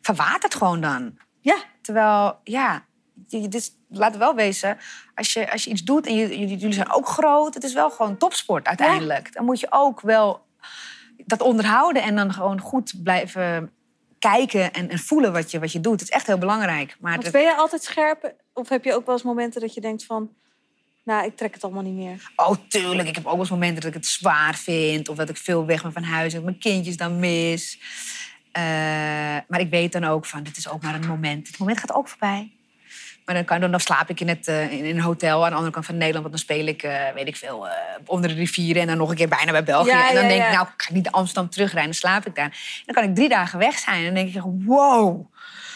verwatert 0.00 0.54
gewoon 0.54 0.80
dan. 0.80 1.18
Ja, 1.40 1.56
Terwijl, 1.82 2.38
ja, 2.44 2.84
je, 3.26 3.48
dit 3.48 3.76
laat 3.88 4.10
het 4.10 4.18
wel 4.18 4.34
wezen. 4.34 4.78
Als 5.14 5.32
je, 5.32 5.52
als 5.52 5.64
je 5.64 5.70
iets 5.70 5.82
doet 5.82 6.06
en 6.06 6.14
je, 6.14 6.28
jullie 6.38 6.56
jullie 6.56 6.74
zijn 6.74 6.92
ook 6.92 7.08
groot, 7.08 7.54
het 7.54 7.64
is 7.64 7.72
wel 7.72 7.90
gewoon 7.90 8.16
topsport 8.16 8.66
uiteindelijk. 8.66 9.32
Dan 9.34 9.44
moet 9.44 9.60
je 9.60 9.66
ook 9.70 10.00
wel 10.00 10.46
dat 11.26 11.40
onderhouden 11.42 12.02
en 12.02 12.16
dan 12.16 12.32
gewoon 12.32 12.60
goed 12.60 13.02
blijven 13.02 13.72
kijken 14.30 14.72
en, 14.72 14.88
en 14.88 14.98
voelen 14.98 15.32
wat 15.32 15.50
je, 15.50 15.58
wat 15.58 15.72
je 15.72 15.80
doet. 15.80 16.00
Het 16.00 16.08
is 16.08 16.14
echt 16.14 16.26
heel 16.26 16.38
belangrijk. 16.38 16.96
Maar 17.00 17.20
dat- 17.20 17.32
ben 17.32 17.42
je 17.42 17.54
altijd 17.56 17.82
scherp? 17.82 18.34
Of 18.52 18.68
heb 18.68 18.84
je 18.84 18.94
ook 18.94 19.06
wel 19.06 19.14
eens 19.14 19.24
momenten 19.24 19.60
dat 19.60 19.74
je 19.74 19.80
denkt 19.80 20.04
van, 20.04 20.30
nou, 21.04 21.26
ik 21.26 21.36
trek 21.36 21.54
het 21.54 21.64
allemaal 21.64 21.82
niet 21.82 21.94
meer. 21.94 22.30
Oh, 22.36 22.54
tuurlijk. 22.68 23.08
Ik 23.08 23.14
heb 23.14 23.24
ook 23.24 23.30
wel 23.30 23.40
eens 23.40 23.50
momenten 23.50 23.80
dat 23.80 23.90
ik 23.90 23.96
het 23.96 24.06
zwaar 24.06 24.54
vind. 24.54 25.08
Of 25.08 25.16
dat 25.16 25.28
ik 25.28 25.36
veel 25.36 25.66
weg 25.66 25.82
ben 25.82 25.92
van 25.92 26.02
huis 26.02 26.32
en 26.32 26.38
dat 26.38 26.44
mijn 26.48 26.58
kindjes 26.58 26.96
dan 26.96 27.18
mis. 27.18 27.78
Eh, 28.52 28.62
maar 29.48 29.60
ik 29.60 29.70
weet 29.70 29.92
dan 29.92 30.04
ook 30.04 30.26
van, 30.26 30.42
dit 30.42 30.56
is 30.56 30.68
ook 30.68 30.82
maar 30.82 30.94
een 30.94 31.06
moment. 31.06 31.46
Het 31.46 31.58
moment 31.58 31.78
gaat 31.78 31.92
ook 31.94 32.08
voorbij. 32.08 32.52
Maar 33.24 33.34
dan, 33.34 33.44
kan, 33.44 33.60
dan 33.60 33.80
slaap 33.80 34.10
ik 34.10 34.20
in, 34.20 34.28
het, 34.28 34.48
eh, 34.48 34.72
in 34.72 34.84
een 34.84 35.00
hotel 35.00 35.44
aan 35.44 35.50
de 35.50 35.54
andere 35.56 35.72
kant 35.72 35.86
van 35.86 35.96
Nederland. 35.96 36.26
Want 36.26 36.36
dan 36.36 36.56
speel 36.56 36.66
ik, 36.66 36.82
eh, 36.82 37.12
weet 37.14 37.26
ik 37.26 37.36
veel, 37.36 37.68
eh, 37.68 37.74
onder 38.06 38.28
de 38.28 38.36
rivieren. 38.36 38.82
En 38.82 38.88
dan 38.88 38.96
nog 38.96 39.10
een 39.10 39.16
keer 39.16 39.28
bijna 39.28 39.52
bij 39.52 39.64
België. 39.64 39.88
Ja, 39.88 40.08
en 40.08 40.14
dan 40.14 40.22
ja, 40.22 40.28
denk 40.28 40.40
ja. 40.40 40.46
ik, 40.46 40.54
nou, 40.54 40.66
ga 40.76 40.88
ik 40.88 40.94
niet 40.94 41.04
naar 41.04 41.12
Amsterdam 41.12 41.50
terugrijden. 41.50 41.90
Dan 41.90 42.00
slaap 42.00 42.26
ik 42.26 42.34
daar. 42.34 42.44
En 42.44 42.82
dan 42.86 42.94
kan 42.94 43.04
ik 43.04 43.14
drie 43.14 43.28
dagen 43.28 43.58
weg 43.58 43.78
zijn. 43.78 43.98
En 43.98 44.04
dan 44.04 44.14
denk 44.14 44.34
ik, 44.34 44.42
wow, 44.64 45.26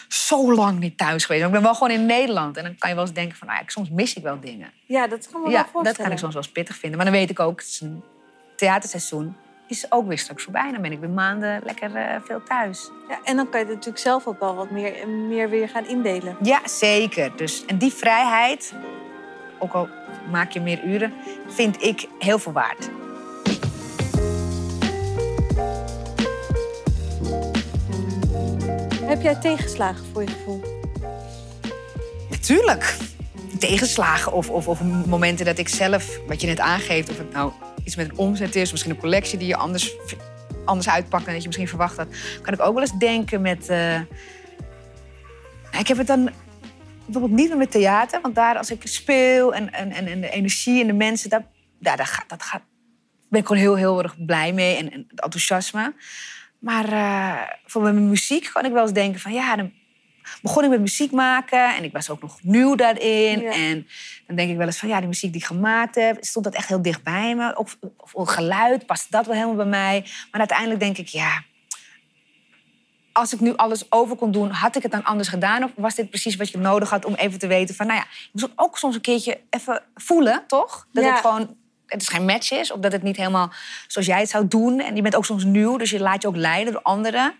zo 0.07 0.53
lang 0.53 0.79
niet 0.79 0.97
thuis 0.97 1.25
geweest. 1.25 1.39
Maar 1.39 1.49
ik 1.49 1.55
ben 1.61 1.63
wel 1.63 1.73
gewoon 1.73 1.99
in 1.99 2.05
Nederland. 2.05 2.57
En 2.57 2.63
dan 2.63 2.75
kan 2.77 2.89
je 2.89 2.95
wel 2.95 3.05
eens 3.05 3.13
denken 3.13 3.37
van, 3.37 3.47
nou 3.47 3.61
soms 3.65 3.89
mis 3.89 4.13
ik 4.13 4.23
wel 4.23 4.39
dingen. 4.39 4.71
Ja, 4.85 5.07
dat 5.07 5.29
kan 5.31 5.41
me 5.41 5.47
wel 5.47 5.57
Ja, 5.57 5.61
voorstellen. 5.61 5.97
dat 5.97 6.01
kan 6.01 6.11
ik 6.11 6.17
soms 6.17 6.33
wel 6.33 6.43
eens 6.43 6.51
pittig 6.51 6.75
vinden. 6.75 6.97
Maar 6.97 7.07
dan 7.07 7.15
weet 7.15 7.29
ik 7.29 7.39
ook, 7.39 7.59
het 7.59 7.69
is 7.69 7.81
een 7.81 8.03
theaterseizoen 8.55 9.35
is 9.69 9.91
ook 9.91 10.07
weer 10.07 10.17
straks 10.17 10.43
voorbij. 10.43 10.71
Dan 10.71 10.81
ben 10.81 10.91
ik 10.91 10.99
weer 10.99 11.09
maanden 11.09 11.61
lekker 11.63 11.95
eh, 11.95 12.15
veel 12.25 12.43
thuis. 12.43 12.91
Ja, 13.09 13.19
en 13.23 13.35
dan 13.35 13.49
kan 13.49 13.59
je 13.59 13.65
het 13.65 13.75
natuurlijk 13.75 14.03
zelf 14.03 14.27
ook 14.27 14.39
wel 14.39 14.55
wat 14.55 14.69
meer, 14.69 15.07
meer 15.07 15.49
weer 15.49 15.69
gaan 15.69 15.87
indelen. 15.87 16.37
Ja, 16.41 16.59
zeker. 16.67 17.31
Dus, 17.35 17.65
en 17.65 17.77
die 17.77 17.93
vrijheid, 17.93 18.73
ook 19.59 19.73
al 19.73 19.89
maak 20.31 20.51
je 20.51 20.59
meer 20.59 20.83
uren, 20.83 21.13
vind 21.47 21.83
ik 21.83 22.07
heel 22.19 22.39
veel 22.39 22.51
waard. 22.51 22.89
Heb 29.03 29.21
jij 29.21 29.35
tegenslagen 29.35 30.05
voor 30.11 30.21
je 30.21 30.29
gevoel? 30.29 30.61
Natuurlijk. 32.29 32.97
Tegenslagen 33.59 34.31
of, 34.31 34.49
of, 34.49 34.67
of 34.67 34.81
momenten 35.05 35.45
dat 35.45 35.57
ik 35.57 35.67
zelf, 35.67 36.19
wat 36.27 36.41
je 36.41 36.47
net 36.47 36.59
aangeeft, 36.59 37.09
of 37.09 37.17
het 37.17 37.31
nou 37.31 37.51
met 37.95 38.09
een 38.09 38.17
omzet 38.17 38.55
is, 38.55 38.71
misschien 38.71 38.91
een 38.91 38.99
collectie 38.99 39.37
die 39.37 39.47
je 39.47 39.55
anders, 39.55 39.95
anders 40.65 40.89
uitpakt 40.89 41.23
dan 41.23 41.33
dat 41.33 41.41
je 41.41 41.47
misschien 41.47 41.67
verwacht 41.67 41.97
had, 41.97 42.07
kan 42.41 42.53
ik 42.53 42.61
ook 42.61 42.73
wel 42.73 42.81
eens 42.81 42.97
denken 42.97 43.41
met. 43.41 43.69
eh, 43.69 43.99
ik 45.79 45.87
heb 45.87 45.97
het 45.97 46.07
dan 46.07 46.29
bijvoorbeeld 47.05 47.39
niet 47.39 47.49
meer 47.49 47.57
met 47.57 47.71
theater, 47.71 48.21
want 48.21 48.35
daar 48.35 48.57
als 48.57 48.71
ik 48.71 48.81
speel 48.83 49.53
en, 49.53 49.73
en, 49.73 49.91
en, 49.91 50.21
de 50.21 50.29
energie 50.29 50.81
en 50.81 50.87
de 50.87 50.93
mensen, 50.93 51.29
daar, 51.29 51.45
daar, 51.79 51.97
daar 51.97 52.07
gaat, 52.07 52.29
dat 52.29 52.43
gaat, 52.43 52.61
ben 53.29 53.39
ik 53.39 53.47
gewoon 53.47 53.61
heel, 53.61 53.75
heel 53.75 54.03
erg 54.03 54.25
blij 54.25 54.53
mee 54.53 54.75
en, 54.75 54.85
het 54.85 55.21
enthousiasme. 55.21 55.93
Maar 56.59 56.91
eh 56.91 57.57
voor 57.65 57.81
mijn 57.81 58.09
muziek 58.09 58.49
kan 58.53 58.65
ik 58.65 58.71
wel 58.71 58.81
eens 58.81 58.93
denken 58.93 59.19
van 59.19 59.33
ja, 59.33 59.55
dan 59.55 59.71
begon 60.41 60.63
ik 60.63 60.69
met 60.69 60.79
muziek 60.79 61.11
maken 61.11 61.75
en 61.75 61.83
ik 61.83 61.91
was 61.91 62.09
ook 62.09 62.21
nog 62.21 62.39
nieuw 62.41 62.75
daarin. 62.75 63.39
Ja. 63.41 63.51
En 63.51 63.87
dan 64.27 64.35
denk 64.35 64.49
ik 64.49 64.57
wel 64.57 64.65
eens 64.65 64.79
van 64.79 64.89
ja, 64.89 64.99
die 64.99 65.07
muziek 65.07 65.31
die 65.31 65.41
ik 65.41 65.47
gemaakt 65.47 65.95
heb, 65.95 66.17
stond 66.19 66.45
dat 66.45 66.53
echt 66.53 66.67
heel 66.67 66.81
dicht 66.81 67.03
bij 67.03 67.35
me? 67.35 67.57
Of, 67.57 67.77
geluid, 68.13 68.85
past 68.85 69.11
dat 69.11 69.25
wel 69.25 69.35
helemaal 69.35 69.55
bij 69.55 69.65
mij? 69.65 70.05
Maar 70.31 70.39
uiteindelijk 70.39 70.79
denk 70.79 70.97
ik 70.97 71.07
ja, 71.07 71.43
als 73.11 73.33
ik 73.33 73.39
nu 73.39 73.55
alles 73.55 73.91
over 73.91 74.15
kon 74.15 74.31
doen, 74.31 74.49
had 74.49 74.75
ik 74.75 74.83
het 74.83 74.91
dan 74.91 75.03
anders 75.03 75.29
gedaan? 75.29 75.63
Of 75.63 75.71
was 75.75 75.95
dit 75.95 76.09
precies 76.09 76.35
wat 76.35 76.49
je 76.49 76.57
nodig 76.57 76.89
had 76.89 77.05
om 77.05 77.13
even 77.13 77.39
te 77.39 77.47
weten 77.47 77.75
van 77.75 77.87
nou 77.87 77.99
ja, 77.99 78.05
je 78.31 78.39
moet 78.41 78.51
ook 78.55 78.77
soms 78.77 78.95
een 78.95 79.01
keertje 79.01 79.39
even 79.49 79.83
voelen, 79.95 80.43
toch? 80.47 80.87
Dat 80.91 81.03
Ja. 81.03 81.11
het 81.11 81.19
gewoon 81.19 81.57
het 81.85 82.01
is 82.01 82.07
geen 82.07 82.25
match 82.25 82.51
is, 82.51 82.71
of 82.71 82.79
dat 82.79 82.91
het 82.91 83.03
niet 83.03 83.17
helemaal 83.17 83.51
zoals 83.87 84.07
jij 84.07 84.19
het 84.19 84.29
zou 84.29 84.47
doen. 84.47 84.79
En 84.79 84.95
je 84.95 85.01
bent 85.01 85.15
ook 85.15 85.25
soms 85.25 85.43
nieuw, 85.43 85.77
dus 85.77 85.89
je 85.89 85.99
laat 85.99 86.21
je 86.21 86.27
ook 86.27 86.35
leiden 86.35 86.73
door 86.73 86.81
anderen. 86.81 87.33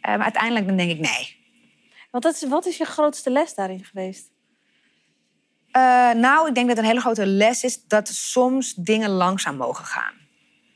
Eh, 0.00 0.14
maar 0.14 0.22
uiteindelijk 0.22 0.66
dan 0.66 0.76
denk 0.76 0.90
ik 0.90 0.98
nee. 0.98 1.36
Want 2.12 2.24
dat 2.24 2.34
is, 2.34 2.48
wat 2.48 2.66
is 2.66 2.76
je 2.76 2.84
grootste 2.84 3.30
les 3.30 3.54
daarin 3.54 3.84
geweest? 3.84 4.30
Eh, 5.70 6.10
nou, 6.10 6.48
ik 6.48 6.54
denk 6.54 6.68
dat 6.68 6.78
een 6.78 6.84
hele 6.84 7.00
grote 7.00 7.26
les 7.26 7.64
is 7.64 7.86
dat 7.86 8.08
soms 8.08 8.74
dingen 8.74 9.10
langzaam 9.10 9.56
mogen 9.56 9.84
gaan. 9.84 10.14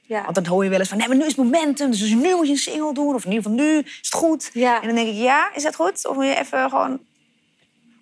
Ja. 0.02 0.22
Want 0.22 0.34
dan 0.34 0.46
hoor 0.46 0.64
je 0.64 0.70
wel 0.70 0.78
eens 0.78 0.88
van, 0.88 0.98
nee, 0.98 1.08
maar 1.08 1.16
nu 1.16 1.22
is 1.22 1.36
het 1.36 1.44
momentum. 1.44 1.90
Dus 1.90 2.14
nu 2.14 2.34
moet 2.34 2.46
je 2.46 2.52
een 2.52 2.58
single 2.58 2.94
doen. 2.94 3.14
Of 3.14 3.24
in 3.24 3.32
ieder 3.32 3.50
geval 3.50 3.64
nu 3.64 3.78
is 3.78 3.96
het 3.96 4.12
goed. 4.12 4.50
Ja. 4.52 4.80
En 4.80 4.86
dan 4.86 4.96
denk 4.96 5.08
ik, 5.08 5.14
ja, 5.14 5.54
is 5.54 5.62
dat 5.62 5.74
goed? 5.74 6.06
Of 6.06 6.14
moet 6.14 6.24
je 6.24 6.36
even 6.36 6.70
gewoon 6.70 7.00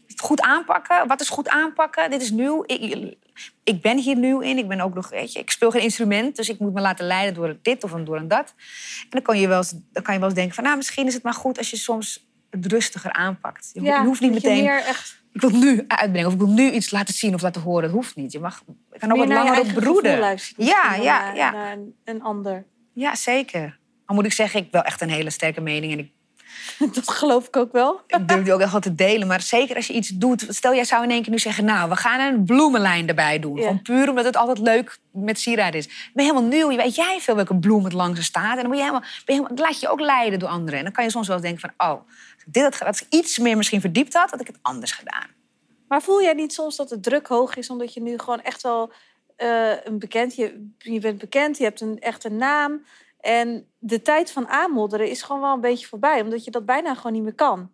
het 0.06 0.20
goed 0.20 0.40
aanpakken? 0.40 1.06
Wat 1.06 1.20
is 1.20 1.28
goed 1.28 1.48
aanpakken? 1.48 2.10
Dit 2.10 2.22
is 2.22 2.30
nieuw. 2.30 2.62
Ik, 2.66 3.14
ik 3.64 3.82
ben 3.82 3.98
hier 3.98 4.16
nieuw 4.16 4.40
in. 4.40 4.58
Ik 4.58 4.68
ben 4.68 4.80
ook 4.80 4.94
nog, 4.94 5.08
weet 5.08 5.32
je, 5.32 5.38
ik 5.38 5.50
speel 5.50 5.70
geen 5.70 5.82
instrument. 5.82 6.36
Dus 6.36 6.48
ik 6.48 6.58
moet 6.58 6.74
me 6.74 6.80
laten 6.80 7.06
leiden 7.06 7.34
door 7.34 7.56
dit 7.62 7.84
of 7.84 7.90
door 7.90 8.28
dat. 8.28 8.54
En 9.02 9.10
dan 9.10 9.22
kan 9.22 9.40
je 9.40 9.48
wel 9.48 9.58
eens, 9.58 9.74
dan 9.92 10.02
kan 10.02 10.14
je 10.14 10.20
wel 10.20 10.28
eens 10.28 10.38
denken 10.38 10.54
van, 10.54 10.64
nou, 10.64 10.76
misschien 10.76 11.06
is 11.06 11.14
het 11.14 11.22
maar 11.22 11.34
goed 11.34 11.58
als 11.58 11.70
je 11.70 11.76
soms 11.76 12.26
het 12.62 12.72
rustiger 12.72 13.12
aanpakt. 13.12 13.70
Je, 13.72 13.82
ja, 13.82 14.04
hoeft 14.04 14.20
niet 14.20 14.32
meteen 14.32 14.62
meer 14.62 14.78
echt 14.78 15.22
ik 15.34 15.40
wil 15.40 15.50
nu 15.50 15.84
uitbrengen 15.86 16.26
of 16.26 16.32
ik 16.32 16.38
wil 16.38 16.48
nu 16.48 16.70
iets 16.70 16.90
laten 16.90 17.14
zien 17.14 17.34
of 17.34 17.42
laten 17.42 17.62
horen. 17.62 17.82
Dat 17.82 17.90
hoeft 17.90 18.16
niet. 18.16 18.32
Je 18.32 18.40
mag, 18.40 18.62
je 18.92 18.98
kan 18.98 19.12
ook 19.12 19.18
wat 19.18 19.28
langer 19.28 19.60
op 19.60 19.72
broeden. 19.74 20.10
Ja, 20.56 20.90
dan 20.90 21.02
ja, 21.02 21.24
naar- 21.24 21.36
ja. 21.36 21.50
naar 21.50 21.72
een, 21.72 21.94
een 22.04 22.22
ander. 22.22 22.64
Ja, 22.92 23.14
zeker. 23.14 23.78
Al 24.06 24.14
moet 24.14 24.24
ik 24.24 24.32
zeggen, 24.32 24.58
ik 24.58 24.64
heb 24.64 24.72
wel 24.72 24.82
echt 24.82 25.00
een 25.00 25.10
hele 25.10 25.30
sterke 25.30 25.60
mening. 25.60 25.92
En 25.92 25.98
ik, 25.98 26.10
Dat 26.94 27.10
geloof 27.10 27.46
ik 27.46 27.56
ook 27.56 27.72
wel. 27.72 28.00
ik 28.06 28.28
durf 28.28 28.44
die 28.44 28.52
ook 28.52 28.60
echt 28.60 28.72
wel 28.72 28.80
te 28.80 28.94
delen. 28.94 29.26
Maar 29.26 29.40
zeker 29.40 29.76
als 29.76 29.86
je 29.86 29.92
iets 29.92 30.08
doet. 30.08 30.46
Stel, 30.48 30.74
jij 30.74 30.84
zou 30.84 31.02
in 31.04 31.10
één 31.10 31.22
keer 31.22 31.30
nu 31.32 31.38
zeggen... 31.38 31.64
nou, 31.64 31.88
we 31.88 31.96
gaan 31.96 32.20
een 32.20 32.44
bloemenlijn 32.44 33.08
erbij 33.08 33.38
doen. 33.38 33.56
Ja. 33.56 33.62
Gewoon 33.62 33.82
puur 33.82 34.08
omdat 34.08 34.24
het 34.24 34.36
altijd 34.36 34.58
leuk 34.58 34.98
met 35.12 35.40
sieraad 35.40 35.74
is. 35.74 35.86
Ben 35.86 36.24
je 36.24 36.30
helemaal 36.30 36.50
nieuw. 36.50 36.70
Je 36.70 36.76
weet 36.76 36.94
jij 36.94 37.18
veel 37.20 37.34
welke 37.34 37.58
bloem 37.58 37.84
het 37.84 37.92
langs 37.92 38.24
staat. 38.24 38.56
En 38.56 38.56
dan, 38.56 38.66
moet 38.66 38.76
je 38.76 38.82
helemaal, 38.82 39.00
ben 39.00 39.10
je 39.24 39.32
helemaal, 39.32 39.56
dan 39.56 39.66
laat 39.66 39.80
je 39.80 39.88
ook 39.88 40.00
leiden 40.00 40.38
door 40.38 40.48
anderen. 40.48 40.78
En 40.78 40.84
dan 40.84 40.92
kan 40.92 41.04
je 41.04 41.10
soms 41.10 41.26
wel 41.26 41.36
eens 41.36 41.44
denken 41.44 41.70
van... 41.76 41.88
oh, 41.90 42.08
ik 42.33 42.33
dit 42.46 42.85
als 42.85 43.02
ik 43.02 43.07
iets 43.11 43.38
meer 43.38 43.57
misschien 43.57 43.80
verdiept 43.80 44.14
had... 44.14 44.30
had 44.30 44.40
ik 44.40 44.46
het 44.46 44.59
anders 44.62 44.92
gedaan. 44.92 45.28
Maar 45.88 46.02
voel 46.02 46.22
jij 46.22 46.33
niet 46.33 46.52
soms 46.52 46.76
dat 46.76 46.88
de 46.88 47.00
druk 47.00 47.26
hoog 47.26 47.57
is, 47.57 47.70
omdat 47.70 47.94
je 47.94 48.02
nu 48.02 48.18
gewoon 48.18 48.40
echt 48.40 48.62
wel 48.62 48.92
eh, 49.37 49.85
een 49.85 49.98
bekend, 49.98 50.35
je, 50.35 50.70
je 50.78 51.00
bent 51.00 51.18
bekend, 51.18 51.59
je 51.59 51.64
hebt 51.64 51.80
een 51.80 52.00
echte 52.00 52.28
naam. 52.28 52.85
En 53.20 53.68
de 53.78 54.02
tijd 54.02 54.30
van 54.30 54.48
aanmodderen 54.48 55.09
is 55.09 55.22
gewoon 55.22 55.40
wel 55.40 55.52
een 55.52 55.61
beetje 55.61 55.87
voorbij, 55.87 56.20
omdat 56.20 56.44
je 56.44 56.50
dat 56.50 56.66
bijna 56.66 56.94
gewoon 56.94 57.12
niet 57.12 57.22
meer 57.22 57.35
kan. 57.35 57.73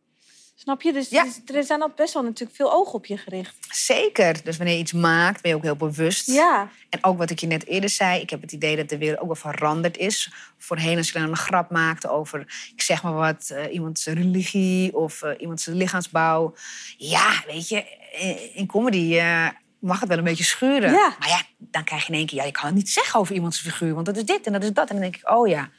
Snap 0.63 0.83
je? 0.83 0.93
Dus, 0.93 1.09
Ja. 1.09 1.25
dus 1.25 1.57
er 1.57 1.65
zijn 1.65 1.83
al 1.83 1.93
best 1.97 2.15
wel 2.15 2.23
natuurlijk 2.23 2.57
veel 2.57 2.73
ogen 2.73 2.95
op 2.95 3.07
je 3.07 3.17
gericht. 3.17 3.55
Zeker. 3.71 4.45
Dus 4.45 4.57
wanneer 4.57 4.75
je 4.75 4.81
iets 4.81 4.93
maakt, 4.93 5.43
ben 5.43 5.51
je 5.51 5.57
ook 5.57 5.63
heel 5.63 5.77
bewust. 5.77 6.27
Ja, 6.27 6.69
En 6.89 7.05
ook 7.05 7.19
wat 7.19 7.31
ik 7.31 7.39
je 7.39 7.47
net 7.47 7.67
eerder 7.67 7.91
zei, 7.91 8.21
ik 8.21 8.31
heb 8.31 8.41
het 8.41 8.53
idee 8.53 8.77
dat 8.77 8.89
de 8.89 8.99
wereld 8.99 9.21
ook 9.21 9.27
wel 9.27 9.53
veranderd 9.53 9.97
is. 9.97 10.33
Voorheen 10.59 10.97
als 10.97 11.07
je 11.11 11.19
dan 11.19 11.29
een 11.29 11.37
grap 11.37 11.71
maakte 11.71 12.11
over, 12.11 12.41
ik 12.75 12.83
zeg 12.83 13.03
maar 13.03 13.13
wat, 13.13 13.51
eh, 13.51 13.73
iemands 13.75 14.07
religie 14.07 14.97
of 14.97 15.23
eh, 15.23 15.31
iemands 15.39 15.67
lichaamsbouw. 15.67 16.55
Ja, 16.97 17.43
weet 17.47 17.69
je, 17.69 17.85
in, 18.19 18.55
in 18.55 18.67
comedy 18.67 19.17
eh, 19.17 19.49
mag 19.79 20.01
het 20.01 20.09
wel 20.09 20.19
een 20.19 20.25
beetje 20.25 20.45
schuren. 20.45 20.93
Ja. 20.93 21.17
Maar 21.19 21.29
ja, 21.29 21.43
dan 21.59 21.85
krijg 21.85 22.07
je 22.07 22.13
in 22.13 22.19
één 22.19 22.27
keer, 22.27 22.39
ja, 22.39 22.45
je 22.45 22.53
kan 22.53 22.67
het 22.67 22.75
niet 22.75 22.91
zeggen 22.91 23.21
over 23.21 23.35
iemands 23.35 23.61
figuur, 23.61 23.95
want 23.95 24.07
dat 24.07 24.17
is 24.17 24.25
dit 24.25 24.47
en 24.47 24.53
dat 24.53 24.63
is 24.63 24.73
dat. 24.73 24.89
En 24.89 24.95
dan 24.95 25.03
denk 25.03 25.17
ik, 25.17 25.31
oh 25.31 25.49
ja. 25.49 25.71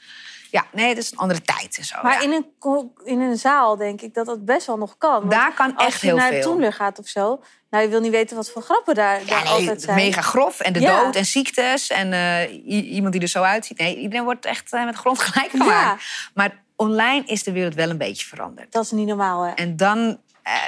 Ja, 0.51 0.65
nee, 0.71 0.87
het 0.87 0.97
is 0.97 1.11
een 1.11 1.17
andere 1.17 1.41
tijd 1.41 1.77
en 1.77 1.83
zo. 1.85 1.95
maar 2.01 2.13
ja. 2.13 2.21
in, 2.21 2.31
een, 2.31 2.91
in 3.03 3.19
een 3.21 3.37
zaal 3.37 3.77
denk 3.77 4.01
ik 4.01 4.13
dat 4.13 4.25
dat 4.25 4.45
best 4.45 4.67
wel 4.67 4.77
nog 4.77 4.97
kan. 4.97 5.19
Want 5.19 5.31
Daar 5.31 5.53
kan 5.53 5.75
als 5.75 5.87
echt 5.87 6.01
je 6.01 6.07
heel 6.07 6.15
naar 6.15 6.27
veel. 6.29 6.37
de 6.37 6.43
Toemler 6.43 6.73
gaat 6.73 6.99
of 6.99 7.07
zo, 7.07 7.41
nou, 7.69 7.83
je 7.83 7.89
wil 7.89 7.99
niet 7.99 8.11
weten 8.11 8.35
wat 8.35 8.49
voor 8.51 8.61
grappen 8.61 8.95
daar, 8.95 9.19
Ja, 9.19 9.25
daar 9.25 9.43
nee, 9.43 9.51
altijd 9.53 9.81
zijn. 9.81 9.95
mega 9.95 10.21
grof. 10.21 10.59
En 10.59 10.73
de 10.73 10.79
Ja. 10.79 11.03
dood 11.03 11.15
en 11.15 11.25
ziektes. 11.25 11.89
En 11.89 12.13
eh, 12.13 12.93
iemand 12.93 13.13
die 13.13 13.21
er 13.21 13.27
zo 13.27 13.41
uitziet. 13.41 13.77
Nee, 13.77 13.95
iedereen 13.97 14.23
wordt 14.23 14.45
echt 14.45 14.73
eh, 14.73 14.85
met 14.85 14.95
grond 14.95 15.19
gelijk 15.19 15.51
gemaakt. 15.51 16.03
Maar 16.33 16.63
online 16.75 17.23
is 17.25 17.43
de 17.43 17.51
wereld 17.51 17.75
wel 17.75 17.89
een 17.89 17.97
beetje 17.97 18.25
veranderd. 18.27 18.71
Dat 18.71 18.83
is 18.83 18.91
niet 18.91 19.07
normaal, 19.07 19.41
hè? 19.43 19.51
En 19.51 19.75
dan 19.75 20.19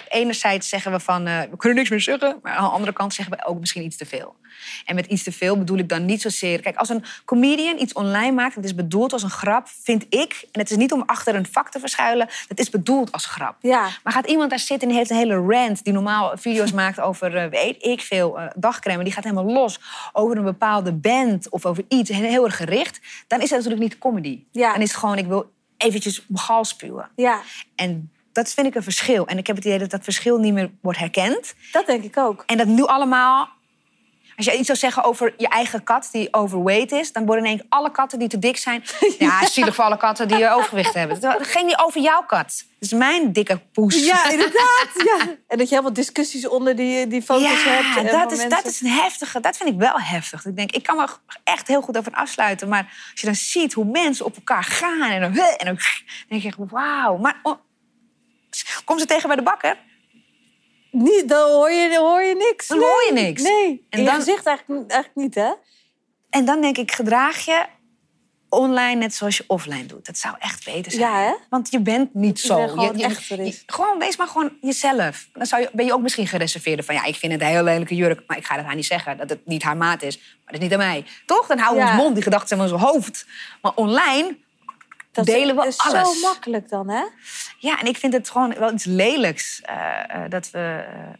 enerzijds 0.10 0.70
zeggen 0.70 0.92
we 0.92 1.00
van, 1.00 1.28
eh, 1.28 1.42
we 1.50 1.58
kunnen 1.58 1.78
niks 1.78 1.90
meer 1.90 2.02
zeggen. 2.02 2.40
Maar 2.42 2.54
aan 2.54 2.64
de 2.64 2.70
andere 2.70 2.94
kant 2.94 3.14
zeggen 3.14 3.38
we 3.38 3.46
ook 3.46 3.60
misschien 3.60 3.84
iets 3.84 3.98
te 3.98 4.06
veel. 4.06 4.36
En 4.86 4.96
met 4.96 5.06
iets 5.06 5.24
te 5.24 5.32
veel 5.32 5.58
bedoel 5.58 5.78
ik 5.78 5.90
dan 5.90 6.06
niet 6.06 6.22
zozeer... 6.22 6.62
Kijk, 6.62 6.76
als 6.76 6.90
een 6.90 7.04
comedian 7.26 7.80
iets 7.80 7.94
online 7.94 8.32
maakt... 8.32 8.56
het 8.56 8.66
is 8.66 8.76
bedoeld 8.76 9.14
als 9.14 9.24
een 9.24 9.30
grap, 9.30 9.68
vind 9.68 10.06
ik... 10.10 10.48
en 10.52 10.60
het 10.60 10.72
is 10.72 10.78
niet 10.78 10.92
om 10.92 11.04
achter 11.06 11.36
een 11.36 11.46
vak 11.52 11.70
te 11.70 11.80
verschuilen... 11.80 12.30
het 12.48 12.60
is 12.60 12.70
bedoeld 12.70 13.12
als 13.12 13.26
grap. 13.26 13.56
Ja. 13.60 13.90
Maar 14.04 14.14
gaat 14.14 14.28
iemand 14.28 14.50
daar 14.50 14.60
zitten 14.60 14.82
en 14.82 14.88
die 14.88 14.98
heeft 14.98 15.10
een 15.10 15.18
hele 15.18 15.56
rant... 15.56 15.84
die 15.84 15.94
normaal 15.94 16.38
video's 16.38 16.72
maakt 16.82 17.00
over, 17.00 17.36
eh, 17.36 17.50
weet 17.50 17.84
ik 17.84 18.02
veel, 18.02 18.40
eh, 18.40 18.48
dagcreme... 18.56 19.04
die 19.04 19.14
gaat 19.14 19.24
helemaal 19.24 19.54
los 19.54 19.80
over 20.12 20.38
een 20.38 20.44
bepaalde 20.44 20.94
band 20.94 21.50
of 21.50 21.66
over 21.66 21.84
iets... 21.88 22.10
heel 22.10 22.46
erg 22.46 22.58
gericht, 22.58 23.00
dan 23.28 23.42
is 23.42 23.50
dat 23.50 23.58
natuurlijk 23.58 23.90
niet 23.90 23.98
comedy. 23.98 24.44
Ja. 24.52 24.72
Dan 24.72 24.82
is 24.82 24.90
het 24.90 25.00
gewoon, 25.00 25.18
ik 25.18 25.28
wil 25.28 25.52
eventjes 25.78 26.26
gal 26.34 26.66
spuwen. 26.66 27.10
Ja, 27.16 27.42
En 27.76 28.12
dat 28.34 28.54
vind 28.54 28.68
ik 28.68 28.76
een 28.76 28.84
verschil. 28.84 29.28
En 29.28 29.38
ik 29.38 29.48
heb 29.48 29.56
het 29.56 29.66
idee 29.66 29.80
dat 29.80 29.90
dat 29.90 30.04
verschil 30.04 30.38
niet 30.38 30.54
meer 30.54 30.72
wordt 30.82 31.00
herkend. 31.00 31.54
dat 31.72 31.86
denk 31.86 32.04
ik 32.04 32.18
ook. 32.18 32.44
En 32.46 32.58
dat 32.58 32.68
nu 32.68 32.84
allemaal... 32.84 33.50
Als 34.36 34.46
je 34.46 34.58
iets 34.58 34.66
zou 34.66 34.78
zeggen 34.78 35.04
over 35.04 35.34
je 35.38 35.48
eigen 35.48 35.84
kat 35.84 36.10
die 36.12 36.34
overweight 36.34 36.92
is... 36.92 37.12
dan 37.12 37.26
worden 37.26 37.44
in 37.44 37.50
één 37.50 37.60
keer 37.60 37.70
alle 37.70 37.92
katten 37.92 38.20
die 38.20 38.28
te 38.28 38.40
dik 38.40 38.58
zijn... 38.58 38.84
Ja, 39.20 39.48
zielig 39.48 39.76
voor 39.76 39.84
alle 39.84 39.98
katten 39.98 40.28
die 40.28 40.50
overgewicht 40.50 40.94
hebben. 40.94 41.18
Het 41.20 41.48
ging 41.48 41.66
niet 41.66 41.78
over 41.78 42.02
jouw 42.02 42.22
kat. 42.22 42.66
Het 42.80 42.92
is 42.92 42.94
mijn 42.94 43.34
dikke 43.34 43.60
poes. 43.74 44.06
Ja, 44.06 44.30
inderdaad. 44.32 44.88
Ja. 44.94 45.20
En 45.48 45.58
dat 45.58 45.70
je 45.70 45.76
helemaal 45.76 45.94
discussies 45.94 46.48
onder 46.48 46.76
die, 46.76 47.08
die 47.08 47.22
foto's 47.22 47.64
hebt. 47.64 47.98
en 47.98 48.20
dat 48.20 48.32
is, 48.32 48.50
dat 48.50 48.66
is 48.66 48.82
een 48.82 48.90
heftige. 48.90 49.40
Dat 49.40 49.58
vind 49.58 49.70
ik 49.70 49.78
wel 49.78 50.00
heftig. 50.00 50.46
Ik 50.46 50.56
denk, 50.56 50.72
ik 50.72 50.84
kan 50.84 50.96
me 50.96 51.08
echt 51.44 51.68
heel 51.68 51.82
goed 51.82 51.98
over 51.98 52.12
afsluiten. 52.12 52.68
Maar 52.68 53.10
als 53.12 53.22
je 53.22 53.26
dan 53.26 53.36
ziet 53.36 53.74
hoe 53.74 53.86
mensen 53.86 54.26
op 54.26 54.36
elkaar 54.36 54.64
gaan 54.64 55.12
en 55.12 55.22
dan, 55.22 55.46
en 55.46 55.66
dan 55.66 55.78
denk 56.28 56.42
je, 56.42 56.54
wauw. 56.58 57.18
Maar 57.18 57.42
kom 58.86 59.00
ze 59.00 59.06
tegen 59.06 59.28
bij 59.28 59.36
de 59.38 59.44
bakker? 59.44 59.78
Niet, 60.92 61.30
dan 61.30 61.52
hoor 61.52 61.72
je, 61.72 61.90
dan 61.90 62.04
hoor 62.06 62.22
je 62.22 62.36
niks. 62.36 62.68
Dan 62.68 62.78
Nee. 62.80 62.88
hoor 62.88 63.04
je 63.06 63.12
niks. 63.14 63.42
Nee, 63.42 63.66
En 63.66 63.80
in 63.90 64.00
je 64.00 64.06
dan- 64.06 64.16
gezicht 64.16 64.46
eigenlijk, 64.46 64.92
eigenlijk 64.92 65.16
niet, 65.26 65.36
hè? 65.36 65.52
En 66.30 66.46
dan 66.46 66.62
denk 66.62 66.78
ik, 66.78 66.92
gedraag 66.92 67.46
je 67.46 67.66
online 68.50 68.96
net 69.00 69.14
zoals 69.14 69.38
je 69.38 69.44
offline 69.48 69.86
doet. 69.86 70.06
Dat 70.06 70.18
zou 70.18 70.36
echt 70.40 70.66
beter 70.66 70.92
zijn. 70.92 71.04
Ja, 71.04 71.20
hè? 71.20 71.34
Want 71.50 71.72
je 71.72 71.80
bent 71.80 72.14
niet 72.14 72.40
zo. 72.40 72.48
Iedereen 72.54 72.70
gewoon 72.70 72.98
Je- 72.98 73.36
je- 73.38 73.44
je- 73.46 73.64
gewoon, 73.66 74.00
wees 74.00 74.18
maar 74.18 74.28
gewoon 74.28 74.58
jezelf. 74.62 75.28
Dan 75.34 75.46
zou 75.46 75.62
je, 75.62 75.70
ben 75.74 75.86
je 75.86 75.94
ook 75.94 76.02
misschien 76.02 76.28
gereserveerd 76.28 76.86
van... 76.86 76.96
ja, 76.96 77.04
ik 77.04 77.16
vind 77.16 77.32
het 77.32 77.42
een 77.42 77.48
heel 77.48 77.64
lelijke 77.64 77.96
jurk... 77.96 78.24
maar 78.28 78.38
ik 78.38 78.46
ga 78.46 78.56
het 78.56 78.66
haar 78.66 78.76
niet 78.76 78.86
zeggen 78.86 79.18
dat 79.18 79.30
het 79.30 79.46
niet 79.46 79.64
haar 79.64 79.78
maat 79.78 80.02
is. 80.02 80.18
Maar 80.18 80.28
dat 80.46 80.54
is 80.56 80.60
niet 80.60 80.72
aan 80.72 80.78
mij. 80.78 81.06
Toch? 81.26 81.48
Dan 81.48 81.58
houden 81.58 81.84
we 81.84 81.90
Ja. 81.90 81.94
ons 81.96 82.02
mond, 82.04 82.14
die 82.16 82.24
gedachten 82.24 82.48
zijn 82.58 82.70
in 82.70 82.74
ons 82.74 82.84
hoofd. 82.84 83.26
Maar 83.62 83.72
online 83.76 84.38
Dat 85.14 85.26
delen 85.26 85.56
we 85.56 85.68
is 85.68 85.78
alles. 85.78 86.20
zo 86.22 86.28
makkelijk 86.28 86.70
dan, 86.70 86.90
hè? 86.90 87.04
Ja, 87.60 87.80
en 87.80 87.86
ik 87.88 87.98
vind 87.98 88.14
het 88.14 88.30
gewoon 88.30 88.54
wel 88.60 88.74
iets 88.74 88.84
lelijks... 88.86 89.62
eh, 89.62 90.24
eh, 90.24 90.30
dat 90.30 90.50
we 90.52 90.86
eh, 90.88 91.14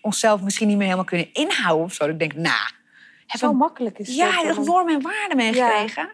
onszelf 0.00 0.40
misschien 0.40 0.66
niet 0.68 0.76
meer 0.76 0.84
helemaal 0.84 1.04
kunnen 1.06 1.28
inhouden 1.32 1.84
of 1.84 1.92
zo. 1.92 2.04
Dat 2.04 2.12
ik 2.12 2.18
denk, 2.18 2.34
nou... 2.34 2.70
heb 3.26 3.40
Zo 3.40 3.48
een- 3.50 3.56
makkelijk 3.56 3.98
is 3.98 4.14
ja, 4.14 4.42
dan. 4.42 4.64
normen 4.64 4.94
en 4.94 5.02
waarden 5.02 5.36
meegekregen. 5.36 6.10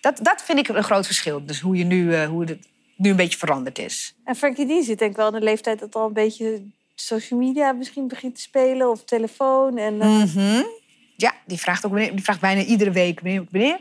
Dat, 0.00 0.18
dat 0.22 0.42
vind 0.42 0.58
ik 0.58 0.68
een 0.68 0.84
groot 0.84 1.06
verschil. 1.06 1.46
Dus 1.46 1.60
hoe, 1.60 1.76
je 1.76 1.84
nu, 1.84 2.24
hoe 2.24 2.44
het 2.44 2.58
nu 2.96 3.10
een 3.10 3.16
beetje 3.16 3.38
veranderd 3.38 3.78
is. 3.78 4.14
En 4.24 4.36
Frankie 4.36 4.66
die 4.66 4.82
zit 4.82 4.98
denk 4.98 5.10
ik 5.10 5.16
wel 5.16 5.26
in 5.26 5.32
de 5.32 5.40
leeftijd 5.40 5.78
dat 5.78 5.94
al 5.94 6.06
een 6.06 6.12
beetje 6.12 6.62
social 6.94 7.40
media 7.40 7.72
misschien 7.72 8.08
begint 8.08 8.34
te 8.34 8.40
spelen. 8.40 8.90
Of 8.90 9.04
telefoon. 9.04 9.78
En, 9.78 9.96
Mhm. 9.96 10.62
Ja, 11.16 11.34
die 11.46 11.58
vraagt, 11.58 11.86
ook, 11.86 11.96
die 11.96 12.22
vraagt 12.22 12.40
bijna 12.40 12.62
iedere 12.62 12.90
week... 12.90 13.20
Wanneer 13.20 13.80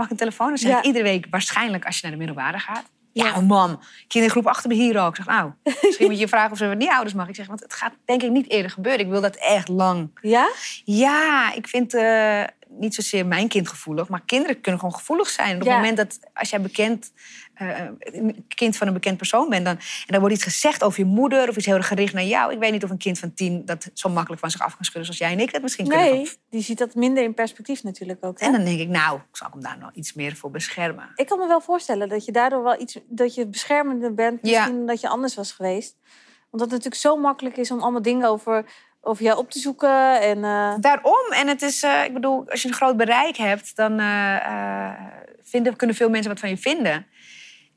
mag 0.00 0.10
een 0.10 0.16
telefoon? 0.16 0.48
Dan 0.48 0.58
zeg 0.58 0.70
Ja. 0.70 0.78
ik 0.78 0.84
iedere 0.84 1.04
week 1.04 1.26
waarschijnlijk 1.30 1.84
als 1.86 1.94
je 1.96 2.00
naar 2.02 2.10
de 2.12 2.18
middelbare 2.18 2.58
gaat. 2.58 2.84
Ja, 3.12 3.30
maar 3.30 3.44
mam, 3.44 3.80
kindergroep 4.08 4.46
achter 4.46 4.68
me 4.68 4.74
hier 4.74 5.00
ook. 5.00 5.08
Ik 5.08 5.16
zeg, 5.16 5.26
nou, 5.26 5.52
misschien 5.82 6.06
moet 6.06 6.14
je 6.14 6.20
je 6.20 6.28
vragen 6.28 6.50
of 6.52 6.58
ze 6.58 6.64
niet 6.64 6.88
ouders 6.88 7.14
mag. 7.14 7.28
Ik 7.28 7.34
zeg, 7.34 7.46
want 7.46 7.60
het 7.60 7.74
gaat 7.74 7.92
denk 8.04 8.22
ik 8.22 8.30
niet 8.30 8.50
eerder 8.50 8.70
gebeuren. 8.70 9.00
Ik 9.00 9.10
wil 9.10 9.20
dat 9.20 9.36
echt 9.36 9.68
lang. 9.68 10.10
Ja? 10.22 10.50
Ja, 10.84 11.52
ik 11.54 11.68
vind 11.68 11.94
eh, 11.94 12.42
niet 12.68 12.94
zozeer 12.94 13.26
mijn 13.26 13.48
kind 13.48 13.68
gevoelig, 13.68 14.08
maar 14.08 14.22
kinderen 14.26 14.60
kunnen 14.60 14.80
gewoon 14.80 14.94
gevoelig 14.94 15.28
zijn. 15.28 15.56
Op 15.56 15.62
Ja. 15.62 15.68
het 15.68 15.78
moment 15.78 15.96
dat 15.96 16.18
als 16.34 16.50
jij 16.50 16.60
bekend, 16.60 17.12
eh, 17.60 17.86
een 18.00 18.44
kind 18.48 18.76
van 18.76 18.86
een 18.86 18.92
bekend 18.92 19.16
persoon 19.16 19.48
bent, 19.48 19.64
dan, 19.64 19.76
en 19.76 20.06
dan 20.06 20.20
wordt 20.20 20.34
iets 20.34 20.44
gezegd 20.44 20.82
over 20.82 20.98
je 20.98 21.04
moeder 21.04 21.48
of 21.48 21.56
iets 21.56 21.66
heel 21.66 21.74
erg 21.74 21.86
gericht 21.86 22.14
naar 22.14 22.24
jou. 22.24 22.52
Ik 22.52 22.58
weet 22.58 22.72
niet 22.72 22.84
of 22.84 22.90
een 22.90 22.98
kind 22.98 23.18
van 23.18 23.34
tien 23.34 23.64
dat 23.64 23.90
zo 23.94 24.08
makkelijk 24.08 24.40
van 24.40 24.50
zich 24.50 24.60
af 24.60 24.74
kan 24.76 24.84
schudden 24.84 25.04
zoals 25.04 25.18
jij 25.18 25.32
en 25.32 25.40
ik 25.40 25.52
dat 25.52 25.62
misschien 25.62 25.88
kunnen. 25.88 26.12
Nee, 26.12 26.30
die 26.50 26.62
ziet 26.62 26.78
dat 26.78 26.94
minder 26.94 27.22
in 27.22 27.34
perspectief 27.34 27.82
natuurlijk 27.82 28.24
ook. 28.24 28.40
Hè? 28.40 28.46
En 28.46 28.52
dan 28.52 28.64
denk 28.64 28.80
ik, 28.80 28.88
nou, 28.88 29.16
ik 29.16 29.36
zal 29.36 29.48
hem 29.50 29.62
daar 29.62 29.78
nog 29.78 29.90
iets 29.92 30.12
meer 30.12 30.36
voor 30.36 30.50
beschermen. 30.50 31.10
Ik 31.14 31.26
kan 31.26 31.38
me 31.38 31.46
wel 31.46 31.60
voorstellen 31.60 32.08
dat 32.08 32.24
je 32.24 32.32
daardoor 32.32 32.62
wel 32.62 32.80
iets... 32.80 32.98
dat 33.08 33.34
je 33.34 33.46
beschermender 33.46 34.14
bent 34.14 34.38
Ja. 34.42 34.50
misschien 34.58 34.76
dan 34.76 34.86
dat 34.86 35.00
je 35.00 35.08
anders 35.08 35.34
was 35.34 35.52
geweest. 35.52 35.96
Omdat 36.50 36.70
het 36.70 36.76
natuurlijk 36.84 37.02
zo 37.02 37.16
makkelijk 37.16 37.56
is 37.56 37.70
om 37.70 37.80
allemaal 37.80 38.02
dingen 38.02 38.28
over, 38.28 38.64
over 39.00 39.24
jou 39.24 39.38
op 39.38 39.50
te 39.50 39.58
zoeken. 39.58 40.20
En, 40.20 40.44
eh, 40.44 40.74
Daarom, 40.80 41.32
en 41.32 41.48
het 41.48 41.62
is, 41.62 41.82
eh, 41.82 42.04
ik 42.04 42.12
bedoel, 42.12 42.50
als 42.50 42.62
je 42.62 42.68
een 42.68 42.74
groot 42.74 42.96
bereik 42.96 43.36
hebt, 43.36 43.76
dan 43.76 43.98
eh, 43.98 44.36
eh, 44.36 44.92
vinden, 45.42 45.76
kunnen 45.76 45.96
veel 45.96 46.10
mensen 46.10 46.30
wat 46.30 46.40
van 46.40 46.48
je 46.48 46.56
vinden. 46.56 47.06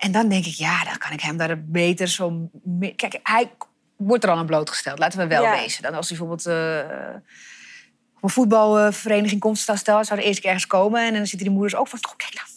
En 0.04 0.12
dan 0.12 0.30
denk 0.30 0.46
ik, 0.46 0.54
ja, 0.54 0.84
dan 0.84 0.98
kan 0.98 1.12
ik 1.12 1.22
hem 1.22 1.38
daar 1.38 1.64
beter 1.64 2.08
zo. 2.08 2.50
mee- 2.64 2.96
Kijk, 2.96 3.20
hij 3.24 3.52
wordt 3.98 4.24
er 4.24 4.30
al 4.30 4.38
aan 4.38 4.46
blootgesteld, 4.46 5.00
laten 5.00 5.20
we 5.20 5.28
wel 5.28 5.42
Ja. 5.44 5.52
wezen. 5.62 5.82
Dan 5.84 5.94
als 5.94 6.10
hij 6.10 6.18
bijvoorbeeld 6.18 6.46
eh, 6.48 7.16
op 8.16 8.24
een 8.24 8.30
voetbalvereniging 8.30 9.40
komt, 9.42 9.58
stel, 9.60 9.78
stel, 9.78 10.06
zou 10.06 10.20
er 10.20 10.26
eerst 10.26 10.40
keer 10.40 10.50
ergens 10.50 10.68
komen 10.68 11.02
en 11.02 11.14
dan 11.14 11.26
zitten 11.28 11.48
die 11.48 11.50
moeders 11.58 11.76
ook 11.76 11.88
van, 11.88 12.00
oh, 12.10 12.16
kijk 12.18 12.34
nou. 12.34 12.48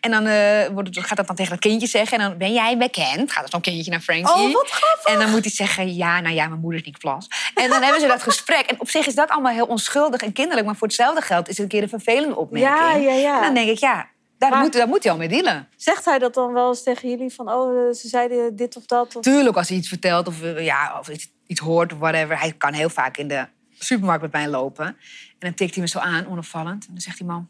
En 0.00 0.10
dan 0.10 0.26
eh, 0.26 0.66
wordt 0.72 0.94
het, 0.96 1.06
gaat 1.06 1.16
dat 1.16 1.26
dan 1.26 1.36
tegen 1.36 1.50
dat 1.52 1.60
kindje 1.60 1.86
zeggen 1.86 2.18
en 2.18 2.28
dan 2.28 2.38
ben 2.38 2.52
jij 2.52 2.78
bekend. 2.78 3.32
Gaat 3.32 3.42
er 3.44 3.48
zo'n 3.50 3.60
kindje 3.60 3.90
naar 3.90 4.00
Frankie. 4.00 4.34
Oh, 4.46 4.52
wat 4.52 4.70
grappig! 4.70 5.12
En 5.12 5.18
dan 5.18 5.30
moet 5.30 5.44
hij 5.44 5.50
zeggen, 5.52 5.94
ja, 5.94 6.20
nou 6.20 6.34
ja, 6.34 6.48
mijn 6.48 6.60
moeder 6.60 6.80
is 6.80 6.86
niet 6.86 6.98
plas. 6.98 7.26
En 7.54 7.68
dan 7.70 7.82
hebben 7.82 8.00
ze 8.00 8.06
dat 8.06 8.22
gesprek. 8.22 8.60
En 8.66 8.80
op 8.80 8.90
zich 8.90 9.06
is 9.06 9.14
dat 9.14 9.28
allemaal 9.30 9.52
heel 9.52 9.66
onschuldig 9.66 10.20
en 10.20 10.32
kinderlijk. 10.32 10.66
Maar 10.66 10.76
voor 10.76 10.86
hetzelfde 10.86 11.20
geld 11.22 11.48
is 11.48 11.54
het 11.56 11.62
een 11.62 11.68
keer 11.68 11.82
een 11.82 11.88
vervelende 11.88 12.36
opmerking. 12.36 13.04
Ja, 13.04 13.12
ja, 13.12 13.18
ja. 13.18 13.36
En 13.36 13.42
dan 13.42 13.54
denk 13.54 13.68
ik, 13.68 13.78
ja, 13.78 14.08
daar, 14.38 14.50
Maar- 14.50 14.60
moet, 14.60 14.72
daar 14.72 14.88
moet 14.88 15.02
hij 15.02 15.12
al 15.12 15.18
mee 15.18 15.28
dealen. 15.28 15.68
Zegt 15.76 16.04
hij 16.04 16.18
dat 16.18 16.34
dan 16.34 16.52
wel 16.52 16.68
eens 16.68 16.82
tegen 16.82 17.08
jullie? 17.08 17.32
Van, 17.32 17.52
oh, 17.52 17.88
eh, 17.88 17.94
ze 17.94 18.08
zeiden 18.08 18.56
dit 18.56 18.76
of 18.76 18.86
dat? 18.86 19.16
Of... 19.16 19.22
Tuurlijk, 19.22 19.56
als 19.56 19.68
hij 19.68 19.76
iets 19.78 19.88
vertelt 19.88 20.26
of, 20.26 20.42
eh, 20.42 20.64
ja, 20.64 20.98
of 20.98 21.08
iets, 21.08 21.30
iets 21.46 21.60
hoort 21.60 21.92
of 21.92 21.98
whatever. 21.98 22.38
Hij 22.38 22.52
kan 22.52 22.72
heel 22.72 22.88
vaak 22.88 23.16
in 23.16 23.28
de 23.28 23.46
supermarkt 23.78 24.22
met 24.22 24.32
mij 24.32 24.48
lopen. 24.48 24.86
En 24.86 24.96
dan 25.38 25.54
tikt 25.54 25.74
hij 25.74 25.82
me 25.82 25.88
zo 25.88 25.98
aan, 25.98 26.26
onopvallend. 26.26 26.86
En 26.86 26.92
dan 26.92 27.00
zegt 27.02 27.18
hij, 27.18 27.26
mam, 27.26 27.48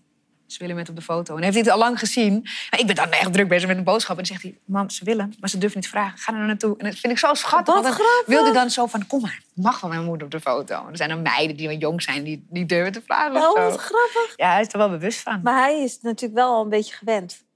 ze 0.49 0.59
willen 0.59 0.77
met 0.77 0.89
op 0.89 0.97
de 0.97 1.03
foto. 1.03 1.37
En 1.37 1.43
heeft 1.43 1.55
hij 1.55 1.63
het 1.63 1.73
al 1.73 1.79
lang 1.79 1.99
gezien. 1.99 2.41
Maar 2.71 2.81
ik 2.81 2.87
ben 2.87 2.95
dan 2.95 3.11
echt 3.11 3.33
druk 3.33 3.49
bezig 3.49 3.69
met 3.69 3.77
een 3.77 3.85
boodschap. 3.85 4.11
En 4.11 4.25
dan 4.25 4.27
zegt 4.27 4.43
hij, 4.43 4.59
mam, 4.65 4.91
ze 4.91 5.05
willen, 5.05 5.35
maar 5.41 5.49
ze 5.49 5.59
durven 5.59 5.81
niet 5.81 5.89
vragen. 5.89 6.19
Ga 6.19 6.31
er 6.33 6.35
nou 6.35 6.47
naartoe. 6.47 6.75
En 6.79 6.85
dat 6.85 6.99
vind 6.99 7.13
ik 7.13 7.19
zo 7.19 7.35
schattig. 7.35 7.75
Wat 7.75 7.85
want 7.85 7.97
dan 7.97 8.07
grappig. 8.07 8.27
wil 8.27 8.45
hij 8.45 8.53
dan 8.53 8.71
zo 8.71 8.87
van, 8.87 9.07
kom 9.07 9.21
maar, 9.21 9.43
mag 9.55 9.79
van 9.79 9.89
mijn 9.89 10.05
moeder 10.05 10.25
op 10.25 10.33
de 10.33 10.41
foto. 10.41 10.85
En 10.85 10.91
er 10.91 10.97
zijn 10.97 11.09
dan 11.09 11.23
meiden 11.23 11.57
die 11.57 11.69
wat 11.69 11.81
jong 11.81 12.03
zijn, 12.03 12.25
die 12.25 12.47
niet 12.51 12.69
durven 12.69 12.93
te 12.93 13.03
vragen 13.05 13.37
Oh, 13.37 13.55
wat 13.55 13.81
grappig. 13.81 14.33
Ja, 14.37 14.53
hij 14.53 14.61
is 14.61 14.73
er 14.73 14.79
wel 14.79 14.91
bewust 14.91 15.21
van. 15.21 15.41
Maar 15.43 15.59
hij 15.63 15.83
is 15.83 15.99
natuurlijk 16.01 16.39
wel 16.39 16.53
al 16.53 16.63
een 16.63 16.69
beetje 16.69 16.95
gewend. 16.95 17.47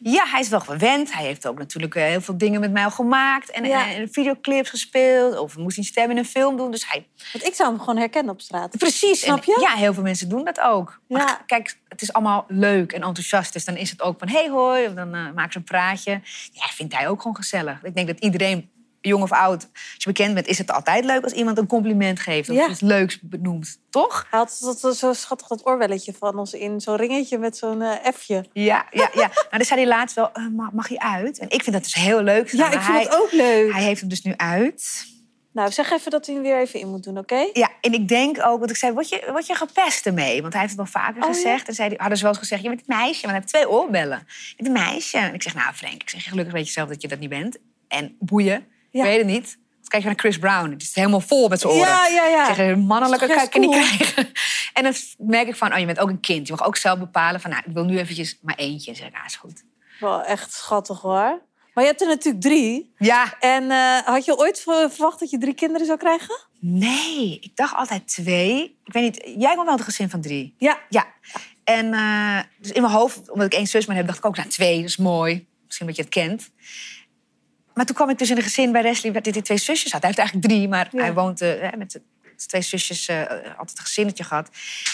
Ja, 0.00 0.26
hij 0.26 0.40
is 0.40 0.48
wel 0.48 0.60
gewend. 0.60 1.12
Hij 1.14 1.24
heeft 1.24 1.46
ook 1.46 1.58
natuurlijk 1.58 1.94
eh, 1.94 2.04
heel 2.04 2.20
veel 2.20 2.38
dingen 2.38 2.60
met 2.60 2.72
mij 2.72 2.84
al 2.84 2.90
gemaakt. 2.90 3.50
En, 3.50 3.64
Ja. 3.64 3.90
en 3.92 4.08
videoclips 4.12 4.70
gespeeld. 4.70 5.38
Of 5.38 5.56
moest 5.56 5.78
een 5.78 5.84
stem 5.84 6.10
in 6.10 6.16
een 6.16 6.24
film 6.24 6.56
doen. 6.56 6.70
Dus 6.70 6.88
hij... 6.90 7.06
Want 7.32 7.46
ik 7.46 7.54
zou 7.54 7.68
hem 7.70 7.78
gewoon 7.78 7.96
herkennen 7.96 8.32
op 8.32 8.40
straat. 8.40 8.78
Precies. 8.78 9.20
Snap 9.20 9.36
En 9.38 9.52
je? 9.52 9.60
ja, 9.60 9.74
heel 9.74 9.94
veel 9.94 10.02
mensen 10.02 10.28
doen 10.28 10.44
dat 10.44 10.60
ook. 10.60 11.00
Maar 11.08 11.20
Ja. 11.20 11.34
k- 11.34 11.46
kijk, 11.46 11.78
het 11.88 12.02
is 12.02 12.12
allemaal 12.12 12.44
leuk 12.48 12.92
en 12.92 13.02
enthousiast. 13.02 13.52
Dus 13.52 13.64
dan 13.64 13.76
is 13.76 13.90
het 13.90 14.02
ook 14.02 14.18
van, 14.18 14.28
hey 14.28 14.48
hoi. 14.48 14.86
Of 14.86 14.92
dan 14.92 15.14
eh 15.14 15.20
maken 15.34 15.52
ze 15.52 15.58
een 15.58 15.64
praatje. 15.64 16.10
Ja, 16.52 16.66
vindt 16.66 16.96
hij 16.96 17.08
ook 17.08 17.20
gewoon 17.22 17.36
gezellig. 17.36 17.78
Ik 17.82 17.94
denk 17.94 18.06
dat 18.06 18.18
iedereen, 18.20 18.70
jong 19.08 19.22
of 19.22 19.32
oud, 19.32 19.62
als 19.72 19.94
je 19.96 20.04
bekend 20.12 20.34
bent... 20.34 20.46
is 20.46 20.58
het 20.58 20.70
altijd 20.72 21.04
leuk 21.04 21.22
als 21.22 21.32
iemand 21.32 21.58
een 21.58 21.66
compliment 21.66 22.20
geeft. 22.20 22.48
Of 22.50 22.56
Ja. 22.56 22.68
iets 22.68 22.80
leuks 22.80 23.18
benoemt. 23.22 23.78
Toch? 23.90 24.26
Hij 24.30 24.38
had 24.38 24.56
dat, 24.60 24.80
dat- 24.80 24.96
zo 24.96 25.12
schattig 25.12 25.46
dat 25.46 25.66
oorwelletje 25.66 26.12
van 26.18 26.38
ons 26.38 26.52
in. 26.52 26.80
Zo'n 26.80 26.96
ringetje 26.96 27.38
met 27.38 27.56
zo'n 27.56 27.82
eh 27.82 28.12
F'je. 28.14 28.44
Ja, 28.52 28.86
ja, 28.90 29.10
ja. 29.14 29.30
Nou, 29.34 29.48
dan 29.50 29.64
zei 29.64 29.80
hij 29.80 29.88
laatst 29.88 30.16
wel, 30.16 30.32
eh, 30.32 30.46
mag, 30.48 30.72
mag 30.72 30.88
hij 30.88 30.98
uit? 30.98 31.38
En 31.38 31.50
ik 31.50 31.62
vind 31.62 31.74
dat 31.74 31.84
dus 31.84 31.94
heel 31.94 32.22
leuk. 32.22 32.50
Ja, 32.50 32.58
Maar 32.68 32.74
ik 32.74 32.80
vind 32.80 32.98
het 32.98 33.14
ook 33.20 33.32
leuk. 33.32 33.72
Hij 33.72 33.82
heeft 33.82 34.00
hem 34.00 34.08
dus 34.08 34.22
nu 34.22 34.34
uit. 34.36 35.04
Nou, 35.52 35.72
zeg 35.72 35.90
even 35.90 36.10
dat 36.10 36.26
hij 36.26 36.34
hem 36.34 36.44
weer 36.44 36.58
even 36.60 36.80
in 36.80 36.88
moet 36.88 37.02
doen, 37.04 37.18
oké? 37.18 37.48
Ja, 37.52 37.70
en 37.80 37.92
ik 37.92 38.08
denk 38.08 38.36
ook, 38.46 38.58
want 38.58 38.70
ik 38.70 38.76
zei, 38.76 38.92
word 38.92 39.08
je, 39.08 39.28
word 39.30 39.46
je 39.46 39.54
gepest 39.54 40.06
ermee? 40.06 40.40
Want 40.40 40.52
hij 40.52 40.62
heeft 40.62 40.76
het 40.78 40.90
wel 40.92 41.02
vaker 41.02 41.22
Oh, 41.22 41.28
ja? 41.28 41.34
gezegd. 41.34 41.68
En 41.68 41.74
zei, 41.74 41.94
hadden 41.96 42.16
ze 42.16 42.22
wel 42.22 42.32
eens 42.32 42.40
gezegd, 42.42 42.62
je 42.62 42.68
bent 42.68 42.80
een 42.86 42.96
meisje, 42.96 43.20
maar 43.26 43.30
hij 43.34 43.40
heeft 43.40 43.52
twee 43.52 43.70
oorbellen. 43.70 44.26
Je 44.56 44.62
bent 44.62 44.68
een 44.76 44.82
meisje. 44.84 45.18
En 45.18 45.34
ik 45.34 45.42
zeg, 45.42 45.54
nou 45.54 45.74
Frank, 45.74 46.02
ik 46.02 46.10
zeg, 46.10 46.24
gelukkig 46.24 46.54
weet 46.54 46.66
je 46.66 46.72
zelf 46.72 46.88
dat 46.88 47.02
je 47.02 47.08
dat 47.08 47.18
niet 47.18 47.28
bent. 47.28 47.56
En 47.88 48.16
boeien. 48.18 48.66
Ik 48.96 49.02
weet 49.02 49.18
het 49.18 49.26
niet. 49.26 49.58
Want 49.76 49.88
kijk 49.88 50.02
je 50.02 50.08
naar 50.08 50.18
Chris 50.18 50.38
Brown, 50.38 50.68
die 50.68 50.76
is 50.76 50.94
helemaal 50.94 51.20
vol 51.20 51.48
met 51.48 51.60
zijn 51.60 51.72
oren. 51.72 51.88
Ja, 51.88 52.06
ja, 52.06 52.26
ja. 52.26 52.58
Een 52.58 52.78
mannelijke 52.80 53.24
ik 53.24 53.54
er 53.54 53.60
niet 53.60 53.70
krijgen. 53.70 54.28
En 54.72 54.82
dan 54.82 54.94
merk 55.18 55.48
ik 55.48 55.56
van, 55.56 55.72
oh, 55.72 55.78
je 55.78 55.86
bent 55.86 55.98
ook 55.98 56.08
een 56.08 56.20
kind. 56.20 56.46
Je 56.46 56.52
mag 56.52 56.66
ook 56.66 56.76
zelf 56.76 56.98
bepalen 56.98 57.40
van, 57.40 57.50
nou, 57.50 57.62
ik 57.66 57.72
wil 57.72 57.84
nu 57.84 57.98
eventjes 57.98 58.38
maar 58.42 58.54
eentje. 58.54 58.90
En 58.90 58.96
zeg 58.96 59.12
ah, 59.12 59.24
is 59.26 59.36
goed. 59.36 59.64
Wel 60.00 60.22
echt 60.22 60.52
schattig 60.52 61.00
hoor. 61.00 61.42
Maar 61.74 61.84
je 61.84 61.90
hebt 61.90 62.00
er 62.00 62.06
natuurlijk 62.06 62.44
drie. 62.44 62.94
Ja, 62.98 63.34
En 63.40 63.70
eh, 63.70 63.98
had 63.98 64.24
je 64.24 64.38
ooit 64.38 64.60
ver- 64.60 64.90
verwacht 64.90 65.20
dat 65.20 65.30
je 65.30 65.38
drie 65.38 65.54
kinderen 65.54 65.86
zou 65.86 65.98
krijgen? 65.98 66.36
nee, 66.60 67.38
ik 67.40 67.56
dacht 67.56 67.74
altijd 67.74 68.08
twee. 68.08 68.78
Ik 68.84 68.92
weet 68.92 69.02
niet, 69.02 69.34
jij 69.38 69.54
komt 69.54 69.66
wel 69.66 69.78
een 69.78 69.84
gezin 69.84 70.10
van 70.10 70.20
drie. 70.20 70.54
Ja. 70.58 70.78
Ja. 70.88 71.06
En 71.64 71.94
eh, 71.94 72.38
dus 72.58 72.72
in 72.72 72.82
mijn 72.82 72.94
hoofd, 72.94 73.30
omdat 73.30 73.46
ik 73.46 73.54
één 73.54 73.66
zus 73.66 73.86
maar 73.86 73.96
heb, 73.96 74.06
dacht 74.06 74.18
ik 74.18 74.24
ook, 74.24 74.36
nou 74.36 74.48
twee, 74.48 74.76
dat 74.76 74.88
is 74.88 74.96
mooi. 74.96 75.46
Misschien 75.66 75.86
dat 75.86 75.96
je 75.96 76.02
het 76.02 76.10
kent. 76.10 76.50
Maar 77.76 77.86
toen 77.86 77.94
kwam 77.94 78.10
ik 78.10 78.18
dus 78.18 78.30
in 78.30 78.36
een 78.36 78.42
gezin 78.42 78.72
bij 78.72 78.82
Wesley... 78.82 79.12
hij 79.12 79.42
twee 79.42 79.58
zusjes 79.58 79.92
had. 79.92 80.00
Hij 80.02 80.10
heeft 80.10 80.18
eigenlijk 80.18 80.48
drie, 80.48 80.68
maar 80.68 80.88
Ja. 80.92 81.00
hij 81.00 81.14
woont 81.14 81.40
eh, 81.40 81.70
hè, 81.70 81.76
met 81.76 82.00
twee 82.36 82.62
zusjes... 82.62 83.06
eh, 83.08 83.18
altijd 83.58 83.78
een 83.78 83.84
gezinnetje 83.84 84.24
gehad 84.24 84.50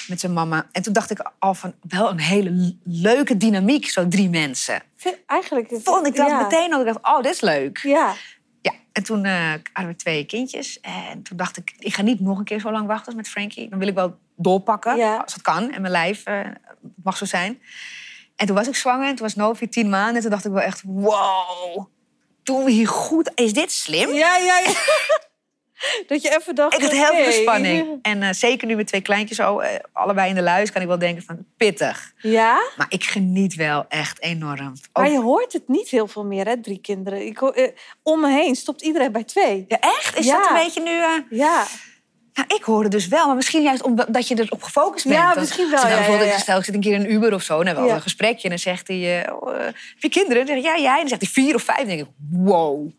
met 0.08 0.20
zijn 0.20 0.32
mama. 0.32 0.66
En 0.72 0.82
toen 0.82 0.92
dacht 0.92 1.10
ik 1.10 1.30
al 1.38 1.54
van, 1.54 1.74
wel 1.88 2.10
een 2.10 2.20
hele 2.20 2.76
leuke 2.84 3.36
dynamiek, 3.36 3.86
zo 3.90 4.08
drie 4.08 4.28
mensen. 4.30 4.82
Eigenlijk... 5.26 5.68
Vond 5.82 6.06
ik 6.06 6.16
dat 6.16 6.28
ja. 6.28 6.42
meteen 6.42 6.72
al. 6.74 6.80
Ik 6.80 6.86
dacht, 6.86 6.98
oh, 7.02 7.22
dit 7.22 7.32
is 7.32 7.40
leuk. 7.40 7.78
Ja. 7.78 8.14
Ja, 8.60 8.72
en 8.92 9.02
toen 9.02 9.24
eh, 9.24 9.52
hadden 9.72 9.92
we 9.92 9.96
twee 9.96 10.24
kindjes. 10.24 10.80
En 10.80 11.22
toen 11.22 11.36
dacht 11.36 11.56
ik, 11.56 11.74
ik 11.78 11.94
ga 11.94 12.02
niet 12.02 12.20
nog 12.20 12.38
een 12.38 12.44
keer 12.44 12.60
zo 12.60 12.72
lang 12.72 12.86
wachten 12.86 13.06
als 13.06 13.14
met 13.14 13.28
Frankie. 13.28 13.68
Dan 13.68 13.78
wil 13.78 13.88
ik 13.88 13.94
wel 13.94 14.18
doorpakken, 14.36 14.96
Ja. 14.96 15.16
als 15.16 15.32
het 15.32 15.42
kan. 15.42 15.70
En 15.72 15.80
mijn 15.80 15.92
lijf 15.92 16.22
mag 17.02 17.16
zo 17.16 17.24
zijn. 17.24 17.62
En 18.36 18.46
toen 18.46 18.56
was 18.56 18.66
ik 18.68 18.74
zwanger 18.74 19.08
en 19.08 19.14
toen 19.14 19.26
was 19.26 19.34
Novi 19.34 19.68
tien 19.68 19.88
maanden. 19.88 20.14
En 20.14 20.20
toen 20.20 20.30
dacht 20.30 20.44
ik 20.44 20.52
wel 20.52 20.60
echt, 20.60 20.82
wow, 20.86 21.86
doen 22.42 22.64
we 22.64 22.70
hier 22.70 22.88
goed? 22.88 23.30
Is 23.34 23.52
dit 23.52 23.72
slim? 23.72 24.12
Ja, 24.12 24.36
ja, 24.36 24.58
ja. 24.58 24.72
dat 26.06 26.22
je 26.22 26.36
even 26.38 26.54
dacht... 26.54 26.74
Ik 26.74 26.82
had 26.82 26.90
heel 26.90 27.22
veel 27.24 27.32
spanning. 27.32 27.98
En 28.02 28.22
eh, 28.22 28.32
zeker 28.32 28.66
nu 28.66 28.76
met 28.76 28.86
twee 28.86 29.00
kleintjes 29.00 29.36
zo, 29.36 29.58
eh, 29.58 29.78
allebei 29.92 30.28
in 30.28 30.34
de 30.34 30.42
luis, 30.42 30.72
kan 30.72 30.82
ik 30.82 30.88
wel 30.88 30.98
denken 30.98 31.22
van 31.22 31.46
pittig. 31.56 32.12
Ja? 32.16 32.60
Maar 32.76 32.86
ik 32.88 33.04
geniet 33.04 33.54
wel 33.54 33.84
echt 33.88 34.20
enorm. 34.22 34.72
Maar 34.92 35.10
je 35.10 35.20
hoort 35.20 35.52
het 35.52 35.68
niet 35.68 35.88
heel 35.88 36.06
veel 36.08 36.24
meer, 36.24 36.46
hè, 36.46 36.60
drie 36.60 36.78
kinderen. 36.80 37.26
Ik, 37.26 37.42
eh, 37.42 37.68
om 38.02 38.20
me 38.20 38.30
heen 38.30 38.54
stopt 38.54 38.82
iedereen 38.82 39.12
bij 39.12 39.24
twee. 39.24 39.64
Ja, 39.68 39.78
echt? 39.80 40.18
Is 40.18 40.26
Ja. 40.26 40.38
dat 40.38 40.48
een 40.48 40.54
beetje 40.64 40.82
nu... 40.82 40.90
Ja. 41.38 41.66
Nou, 42.34 42.54
ik 42.54 42.62
hoorde 42.62 42.88
dus 42.88 43.08
wel, 43.08 43.26
maar 43.26 43.36
misschien 43.36 43.62
juist 43.62 43.82
omdat 43.82 44.28
je 44.28 44.38
erop 44.38 44.62
gefocust 44.62 45.04
bent. 45.04 45.16
Ja, 45.16 45.34
misschien 45.38 45.70
wel, 45.70 45.80
als 45.80 45.88
bijvoorbeeld, 45.88 46.28
ja, 46.28 46.34
ja. 46.34 46.38
Stel, 46.38 46.58
ik 46.58 46.64
zit 46.64 46.74
een 46.74 46.80
keer 46.80 46.94
in 46.94 47.00
een 47.00 47.12
Uber 47.12 47.34
of 47.34 47.42
zo, 47.42 47.52
en 47.52 47.58
dan 47.58 47.66
hebben 47.66 47.84
we 47.84 47.90
al 47.90 47.96
een 47.96 48.02
gesprekje. 48.02 48.42
En 48.42 48.48
dan 48.48 48.58
zegt 48.58 48.88
hij, 48.88 49.24
eh, 49.24 49.34
oh, 49.34 49.54
eh, 49.54 49.64
heb 49.64 49.74
je 49.98 50.08
kinderen? 50.08 50.46
Dan 50.46 50.46
zeg 50.46 50.56
ik, 50.56 50.62
ja, 50.62 50.82
jij. 50.82 50.94
En 50.94 50.98
dan 50.98 51.08
zegt 51.08 51.20
hij 51.20 51.30
vier 51.30 51.54
of 51.54 51.62
vijf. 51.62 51.78
Dan 51.78 51.86
denk 51.86 52.00
ik, 52.00 52.06
wow. 52.30 52.90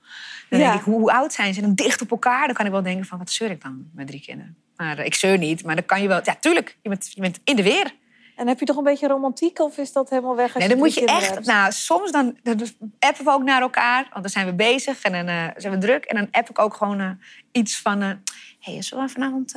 Dan 0.50 0.60
denk 0.60 0.74
ik, 0.74 0.82
hoe, 0.82 1.00
hoe 1.00 1.12
oud 1.12 1.34
zijn 1.34 1.54
ze? 1.54 1.62
En 1.62 1.66
dan 1.66 1.76
dicht 1.76 2.02
op 2.02 2.12
elkaar. 2.12 2.46
Dan 2.46 2.56
kan 2.56 2.66
ik 2.66 2.72
wel 2.72 2.84
denken 2.84 3.06
van, 3.06 3.18
wat 3.18 3.32
zeur 3.32 3.52
ik 3.52 3.62
dan 3.62 3.90
met 3.94 4.08
drie 4.08 4.22
kinderen? 4.22 4.58
Maar 4.76 4.98
eh, 4.98 5.06
ik 5.06 5.16
zeur 5.16 5.38
niet, 5.38 5.64
maar 5.64 5.76
dan 5.76 5.86
kan 5.86 6.02
je 6.02 6.08
wel... 6.08 6.20
Ja, 6.24 6.36
tuurlijk, 6.36 6.78
je 6.82 6.90
bent, 6.90 7.12
je 7.14 7.22
bent 7.22 7.40
in 7.44 7.56
de 7.56 7.64
weer. 7.64 7.94
En 8.36 8.48
heb 8.48 8.60
je 8.60 8.66
toch 8.66 8.78
een 8.78 8.84
beetje 8.84 9.08
romantiek 9.08 9.60
of 9.60 9.78
is 9.78 9.92
dat 9.92 10.10
helemaal 10.10 10.36
weg? 10.36 10.54
Als 10.54 10.58
Nee, 10.58 10.68
dan 10.68 10.78
moet 10.78 10.94
je 10.94 11.06
echt... 11.06 11.30
hebt? 11.30 11.46
Nou, 11.46 11.72
soms 11.72 12.12
dan, 12.12 12.38
dan 12.44 12.68
appen 13.00 13.26
we 13.26 13.32
ook 13.32 13.44
naar 13.44 13.62
elkaar. 13.62 14.08
Want 14.12 14.22
dan 14.22 14.30
zijn 14.30 14.46
we 14.46 14.54
bezig 14.54 15.02
en 15.02 15.12
dan 15.12 15.28
eh, 15.28 15.48
zijn 15.56 15.74
we 15.74 15.80
druk. 15.80 16.06
En 16.06 16.16
dan 16.16 16.28
app 16.32 16.50
ik 16.50 16.60
ook 16.60 16.74
gewoon 16.74 17.00
eh, 17.00 17.10
iets 17.52 17.80
van... 17.80 18.02
eh 18.02 18.12
hey, 18.60 18.82
zullen 18.82 19.06
we 19.06 19.12
vanavond 19.12 19.54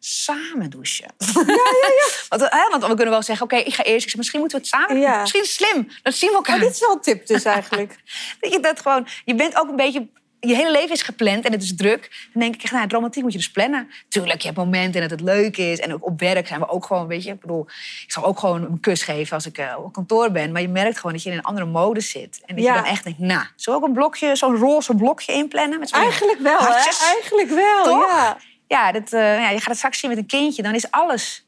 samen 0.00 0.70
douchen? 0.70 1.12
Ja, 1.34 1.42
ja, 1.46 1.90
ja. 1.98 2.48
want, 2.70 2.70
want 2.70 2.86
we 2.86 2.94
kunnen 2.94 3.10
wel 3.10 3.22
zeggen, 3.22 3.44
oké, 3.44 3.56
ik 3.56 3.74
ga 3.74 3.82
eerst. 3.82 4.02
Ik 4.02 4.08
zeg, 4.08 4.16
misschien 4.16 4.40
moeten 4.40 4.58
we 4.58 4.64
het 4.64 4.74
samen. 4.74 5.00
Ja. 5.00 5.20
Misschien 5.20 5.44
slim. 5.44 5.88
Dan 6.02 6.12
zien 6.12 6.30
we 6.30 6.36
elkaar. 6.36 6.56
Oh, 6.56 6.62
dit 6.62 6.70
is 6.70 6.80
wel 6.80 6.92
een 6.92 7.00
tip 7.00 7.26
dus 7.26 7.44
eigenlijk. 7.58 7.96
Dat 8.40 8.52
je 8.52 8.60
dat 8.60 8.80
gewoon... 8.80 9.06
Je 9.24 9.34
bent 9.34 9.56
ook 9.56 9.68
een 9.68 9.76
beetje... 9.76 10.08
Je 10.40 10.54
hele 10.54 10.70
leven 10.70 10.90
is 10.94 11.02
gepland 11.02 11.44
en 11.44 11.52
het 11.52 11.62
is 11.62 11.76
druk. 11.76 12.28
Dan 12.32 12.42
denk 12.42 12.54
ik, 12.54 12.62
echt, 12.62 12.72
nou, 12.72 12.84
het 12.84 12.92
romantiek 12.92 13.22
moet 13.22 13.32
je 13.32 13.38
dus 13.38 13.50
plannen. 13.50 13.90
Tuurlijk, 14.08 14.40
je 14.40 14.46
hebt 14.46 14.58
momenten 14.58 15.02
en 15.02 15.08
dat 15.08 15.18
het 15.18 15.28
leuk 15.28 15.56
is. 15.56 15.78
En 15.78 15.92
ook 15.94 16.06
op 16.06 16.20
werk 16.20 16.46
zijn 16.46 16.60
we 16.60 16.68
ook 16.68 16.84
gewoon, 16.86 17.06
weet 17.06 17.24
je... 17.24 17.30
Ik 17.32 17.40
bedoel, 17.40 17.66
ik 18.04 18.12
zal 18.12 18.24
ook 18.24 18.38
gewoon 18.38 18.62
een 18.64 18.80
kus 18.80 19.02
geven 19.02 19.34
als 19.34 19.46
ik 19.46 19.58
eh, 19.58 19.74
op 19.84 19.92
kantoor 19.92 20.30
ben. 20.30 20.52
Maar 20.52 20.62
je 20.62 20.68
merkt 20.68 20.96
gewoon 20.96 21.12
dat 21.12 21.22
je 21.22 21.30
in 21.30 21.36
een 21.36 21.42
andere 21.42 21.66
mode 21.66 22.00
zit. 22.00 22.40
En 22.46 22.54
dat 22.56 22.64
Ja. 22.64 22.74
je 22.74 22.80
dan 22.82 22.90
echt 22.90 23.04
denkt, 23.04 23.18
nou, 23.18 23.44
we 23.56 23.70
ook 23.70 23.82
een 23.84 23.92
blokje, 23.92 24.36
zo'n 24.36 24.56
roze 24.56 24.94
blokje 24.94 25.32
inplannen? 25.32 25.78
Met 25.80 25.92
Eigenlijk 25.92 26.40
wel, 26.40 26.58
hartjes? 26.58 26.98
hè? 27.00 27.06
Eigenlijk 27.12 27.48
wel, 27.50 27.84
Toch? 27.84 28.06
ja. 28.08 28.38
Ja, 28.68 28.92
dat, 28.92 29.12
eh, 29.12 29.20
ja, 29.20 29.50
je 29.50 29.58
gaat 29.58 29.66
het 29.68 29.76
straks 29.76 29.98
zien 29.98 30.10
met 30.10 30.18
een 30.18 30.26
kindje. 30.26 30.62
Dan 30.62 30.74
is 30.74 30.90
alles 30.90 31.46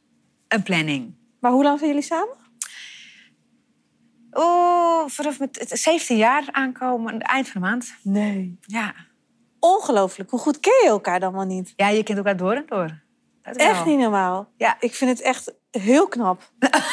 een 0.49 0.62
planning. 0.62 1.14
Maar 1.40 1.51
hoe 1.53 1.62
lang 1.62 1.78
zijn 1.78 1.90
jullie 1.90 2.07
samen? 2.07 2.40
Oh, 4.33 5.09
vanaf 5.09 5.39
met 5.39 5.59
het 5.59 5.78
17 5.80 6.16
jaar 6.16 6.49
aankomen, 6.51 7.09
aan 7.12 7.18
het 7.18 7.28
eind 7.28 7.49
van 7.49 7.61
de 7.61 7.66
maand. 7.66 7.95
Nee. 8.03 8.59
Ja. 8.61 8.95
Ongelooflijk. 9.59 10.30
Hoe 10.30 10.41
goed 10.41 10.61
ken 10.61 10.83
je 10.83 10.89
elkaar 10.89 11.20
dan 11.20 11.33
wel 11.33 11.45
niet? 11.45 11.72
ja, 11.76 11.89
je 11.89 12.03
kent 12.03 12.18
elkaar 12.18 12.37
door 12.37 12.53
en 12.55 12.64
door. 12.66 13.01
Dat. 13.43 13.57
Echt 13.57 13.85
niet 13.85 13.99
normaal. 13.99 14.49
Ja. 14.57 14.76
Ik 14.80 14.95
vind 14.95 15.11
het 15.11 15.20
echt 15.20 15.55
heel 15.70 16.09
knap. 16.09 16.51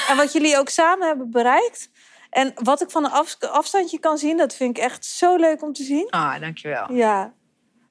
en 0.09 0.17
wat 0.17 0.33
jullie 0.33 0.57
ook 0.57 0.69
samen 0.69 1.07
hebben 1.07 1.31
bereikt. 1.31 1.89
En 2.29 2.51
wat 2.55 2.81
ik 2.81 2.89
van 2.91 3.05
een 3.05 3.11
af- 3.11 3.37
afstandje 3.39 3.99
kan 3.99 4.17
zien, 4.17 4.37
dat 4.37 4.55
vind 4.55 4.77
ik 4.77 4.83
echt 4.83 5.05
zo 5.05 5.35
leuk 5.35 5.61
om 5.63 5.73
te 5.73 5.83
zien. 5.83 6.09
Ah, 6.09 6.39
dankjewel. 6.39 6.93
Ja. 6.93 7.33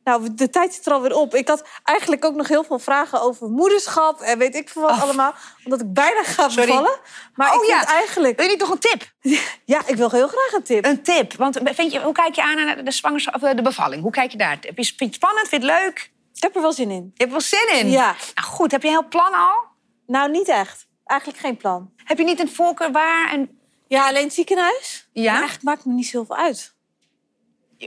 Nou, 0.09 0.35
de 0.35 0.51
tijd 0.51 0.75
zit 0.75 0.87
er 0.87 0.93
alweer 0.93 1.15
op. 1.17 1.35
Ik 1.35 1.49
had 1.49 1.63
eigenlijk 1.85 2.25
ook 2.25 2.35
nog 2.35 2.49
heel 2.49 2.65
veel 2.65 2.79
vragen 2.79 3.21
over 3.21 3.49
moederschap 3.49 4.21
en 4.21 4.39
weet 4.39 4.55
ik 4.55 4.69
veel 4.69 4.83
wat 4.83 4.91
Oh. 4.91 5.03
allemaal. 5.03 5.35
Omdat 5.65 5.81
ik 5.81 5.93
bijna 5.93 6.23
ga 6.23 6.49
Sorry. 6.49 6.67
bevallen. 6.67 6.99
Maar 7.35 7.49
Oh, 7.49 7.55
ik 7.55 7.61
vind 7.69 7.81
ja. 7.81 7.87
eigenlijk... 7.87 8.37
Wil 8.37 8.45
je 8.47 8.51
niet 8.51 8.61
nog 8.61 8.71
een 8.71 8.79
tip? 8.79 9.03
Ja, 9.65 9.81
ik 9.87 9.97
wil 9.97 10.11
heel 10.11 10.29
graag 10.29 10.53
een 10.53 10.63
tip. 10.63 10.85
Een 10.85 11.03
tip. 11.03 11.33
Want 11.35 11.59
vind 11.65 11.93
je, 11.93 12.01
hoe 12.03 12.13
kijk 12.13 12.35
je 12.35 12.43
aan 12.43 12.57
naar 12.57 12.85
de, 12.85 12.91
zwangerschap, 12.91 13.35
of 13.35 13.43
eh, 13.43 13.57
de 13.57 13.63
bevalling? 13.63 14.03
Hoe 14.03 14.11
kijk 14.11 14.31
je 14.31 14.39
daar? 14.39 14.59
Vind 14.61 14.89
je 14.99 15.05
het 15.05 15.15
spannend? 15.15 15.49
Vind 15.49 15.63
je 15.63 15.71
het 15.71 15.81
leuk? 15.81 16.13
Ik 16.35 16.43
heb 16.43 16.57
er 16.57 16.63
wel 16.63 16.73
zin 16.73 16.91
in. 16.91 17.11
Je 17.15 17.23
hebt 17.23 17.31
wel 17.31 17.41
zin 17.41 17.69
in? 17.73 17.91
Ja. 17.91 18.15
Nou 18.35 18.49
goed, 18.49 18.71
heb 18.71 18.83
je 18.83 18.89
een 18.89 18.95
heel 18.95 19.09
plan 19.09 19.33
al? 19.33 19.65
Nou, 20.07 20.31
niet 20.31 20.49
echt. 20.49 20.87
Eigenlijk 21.05 21.41
geen 21.41 21.57
plan. 21.57 21.93
Heb 22.05 22.19
je 22.19 22.25
niet 22.25 22.41
een 22.41 22.51
voorkeur 22.51 22.93
waar? 22.93 23.31
En 23.33 23.59
Ja, 23.89 24.09
alleen 24.09 24.25
het 24.25 24.35
ziekenhuis. 24.35 25.09
Ja? 25.13 25.31
Eigenlijk 25.33 25.63
maakt 25.63 25.85
me 25.85 25.93
niet 25.93 26.07
zoveel 26.07 26.37
uit. 26.37 26.75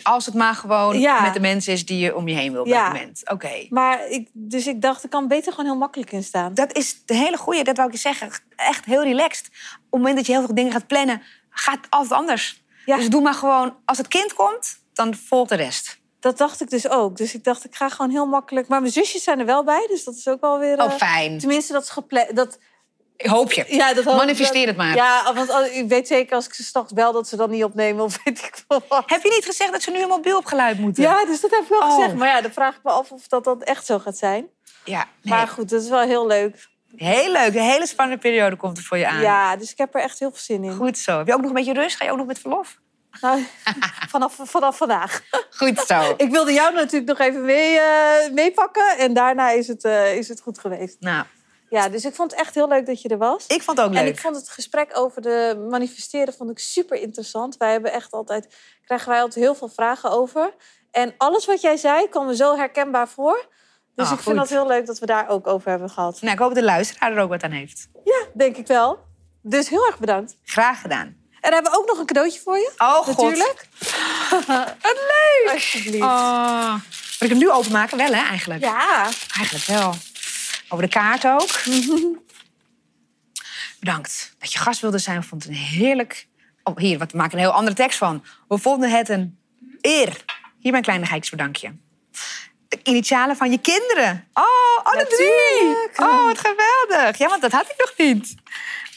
Als 0.04 0.26
het 0.26 0.36
maar 0.36 0.54
gewoon 0.56 1.00
Ja. 1.00 1.22
met 1.22 1.34
de 1.34 1.40
mensen 1.40 1.74
is 1.74 1.86
die 1.86 1.98
je 2.00 2.16
om 2.16 2.28
je 2.28 2.36
heen 2.36 2.52
wil 2.52 2.62
op 2.62 2.68
Ja. 2.68 2.84
dat 2.84 2.94
moment. 2.94 3.30
Oké. 3.30 3.66
Maar 3.70 4.08
ik, 4.08 4.30
dus 4.34 4.68
ik 4.68 4.82
dacht, 4.82 5.04
ik 5.04 5.10
kan 5.10 5.28
beter 5.28 5.52
gewoon 5.52 5.66
heel 5.66 5.80
makkelijk 5.80 6.12
in 6.12 6.24
staan. 6.24 6.54
Dat 6.54 6.74
is 6.78 7.06
de 7.06 7.16
hele 7.16 7.38
goeie, 7.38 7.64
dat 7.64 7.76
wou 7.78 7.88
ik 7.90 7.94
je 7.96 8.00
zeggen. 8.02 8.30
Echt 8.56 8.86
heel 8.86 9.04
relaxed. 9.04 9.46
Op 9.46 9.52
het 9.82 9.92
moment 9.92 10.16
dat 10.16 10.26
je 10.26 10.32
heel 10.32 10.46
veel 10.46 10.56
dingen 10.56 10.72
gaat 10.72 10.88
plannen, 10.88 11.22
gaat 11.50 11.78
het 11.78 11.88
altijd 11.90 12.14
anders. 12.20 12.64
Ja. 12.86 12.96
Dus 12.98 13.10
doe 13.10 13.22
maar 13.22 13.34
gewoon, 13.34 13.76
als 13.86 13.98
het 13.98 14.08
kind 14.08 14.34
komt, 14.34 14.80
dan 14.94 15.16
volgt 15.16 15.50
de 15.50 15.56
rest. 15.56 16.00
Dat 16.20 16.38
dacht 16.38 16.62
ik 16.62 16.70
dus 16.70 16.90
ook. 16.90 17.18
Dus 17.18 17.34
ik 17.34 17.44
dacht, 17.44 17.66
ik 17.66 17.76
ga 17.76 17.90
gewoon 17.90 18.12
heel 18.12 18.26
makkelijk. 18.26 18.68
Maar 18.68 18.82
mijn 18.82 18.94
zusjes 18.94 19.24
zijn 19.24 19.40
er 19.40 19.46
wel 19.46 19.64
bij, 19.64 19.88
dus 19.90 20.04
dat 20.04 20.16
is 20.16 20.28
ook 20.28 20.42
wel 20.42 20.60
weer. 20.60 20.78
Oh, 20.78 20.86
eh, 20.86 20.92
fijn. 20.92 21.38
Tenminste, 21.40 21.74
dat 21.74 21.84
is 21.84 21.90
gepland. 21.90 22.36
Dat, 22.36 22.60
hoop 23.30 23.52
je. 23.52 23.66
ja, 23.68 23.94
dat 23.94 24.04
hoop 24.04 24.16
Manifesteer 24.16 24.58
wel. 24.60 24.68
het 24.68 24.78
maar. 24.78 24.96
Ja, 24.96 25.34
want 25.34 25.72
ik 25.72 25.88
weet 25.88 26.08
zeker 26.08 26.36
als 26.36 26.46
ik 26.46 26.54
ze 26.54 26.64
straks 26.64 26.94
bel 26.94 27.12
dat 27.12 27.28
ze 27.28 27.36
dan 27.36 27.50
niet 27.50 27.64
opnemen 27.64 28.04
of 28.04 28.18
weet 28.24 28.40
ik 28.40 28.64
veel 28.68 28.82
wat. 28.88 29.04
Heb 29.06 29.24
je 29.24 29.30
niet 29.30 29.46
gezegd 29.46 29.72
dat 29.72 29.82
ze 29.82 29.90
nu 29.90 29.96
helemaal 29.96 30.18
mobiel 30.18 30.38
opgeluid 30.38 30.80
moeten? 30.80 31.04
Ja, 31.04 31.26
dus 31.26 31.42
dat 31.42 31.52
heb 31.52 31.62
ik 31.62 31.68
wel 31.70 31.80
Oh. 31.80 31.96
gezegd. 31.96 32.16
Maar 32.16 32.28
ja, 32.28 32.42
dan 32.42 32.52
vraag 32.52 32.76
ik 32.76 32.84
me 32.84 32.92
af 32.92 33.12
of 33.12 33.28
dat 33.28 33.44
dan 33.44 33.64
echt 33.64 33.86
zo 33.86 34.00
gaat 34.00 34.18
zijn. 34.18 34.48
Ja, 34.84 35.06
nee. 35.22 35.34
Maar 35.34 35.48
goed, 35.48 35.70
dat 35.70 35.82
is 35.82 35.90
wel 35.90 36.00
heel 36.00 36.28
leuk. 36.28 36.70
Heel 36.96 37.32
leuk. 37.32 37.56
Een 37.56 37.62
hele 37.62 37.88
spannende 37.88 38.22
periode 38.22 38.56
komt 38.56 38.78
er 38.78 38.84
voor 38.84 38.98
je 38.98 39.08
aan. 39.08 39.22
Ja, 39.22 39.56
dus 39.56 39.72
ik 39.72 39.78
heb 39.78 39.96
er 39.96 40.02
echt 40.02 40.20
heel 40.20 40.30
veel 40.30 40.40
zin 40.42 40.64
in. 40.64 40.76
Goed 40.76 40.98
zo. 40.98 41.18
Heb 41.18 41.28
je 41.28 41.34
ook 41.34 41.40
nog 41.40 41.50
een 41.50 41.56
beetje 41.56 41.74
rust? 41.74 41.96
Ga 41.96 42.06
je 42.06 42.12
ook 42.12 42.18
nog 42.18 42.26
met 42.28 42.40
verlof? 42.40 42.80
Nou, 43.22 43.46
vanaf, 44.14 44.36
vanaf 44.44 44.78
vandaag. 44.78 45.22
Goed 45.50 45.80
zo. 45.80 46.14
Ik 46.18 46.32
wilde 46.32 46.54
jou 46.54 46.74
natuurlijk 46.74 47.18
nog 47.18 47.28
even 47.28 47.46
mee, 47.46 47.78
eh, 47.80 48.32
meepakken. 48.34 48.98
En 48.98 49.14
daarna 49.14 49.50
is 49.50 49.68
het, 49.68 49.84
eh, 49.84 50.16
is 50.18 50.28
het 50.28 50.42
goed 50.42 50.60
geweest. 50.60 50.98
Nou, 51.00 51.26
Ja, 51.72 51.90
dus 51.90 52.06
ik 52.06 52.16
vond 52.16 52.32
het 52.32 52.40
echt 52.40 52.56
heel 52.56 52.68
leuk 52.68 52.86
dat 52.86 53.02
je 53.02 53.10
er 53.10 53.18
was. 53.18 53.48
ik 53.48 53.62
vond 53.64 53.78
het 53.78 53.88
ook 53.88 53.94
leuk. 53.94 54.02
En 54.02 54.08
ik 54.08 54.20
vond 54.20 54.36
het 54.36 54.50
gesprek 54.50 54.92
over 54.98 55.22
de 55.22 55.66
manifesteren 55.70 56.34
vond 56.34 56.50
ik 56.50 56.60
super 56.60 56.98
interessant. 56.98 57.58
Wij 57.58 57.72
hebben 57.72 57.92
echt 57.94 58.12
altijd, 58.12 58.56
krijgen 58.86 59.10
wij 59.10 59.22
altijd 59.22 59.44
heel 59.44 59.56
veel 59.56 59.68
vragen 59.70 60.12
over. 60.12 60.54
En 60.92 61.14
alles 61.18 61.46
wat 61.46 61.62
jij 61.62 61.78
zei 61.78 62.10
kwam 62.10 62.26
me 62.26 62.36
zo 62.36 62.56
herkenbaar 62.56 63.08
voor. 63.08 63.46
Dus 63.96 64.08
Ah, 64.08 64.14
ik 64.14 64.20
vind 64.20 64.36
dat 64.36 64.50
heel 64.50 64.68
leuk 64.68 64.86
dat 64.86 65.00
we 65.00 65.06
daar 65.06 65.30
ook 65.30 65.48
over 65.48 65.70
hebben 65.70 65.90
gehad. 65.90 66.22
Nou, 66.22 66.34
ik 66.34 66.40
hoop 66.40 66.48
dat 66.48 66.58
de 66.58 66.64
luisteraar 66.64 67.12
er 67.12 67.20
ook 67.24 67.30
wat 67.30 67.44
aan 67.44 67.52
heeft. 67.52 67.88
Ja, 68.04 68.26
denk 68.34 68.58
ik 68.58 68.68
wel. 68.68 69.00
Dus 69.42 69.70
heel 69.70 69.86
erg 69.86 70.00
bedankt. 70.00 70.36
Graag 70.44 70.82
gedaan. 70.82 71.08
En 71.42 71.50
we 71.50 71.54
hebben 71.56 71.78
ook 71.78 71.88
nog 71.88 71.98
een 72.00 72.06
cadeautje 72.06 72.40
voor 72.40 72.58
je. 72.58 72.72
Oh. 72.78 73.08
Natuurlijk. 73.08 73.68
Wat 74.82 74.96
leuk. 74.96 75.50
Alsjeblieft. 75.54 76.04
Oh. 76.04 76.74
Moet 76.74 76.82
ik 77.20 77.30
hem 77.30 77.38
nu 77.38 77.52
openmaken? 77.52 77.98
Wel, 77.98 78.14
hè, 78.14 78.24
eigenlijk? 78.28 78.62
Ja. 78.64 79.04
Eigenlijk 79.38 79.66
wel. 79.66 79.94
Over 80.72 80.86
de 80.86 80.92
kaart 80.92 81.28
ook. 81.28 81.62
Bedankt 83.80 84.36
dat 84.40 84.54
je 84.54 84.60
gast 84.60 84.82
wilde 84.82 84.98
zijn. 84.98 85.20
We 85.20 85.28
vonden 85.28 85.50
het 85.50 85.58
een 85.58 85.64
heerlijk... 85.64 86.28
Oh, 86.64 86.78
hier, 86.78 86.98
wat 86.98 87.12
we 87.12 87.18
maken 87.18 87.38
een 87.38 87.44
heel 87.44 87.54
andere 87.54 87.76
tekst 87.76 87.98
van. 87.98 88.24
We 88.48 88.58
vonden 88.58 88.90
het 88.90 89.10
een 89.10 89.40
eer. 89.82 90.24
Hier 90.60 90.72
mijn 90.72 90.84
kleine 90.84 91.06
geitjesbedankje. 91.06 91.76
De 92.68 92.80
initialen 92.84 93.36
van 93.36 93.52
je 93.52 93.58
kinderen. 93.58 94.28
Oh, 94.34 94.84
alle 94.84 95.08
drie. 95.08 96.08
Oh, 96.08 96.26
wat 96.26 96.40
geweldig. 96.40 97.18
Ja, 97.18 97.28
want 97.28 97.42
dat 97.42 97.52
had 97.52 97.70
ik 97.70 97.76
nog 97.78 97.94
niet. 97.98 98.36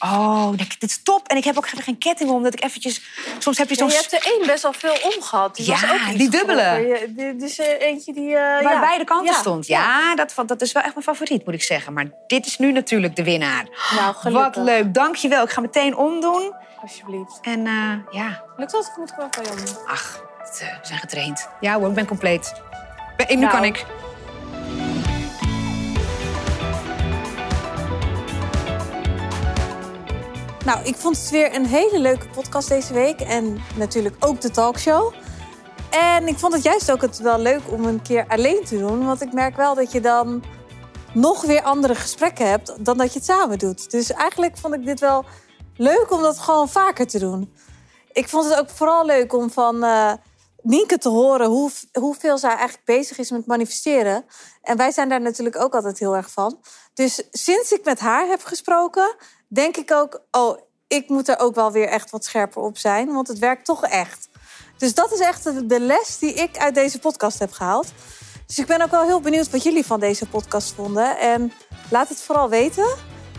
Oh, 0.04 0.48
dit 0.56 0.76
is 0.78 1.02
top. 1.02 1.28
En 1.28 1.36
ik 1.36 1.44
heb 1.44 1.56
ook 1.56 1.66
even 1.66 1.82
geen 1.82 1.98
ketting 1.98 2.30
om, 2.30 2.42
dat 2.42 2.52
ik 2.54 2.64
eventjes... 2.64 3.00
Soms 3.38 3.58
heb 3.58 3.68
je 3.68 3.74
Ja, 3.74 3.80
zo'n... 3.80 3.88
je 3.88 3.94
hebt 3.94 4.12
er 4.12 4.32
één 4.32 4.46
best 4.46 4.62
wel 4.62 4.72
veel 4.72 4.96
omgehad. 5.14 5.56
Die 5.56 5.66
Ja, 5.66 5.80
was 5.80 5.90
ook 5.90 6.18
die 6.18 6.30
dubbele. 6.30 7.06
Dit 7.16 7.42
is 7.42 7.58
er 7.58 7.80
eentje 7.80 8.12
die... 8.12 8.28
eh, 8.36 8.62
Waar 8.62 8.72
ja. 8.72 8.80
beide 8.80 9.04
kanten 9.04 9.32
Ja. 9.32 9.38
stond. 9.40 9.66
Ja, 9.66 10.14
dat, 10.14 10.34
dat 10.46 10.60
is 10.62 10.72
wel 10.72 10.82
echt 10.82 10.92
mijn 10.94 11.06
favoriet, 11.06 11.44
moet 11.44 11.54
ik 11.54 11.62
zeggen. 11.62 11.92
Maar 11.92 12.06
dit 12.26 12.46
is 12.46 12.58
nu 12.58 12.72
natuurlijk 12.72 13.16
de 13.16 13.24
winnaar. 13.24 13.66
Nou, 13.96 14.14
gelukkig. 14.14 14.54
Wat 14.54 14.64
leuk, 14.64 14.94
dankjewel. 14.94 15.44
Ik 15.44 15.50
ga 15.50 15.60
meteen 15.60 15.96
omdoen. 15.96 16.52
Alsjeblieft. 16.82 17.38
En 17.42 17.66
eh, 17.66 17.92
ja, 18.20 18.44
Lukt 18.56 18.72
dat? 18.72 18.86
Ik 18.86 18.96
moet 18.96 19.10
gewoon 19.14 19.28
van 19.30 19.44
jou 19.44 19.58
ach, 19.86 20.22
we 20.58 20.78
zijn 20.82 20.98
getraind. 20.98 21.48
Ja 21.60 21.78
hoor, 21.78 21.88
ik 21.88 21.94
ben 21.94 22.06
compleet. 22.06 22.52
Ben- 23.16 23.26
nu 23.28 23.34
Nou. 23.36 23.50
kan 23.52 23.64
ik. 23.64 23.84
Nou, 30.64 30.84
ik 30.84 30.96
vond 30.96 31.16
het 31.16 31.30
weer 31.30 31.54
een 31.54 31.66
hele 31.66 31.98
leuke 31.98 32.28
podcast 32.28 32.68
deze 32.68 32.92
week. 32.92 33.20
En 33.20 33.60
natuurlijk 33.76 34.16
ook 34.20 34.40
de 34.40 34.50
talkshow. 34.50 35.14
En 35.90 36.28
ik 36.28 36.38
vond 36.38 36.52
het 36.52 36.62
juist 36.62 36.90
ook 36.90 37.00
het 37.00 37.18
wel 37.18 37.38
leuk 37.38 37.60
om 37.70 37.84
een 37.84 38.02
keer 38.02 38.24
alleen 38.28 38.64
te 38.64 38.78
doen. 38.78 39.06
Want 39.06 39.22
ik 39.22 39.32
merk 39.32 39.56
wel 39.56 39.74
dat 39.74 39.92
je 39.92 40.00
dan 40.00 40.44
nog 41.14 41.42
weer 41.42 41.62
andere 41.62 41.94
gesprekken 41.94 42.48
hebt 42.48 42.84
dan 42.84 42.96
dat 42.96 43.12
je 43.12 43.18
het 43.18 43.28
samen 43.28 43.58
doet. 43.58 43.90
Dus 43.90 44.12
eigenlijk 44.12 44.56
vond 44.56 44.74
ik 44.74 44.84
dit 44.84 45.00
wel 45.00 45.24
leuk 45.76 46.06
om 46.10 46.22
dat 46.22 46.38
gewoon 46.38 46.68
vaker 46.68 47.06
te 47.06 47.18
doen. 47.18 47.54
Ik 48.12 48.28
vond 48.28 48.48
het 48.48 48.58
ook 48.58 48.70
vooral 48.70 49.06
leuk 49.06 49.32
om 49.32 49.50
van 49.50 49.84
uh, 49.84 50.12
Nienke 50.62 50.98
te 50.98 51.08
horen 51.08 51.46
hoe, 51.46 51.70
hoeveel 51.92 52.38
zij 52.38 52.50
eigenlijk 52.50 52.84
bezig 52.84 53.18
is 53.18 53.30
met 53.30 53.46
manifesteren. 53.46 54.24
En 54.62 54.76
wij 54.76 54.90
zijn 54.90 55.08
daar 55.08 55.20
natuurlijk 55.20 55.60
ook 55.60 55.74
altijd 55.74 55.98
heel 55.98 56.16
erg 56.16 56.30
van. 56.30 56.58
Dus 56.94 57.22
sinds 57.30 57.72
ik 57.72 57.84
met 57.84 57.98
haar 57.98 58.26
heb 58.26 58.44
gesproken, 58.44 59.16
denk 59.54 59.76
ik 59.76 59.92
ook, 59.92 60.20
oh, 60.30 60.58
ik 60.86 61.08
moet 61.08 61.28
er 61.28 61.38
ook 61.38 61.54
wel 61.54 61.72
weer 61.72 61.88
echt 61.88 62.10
wat 62.10 62.24
scherper 62.24 62.62
op 62.62 62.78
zijn, 62.78 63.12
want 63.12 63.28
het 63.28 63.38
werkt 63.38 63.64
toch 63.64 63.84
echt. 63.84 64.28
Dus 64.78 64.94
dat 64.94 65.12
is 65.12 65.20
echt 65.20 65.68
de 65.68 65.80
les 65.80 66.18
die 66.18 66.34
ik 66.34 66.58
uit 66.58 66.74
deze 66.74 66.98
podcast 66.98 67.38
heb 67.38 67.52
gehaald. 67.52 67.92
Dus 68.46 68.58
ik 68.58 68.66
ben 68.66 68.82
ook 68.82 68.90
wel 68.90 69.04
heel 69.04 69.20
benieuwd 69.20 69.50
wat 69.50 69.62
jullie 69.62 69.86
van 69.86 70.00
deze 70.00 70.26
podcast 70.26 70.74
vonden. 70.74 71.18
En 71.18 71.52
laat 71.90 72.08
het 72.08 72.22
vooral 72.22 72.48
weten. 72.48 72.96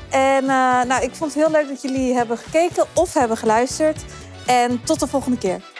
En 0.09 0.43
uh, 0.43 0.83
nou, 0.83 1.03
ik 1.03 1.15
vond 1.15 1.33
het 1.33 1.43
heel 1.43 1.51
leuk 1.51 1.67
dat 1.67 1.81
jullie 1.81 2.13
hebben 2.13 2.37
gekeken 2.37 2.85
of 2.93 3.13
hebben 3.13 3.37
geluisterd. 3.37 4.05
En 4.45 4.83
tot 4.83 4.99
de 4.99 5.07
volgende 5.07 5.37
keer. 5.37 5.74